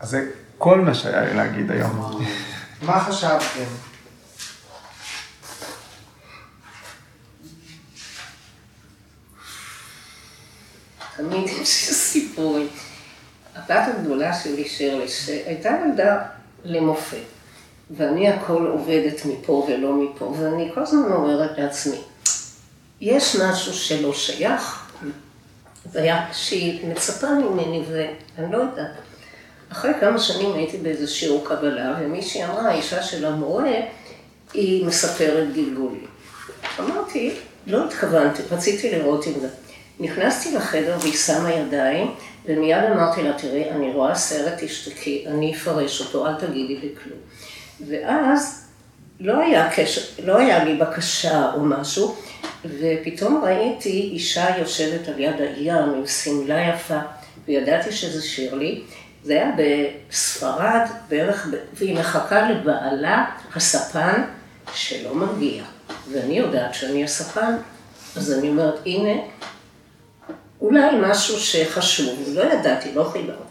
אז 0.00 0.10
זה 0.10 0.30
כל 0.58 0.80
מה 0.80 0.94
שהיה 0.94 1.24
לי 1.24 1.34
להגיד 1.34 1.70
היום. 1.70 2.20
מה 2.82 3.00
חשבתם? 3.00 3.64
תמיד 11.16 11.48
יש 11.62 11.90
סיפורים. 11.92 12.68
הבת 13.56 13.94
הגדולה 13.94 14.34
שלי, 14.34 14.68
שירלי, 14.68 15.08
שהייתה 15.08 15.70
ילדה 15.86 16.22
למופת, 16.64 17.16
ואני 17.96 18.28
הכל 18.28 18.66
עובדת 18.66 19.24
מפה 19.24 19.66
ולא 19.68 19.92
מפה, 19.94 20.24
ואני 20.24 20.70
כל 20.74 20.80
הזמן 20.80 21.12
אומרת 21.12 21.58
לעצמי, 21.58 21.96
יש 23.00 23.36
משהו 23.36 23.72
שלא 23.72 24.14
שייך, 24.14 24.88
והיה 25.92 26.26
שהיא 26.32 26.86
מצפה 26.88 27.26
ממני, 27.34 27.82
ואני 27.88 28.52
לא 28.52 28.56
יודעת. 28.56 28.90
אחרי 29.72 29.90
כמה 30.00 30.18
שנים 30.18 30.54
הייתי 30.54 30.76
באיזה 30.76 31.06
שיעור 31.06 31.44
קבלה, 31.44 31.94
ומישהי 32.00 32.44
אמרה, 32.44 32.68
האישה 32.68 33.02
של 33.02 33.24
המורה, 33.24 33.70
היא 34.54 34.86
מספרת 34.86 35.52
גלגולים. 35.54 36.06
אמרתי, 36.78 37.34
לא 37.66 37.84
התכוונתי, 37.84 38.42
רציתי 38.50 38.90
לראות 38.90 39.26
אם 39.26 39.32
זה. 39.40 39.48
נכנסתי 40.00 40.54
לחדר 40.54 40.96
והיא 41.00 41.16
שמה 41.16 41.52
ידיים, 41.52 42.14
ומיד 42.46 42.84
אמרתי 42.84 43.22
לה, 43.22 43.32
תראי, 43.32 43.70
אני 43.70 43.92
רואה 43.92 44.14
סרט, 44.14 44.52
תשתקי, 44.60 45.24
אני 45.26 45.54
אפרש 45.54 46.00
אותו, 46.00 46.26
אל 46.26 46.34
תגידי 46.34 46.76
לי 46.76 46.88
כלום. 47.02 47.18
ואז 47.88 48.66
לא 49.20 49.38
היה 49.38 49.70
קשר, 49.76 50.00
לא 50.24 50.38
היה 50.38 50.64
לי 50.64 50.76
בקשה 50.76 51.52
או 51.54 51.64
משהו, 51.64 52.16
ופתאום 52.64 53.44
ראיתי 53.44 54.10
אישה 54.12 54.58
יושבת 54.58 55.08
על 55.08 55.20
יד 55.20 55.40
הים 55.40 55.94
עם 55.94 56.06
שמלה 56.06 56.68
יפה, 56.68 56.98
וידעתי 57.48 57.92
שזה 57.92 58.22
שירלי. 58.22 58.82
זה 59.24 59.32
היה 59.32 59.50
בספרד, 59.58 60.86
בערך, 61.08 61.48
והיא 61.74 61.98
מחכה 61.98 62.50
לבעלה, 62.50 63.24
הספן, 63.54 64.22
שלא 64.74 65.14
מגיע. 65.14 65.62
ואני 66.12 66.38
יודעת 66.38 66.74
שאני 66.74 67.04
הספן, 67.04 67.56
אז 68.16 68.32
אני 68.32 68.48
אומרת, 68.48 68.80
הנה, 68.86 69.20
אולי 70.60 70.90
משהו 71.00 71.40
שחשוב, 71.40 72.28
לא 72.34 72.42
ידעתי, 72.42 72.94
לא 72.94 73.04
חיברתי. 73.12 73.42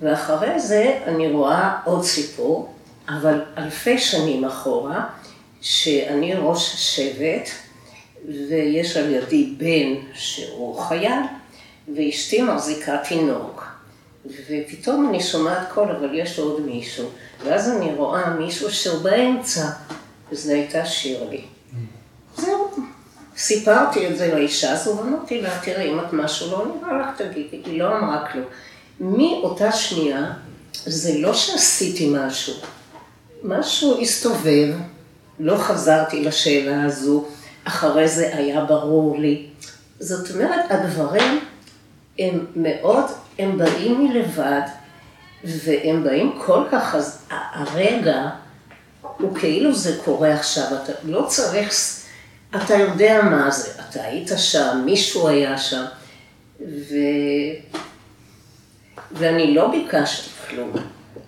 ואחרי 0.00 0.60
זה 0.60 0.98
אני 1.06 1.32
רואה 1.32 1.78
עוד 1.84 2.04
סיפור, 2.04 2.75
אבל 3.08 3.40
אלפי 3.58 3.98
שנים 3.98 4.44
אחורה, 4.44 5.06
שאני 5.60 6.34
ראש 6.34 6.74
שבט, 6.76 7.48
ויש 8.28 8.96
על 8.96 9.14
ידי 9.14 9.54
בן 9.58 10.10
שהוא 10.14 10.80
חייל, 10.80 11.20
ואשתי 11.96 12.42
מחזיקה 12.42 12.98
תינוק. 13.08 13.66
ופתאום 14.26 15.08
אני 15.08 15.22
שומעת 15.22 15.72
קול, 15.74 15.90
אבל 15.90 16.14
יש 16.14 16.38
עוד 16.38 16.60
מישהו. 16.60 17.08
ואז 17.44 17.70
אני 17.70 17.94
רואה 17.94 18.30
מישהו 18.30 18.70
שהוא 18.72 19.02
באמצע, 19.02 19.66
וזו 20.32 20.52
הייתה 20.52 20.86
שירלי. 20.86 21.44
זהו. 22.36 22.70
סיפרתי 23.36 24.08
את 24.08 24.18
זה 24.18 24.34
לאישה 24.34 24.72
הזו, 24.72 24.96
ואמרתי 24.96 25.40
לה, 25.40 25.60
תראי, 25.60 25.92
אם 25.92 26.00
את 26.00 26.12
משהו 26.12 26.50
לא 26.50 26.66
נראה 26.66 26.98
לך, 26.98 27.22
תגידי. 27.22 27.62
היא 27.64 27.78
לא 27.78 27.98
אמרה 27.98 28.28
כלום. 28.32 28.44
מאותה 29.00 29.72
שנייה, 29.72 30.32
זה 30.72 31.18
לא 31.18 31.34
שעשיתי 31.34 32.12
משהו. 32.12 32.54
משהו 33.46 34.00
הסתובב, 34.00 34.74
לא 35.38 35.56
חזרתי 35.56 36.24
לשאלה 36.24 36.84
הזו, 36.84 37.24
אחרי 37.64 38.08
זה 38.08 38.36
היה 38.36 38.64
ברור 38.64 39.18
לי. 39.18 39.46
זאת 40.00 40.30
אומרת, 40.30 40.70
הדברים 40.70 41.40
הם 42.18 42.46
מאוד, 42.56 43.04
הם 43.38 43.58
באים 43.58 44.04
מלבד, 44.04 44.60
והם 45.44 46.04
באים 46.04 46.38
כל 46.46 46.64
כך, 46.72 46.94
אז 46.94 47.18
הרגע 47.30 48.28
הוא 49.00 49.36
כאילו 49.36 49.74
זה 49.74 49.98
קורה 50.04 50.34
עכשיו, 50.34 50.64
אתה 50.82 50.92
לא 51.04 51.26
צריך, 51.28 51.74
אתה 52.56 52.74
יודע 52.74 53.22
מה 53.22 53.50
זה, 53.50 53.70
אתה 53.90 54.02
היית 54.02 54.30
שם, 54.36 54.82
מישהו 54.84 55.28
היה 55.28 55.58
שם, 55.58 55.84
ו... 56.60 56.94
ואני 59.12 59.54
לא 59.54 59.70
ביקשתי 59.70 60.30
כלום, 60.48 60.72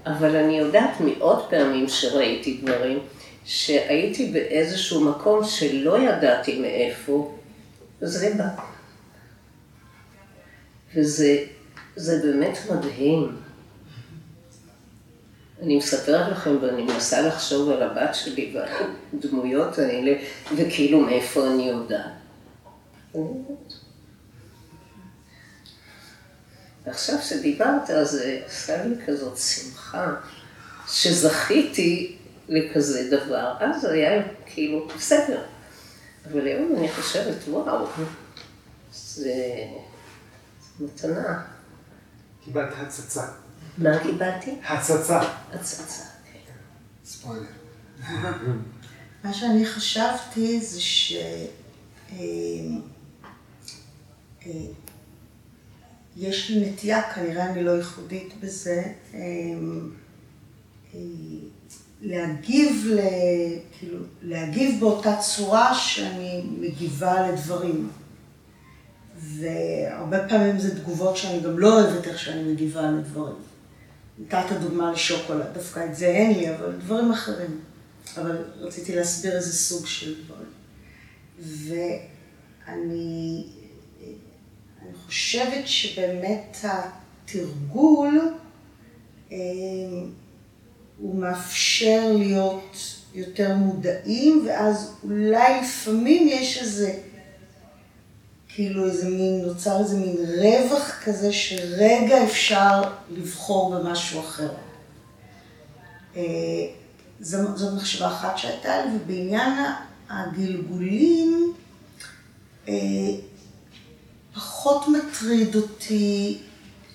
אבל 0.09 0.37
אני 0.37 0.59
יודעת 0.59 1.01
מעוד 1.01 1.51
פעמים 1.51 1.89
שראיתי 1.89 2.61
דברים, 2.63 2.99
שהייתי 3.45 4.31
באיזשהו 4.33 5.11
מקום 5.11 5.45
שלא 5.45 5.99
ידעתי 5.99 6.61
מאיפה, 6.61 7.35
וזה 8.03 8.35
בא. 8.37 8.49
וזה 10.95 11.47
באמת 12.23 12.59
מדהים. 12.71 13.37
אני 15.63 15.77
מספרת 15.77 16.33
לכם 16.33 16.57
ואני 16.61 16.83
מנסה 16.83 17.21
לחשוב 17.21 17.71
על 17.71 17.83
הבת 17.83 18.15
שלי 18.15 18.55
והדמויות 19.13 19.79
האלה, 19.79 20.13
וכאילו 20.57 21.01
מאיפה 21.01 21.47
אני 21.47 21.63
יודעת. 21.63 22.19
ועכשיו 26.89 27.19
שדיברת, 27.23 27.91
אז 27.91 28.11
זה 28.11 28.41
עשה 28.47 28.85
לי 28.85 28.95
כזאת 29.07 29.39
שמחה, 29.39 30.15
שזכיתי 30.89 32.17
לכזה 32.49 33.11
דבר. 33.11 33.55
אז 33.61 33.81
זה 33.81 33.93
היה 33.93 34.23
כאילו 34.47 34.89
בסדר. 34.97 35.43
אבל 36.31 36.47
היום 36.47 36.77
אני 36.79 36.89
חושבת, 36.93 37.37
וואו, 37.49 37.87
זה... 38.93 39.35
מתנה. 40.81 41.43
קיבלת 42.45 42.73
הצצה. 42.83 43.27
מה 43.79 43.99
קיבלתי? 44.03 44.57
הצצה. 44.65 45.21
הצצה, 45.53 46.05
כן. 46.33 46.53
ספוילר. 47.05 47.47
מה 49.25 49.33
שאני 49.33 49.67
חשבתי 49.67 50.61
זה 50.61 50.81
ש... 50.81 51.13
יש 56.19 56.51
לי 56.51 56.71
נטייה, 56.71 57.03
כנראה 57.15 57.51
אני 57.51 57.65
לא 57.65 57.71
ייחודית 57.71 58.35
בזה, 58.41 58.83
אה, 59.15 59.21
להגיב, 62.03 62.87
ל... 62.91 63.01
כאילו, 63.79 63.99
להגיב 64.23 64.81
באותה 64.81 65.17
צורה 65.17 65.75
שאני 65.75 66.43
מגיבה 66.61 67.31
לדברים. 67.31 67.91
והרבה 69.21 70.29
פעמים 70.29 70.59
זה 70.59 70.81
תגובות 70.81 71.17
שאני 71.17 71.41
גם 71.41 71.59
לא 71.59 71.81
אוהבת 71.81 72.07
איך 72.07 72.19
שאני 72.19 72.53
מגיבה 72.53 72.91
לדברים. 72.91 73.37
נתת 74.19 74.53
דוגמה 74.61 74.93
לשוקולד, 74.93 75.47
דווקא 75.55 75.85
את 75.85 75.97
זה 75.97 76.07
אין 76.07 76.39
לי, 76.39 76.55
אבל 76.55 76.73
דברים 76.73 77.13
אחרים. 77.13 77.61
אבל 78.17 78.45
רציתי 78.61 78.97
להסביר 78.97 79.37
איזה 79.37 79.53
סוג 79.53 79.87
של 79.87 80.15
דברים. 80.25 80.49
ואני 82.67 83.45
אני 84.83 84.95
חושבת 85.07 85.69
שבאמת 85.69 86.57
התרגול 86.63 88.35
אה, 89.33 89.37
הוא 90.99 91.15
מאפשר 91.15 92.13
להיות 92.19 92.77
יותר 93.15 93.55
מודעים, 93.55 94.45
ואז 94.47 94.95
אולי 95.05 95.61
לפעמים 95.61 96.29
יש 96.29 96.59
איזה 96.59 96.95
כאילו 98.49 98.85
איזה 98.85 99.09
מין, 99.09 99.45
נוצר 99.45 99.81
איזה 99.81 99.97
מין 99.97 100.17
רווח 100.39 101.01
כזה 101.05 101.33
שרגע 101.33 102.25
אפשר 102.25 102.83
לבחור 103.11 103.75
במשהו 103.75 104.21
אחר. 104.21 104.49
אה, 106.17 106.23
זו, 107.21 107.57
זו 107.57 107.77
מחשבה 107.77 108.07
אחת 108.07 108.39
שהייתה 108.39 108.85
לי, 108.85 108.91
ובעניין 108.97 109.53
הגלגולים, 110.09 111.55
אה, 112.69 112.75
פחות 114.39 114.89
מטריד 114.89 115.57
אותי 115.57 116.39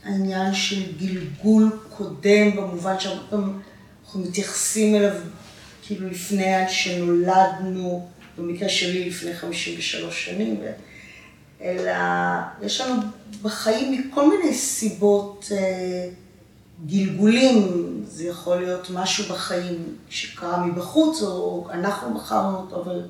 העניין 0.04 0.54
של 0.54 0.82
גלגול 0.98 1.80
קודם, 1.98 2.56
במובן 2.56 3.00
שהרבה 3.00 3.22
פעמים 3.30 3.60
אנחנו 4.06 4.20
מתייחסים 4.20 4.96
אליו 4.96 5.16
כאילו 5.86 6.10
לפני 6.10 6.70
שנולדנו, 6.70 8.08
במקרה 8.38 8.70
שלי 8.70 9.10
לפני 9.10 9.34
53 9.34 10.26
שנים. 10.26 10.62
אלא 11.62 11.92
יש 12.62 12.82
לנו 12.82 13.02
בחיים 13.42 13.92
מכל 13.92 14.30
מיני 14.30 14.54
סיבות 14.54 15.48
אה, 15.52 16.10
גלגולים, 16.86 18.02
זה 18.08 18.24
יכול 18.24 18.62
להיות 18.62 18.90
משהו 18.90 19.36
בחיים 19.36 19.96
שקרה 20.10 20.66
מבחוץ, 20.66 21.22
או 21.22 21.68
אנחנו 21.72 22.14
בחרנו 22.14 22.58
אותו, 22.58 22.82
אבל 22.82 23.02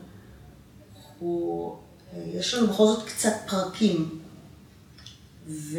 הוא, 1.19 1.75
אה, 2.13 2.21
יש 2.33 2.53
לנו 2.53 2.67
בכל 2.67 2.85
זאת 2.85 3.05
קצת 3.05 3.33
פרקים. 3.47 4.22
ו, 5.47 5.77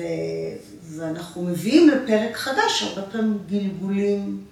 ואנחנו 0.82 1.44
מביאים 1.44 1.88
לפרק 1.88 2.36
חדש 2.36 2.82
הרבה 2.82 3.10
פעמים 3.10 3.38
גלגולים, 3.48 4.44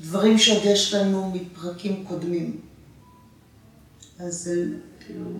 דברים 0.00 0.38
שעוד 0.38 0.62
יש 0.64 0.94
לנו 0.94 1.30
מפרקים 1.30 2.04
קודמים. 2.08 2.60
אז 4.18 4.50
כאילו... 5.06 5.30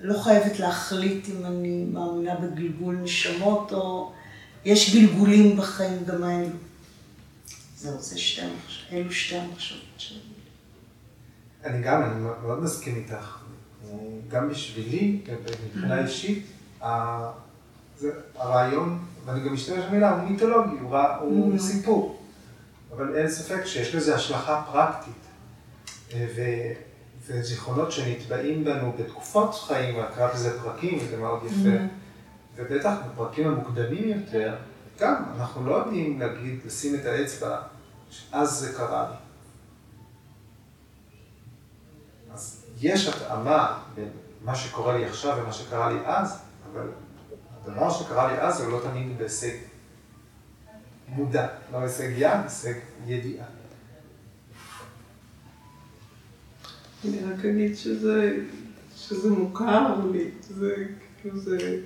לא 0.00 0.22
חייבת 0.22 0.58
להחליט 0.58 1.28
אם 1.28 1.46
אני 1.46 1.84
מאמינה 1.84 2.34
בגלגול 2.34 2.96
נשמות, 2.96 3.72
או 3.72 4.12
יש 4.64 4.94
גלגולים 4.94 5.56
בחיים 5.56 6.04
גם 6.04 6.22
האלו. 6.22 6.56
זהו, 7.76 8.00
זה 8.00 8.18
שתי 8.18 8.42
המחשבות, 8.42 8.92
אלו 8.92 9.12
שתי 9.12 9.36
המחשבות 9.36 9.80
שלי. 9.98 10.18
אני 11.64 11.82
גם, 11.82 12.02
אני 12.02 12.20
מאוד 12.20 12.62
מסכים 12.62 12.96
איתך. 12.96 13.38
גם 14.28 14.48
בשבילי, 14.48 15.20
מבחינה 15.66 16.04
אישית, 16.04 16.46
זה 18.00 18.10
הרעיון, 18.36 18.98
ואני 19.24 19.40
גם 19.40 19.52
משתמש 19.54 19.84
במילה, 19.84 20.10
הוא 20.20 20.30
מיתולוגי, 20.30 20.76
הוא, 20.80 20.90
רע, 20.92 21.16
הוא 21.16 21.54
Mhm. 21.54 21.58
סיפור. 21.58 22.20
אבל 22.96 23.16
אין 23.16 23.28
ספק 23.30 23.64
שיש 23.64 23.94
לזה 23.94 24.14
השלכה 24.14 24.62
פרקטית. 24.72 25.14
אה, 26.12 26.26
ו, 26.36 26.40
וזיכרונות 27.26 27.92
שנתבעים 27.92 28.64
בנו 28.64 28.92
בתקופות 28.98 29.54
חיים, 29.54 29.96
והקרא 29.96 30.32
בזה 30.34 30.60
פרקים, 30.62 30.98
זה 31.10 31.16
מאוד 31.16 31.40
יפה. 31.46 31.76
ובטח 32.56 32.94
בפרקים 33.12 33.48
המוקדמים 33.48 34.08
יותר, 34.20 34.56
גם 35.00 35.22
אנחנו 35.36 35.66
לא 35.66 35.74
יודעים 35.74 36.20
להגיד, 36.20 36.60
לשים 36.66 36.94
את 36.94 37.04
האצבע, 37.06 37.60
אז 38.32 38.50
זה 38.50 38.72
קרה 38.76 39.08
לי. 39.10 39.16
אז 42.34 42.64
יש 42.80 43.08
התאמה 43.08 43.78
בין 43.94 44.08
מה 44.44 44.54
שקורה 44.54 44.96
לי 44.98 45.04
עכשיו 45.04 45.38
ומה 45.42 45.52
שקרה 45.52 45.92
לי 45.92 45.98
אז, 46.06 46.38
אבל 46.72 46.86
הדבר 47.64 47.90
שקרה 47.90 48.32
לי 48.32 48.40
אז 48.40 48.60
הוא 48.60 48.72
לא 48.72 48.80
תמיד 48.90 49.18
בהישג 49.18 49.52
מודע, 51.08 51.46
לא 51.72 51.78
הישג 51.78 52.10
יד, 52.16 52.40
הישג 52.42 52.74
ידיעה. 53.06 53.46
אני 57.04 57.18
רק 57.24 57.44
אגיד 57.44 57.76
שזה, 57.76 58.38
שזה 58.96 59.30
מוכר 59.30 59.94
לי, 60.12 60.30
זה 60.40 60.74
כאילו 61.20 61.38
זה, 61.38 61.80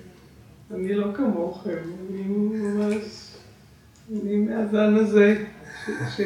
אני 0.71 0.93
לא 0.93 1.13
כמוכם, 1.15 1.77
אני 2.09 2.23
ממש, 2.23 3.35
אני 4.11 4.35
מהזן 4.37 4.95
הזה, 4.95 5.45
ש, 6.15 6.21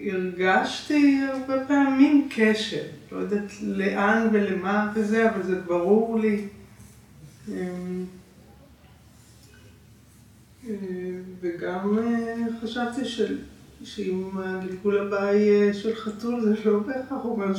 שהרגשתי 0.00 1.20
הרבה 1.32 1.66
פעמים 1.66 2.28
קשר, 2.36 2.84
לא 3.12 3.18
יודעת 3.18 3.52
לאן 3.62 4.28
ולמה 4.32 4.92
וזה, 4.94 5.30
אבל 5.30 5.42
זה 5.42 5.60
ברור 5.60 6.18
לי. 6.20 6.46
אמ, 7.48 8.04
אה, 10.68 10.74
וגם 11.40 11.98
אה, 11.98 12.34
חשבתי 12.62 13.04
של... 13.04 13.38
שאם 13.84 14.30
הגלגול 14.38 14.98
הבא 14.98 15.32
יהיה 15.32 15.74
של 15.74 15.94
חתול, 15.94 16.40
זה 16.40 16.54
לא 16.64 16.78
בהכרח 16.78 17.24
אומר 17.24 17.52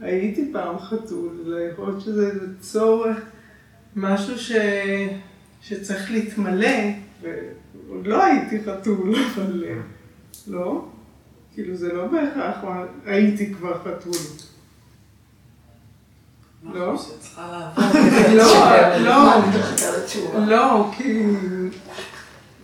שהייתי 0.00 0.50
פעם 0.52 0.78
חתול, 0.78 1.30
זה 1.44 1.68
יכול 1.72 1.88
להיות 1.88 2.00
שזה 2.00 2.28
איזה 2.28 2.46
צורך, 2.60 3.18
משהו 3.96 4.38
ש... 4.38 4.52
שצריך 5.62 6.10
להתמלא, 6.10 6.78
ועוד 7.22 8.06
לא 8.06 8.24
הייתי 8.24 8.60
חתול, 8.64 9.14
אבל 9.34 9.64
לא, 10.46 10.88
כאילו 11.54 11.76
זה 11.76 11.92
לא 11.92 12.06
בהכרח 12.06 12.56
הייתי 13.06 13.54
כבר 13.54 13.78
חתול. 13.80 14.12
לא? 16.72 16.94
לא, 18.34 18.54
לא. 19.06 19.34
לתשובה. 19.96 20.38
לא, 20.38 20.90
כי... 20.96 21.24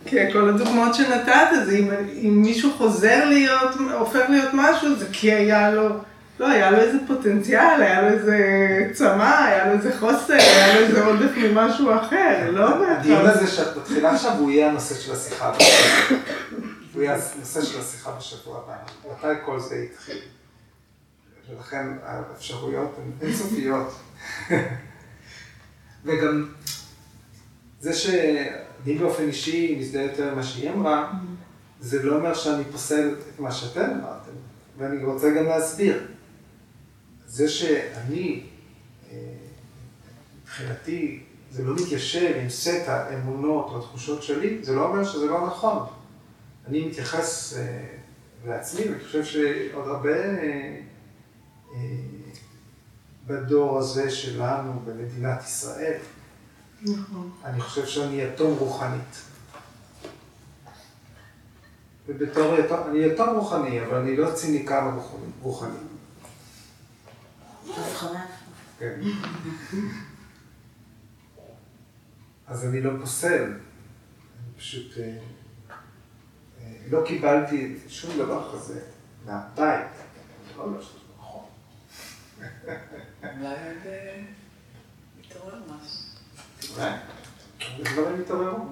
כי 0.05 0.33
כל 0.33 0.49
הדוגמאות 0.49 0.95
שנתת, 0.95 1.47
זה 1.65 1.77
אם, 1.77 1.91
אם 2.23 2.41
מישהו 2.41 2.71
חוזר 2.77 3.25
להיות, 3.25 3.75
הופך 3.99 4.25
להיות 4.29 4.49
משהו, 4.53 4.95
זה 4.95 5.05
כי 5.11 5.33
היה 5.33 5.71
לו, 5.71 5.89
לא, 6.39 6.47
היה 6.47 6.71
לו 6.71 6.77
איזה 6.77 6.97
פוטנציאל, 7.07 7.81
היה 7.81 8.01
לו 8.01 8.07
איזה 8.07 8.37
צמא, 8.93 9.45
היה 9.45 9.67
לו 9.67 9.73
איזה 9.73 9.97
חוסר, 9.99 10.33
היה 10.33 10.75
לו 10.75 10.85
איזה 10.85 11.05
עודף 11.05 11.29
ממשהו 11.37 11.95
אחר, 11.95 12.51
לא 12.51 12.91
הדיון 12.91 13.25
בהכרח. 13.25 13.35
הזה 13.35 13.47
שאת 13.47 13.77
מתחילה 13.77 14.11
עכשיו, 14.11 14.31
הוא 14.39 14.51
יהיה 14.51 14.69
הנושא 14.69 14.95
של 14.95 15.13
השיחה. 15.13 15.51
הוא 16.99 17.05
יהיה 17.05 17.17
הנושא 17.35 17.61
של 17.61 17.79
השיחה 17.79 18.11
בשבוע 18.11 18.57
הבא. 18.57 18.75
מתי 19.11 19.45
כל 19.45 19.59
זה 19.59 19.75
התחיל? 19.75 20.21
ולכן 21.49 21.87
האפשרויות 22.03 22.95
הן 22.97 23.11
אינסופיות. 23.21 23.93
וגם 26.05 26.49
זה 27.79 27.93
שאני 27.93 28.97
באופן 28.97 29.23
אישי 29.23 29.75
מזדהה 29.79 30.03
יותר 30.03 30.33
ממה 30.33 30.43
שהיא 30.43 30.69
אמרה, 30.69 31.11
זה 31.79 32.03
לא 32.03 32.15
אומר 32.15 32.33
שאני 32.33 32.63
פוסל 32.71 33.15
את 33.29 33.39
מה 33.39 33.51
שאתם 33.51 33.89
אמרתם. 33.99 34.31
ואני 34.77 35.03
רוצה 35.03 35.29
גם 35.29 35.45
להסביר. 35.45 36.07
זה 37.27 37.49
שאני, 37.49 38.43
אה, 39.11 39.17
מבחינתי, 40.43 41.23
זה 41.51 41.63
לא 41.63 41.75
מתיישב 41.75 42.35
עם 42.41 42.49
סט 42.49 42.87
האמונות 42.87 43.69
או 43.69 43.79
התחושות 43.79 44.23
שלי, 44.23 44.59
זה 44.61 44.75
לא 44.75 44.87
אומר 44.87 45.03
שזה 45.03 45.25
לא 45.25 45.47
נכון. 45.47 45.98
אני 46.69 46.85
מתייחס 46.85 47.57
אה, 47.57 47.85
לעצמי, 48.45 48.81
ואני 48.89 49.03
חושב 49.03 49.25
שעוד 49.25 49.87
הרבה 49.87 50.15
אה, 50.15 50.79
אה, 51.73 51.79
בדור 53.27 53.79
הזה 53.79 54.11
שלנו, 54.11 54.79
במדינת 54.85 55.43
ישראל, 55.43 55.99
נכון. 56.81 57.31
אני 57.43 57.61
חושב 57.61 57.85
שאני 57.85 58.21
יתום 58.21 58.57
רוחנית. 58.57 59.21
ובתור 62.07 62.55
יתום, 62.59 62.79
אני 62.89 62.99
יתום 62.99 63.29
רוחני, 63.29 63.85
אבל 63.85 63.97
אני 63.97 64.17
לא 64.17 64.31
ציניקן 64.31 64.97
רוחני. 65.41 65.77
כן. 68.79 68.99
אז 72.47 72.65
אני 72.65 72.81
לא 72.81 72.91
פוסל, 73.01 73.43
אני 73.43 74.53
פשוט 74.57 74.97
לא 76.89 77.05
קיבלתי 77.05 77.77
שום 77.87 78.17
דבר 78.17 78.51
כזה 78.53 78.81
מהבית. 79.25 79.87
אני 79.87 80.57
לא 80.57 80.63
אומר 80.63 80.81
שזה 80.81 80.97
נכון. 81.19 81.43
אולי 83.23 83.47
עוד 83.47 83.85
אה, 83.85 84.23
מתעורר 85.19 85.59
משהו. 85.67 86.75
אולי. 86.75 86.91
דברים 87.79 88.21
התעוררו. 88.21 88.65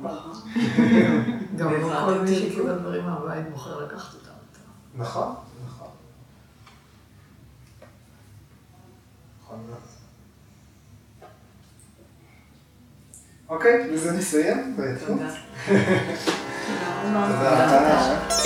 גם 1.57 1.73
לא 1.73 2.05
כל 2.05 2.19
מי 2.21 2.35
שקיבל 2.35 2.79
דברים 2.79 3.05
מהבית 3.05 3.49
בוחר 3.49 3.85
לקחת 3.85 4.13
אותם. 4.13 4.31
נכון, 4.95 5.35
נכון. 5.67 5.89
נכון 9.43 9.65
מאוד. 9.69 9.96
אוקיי, 13.49 13.87
בזה 13.93 14.11
נסיים. 14.11 14.75
תודה. 15.05 15.29
תודה. 17.03 18.36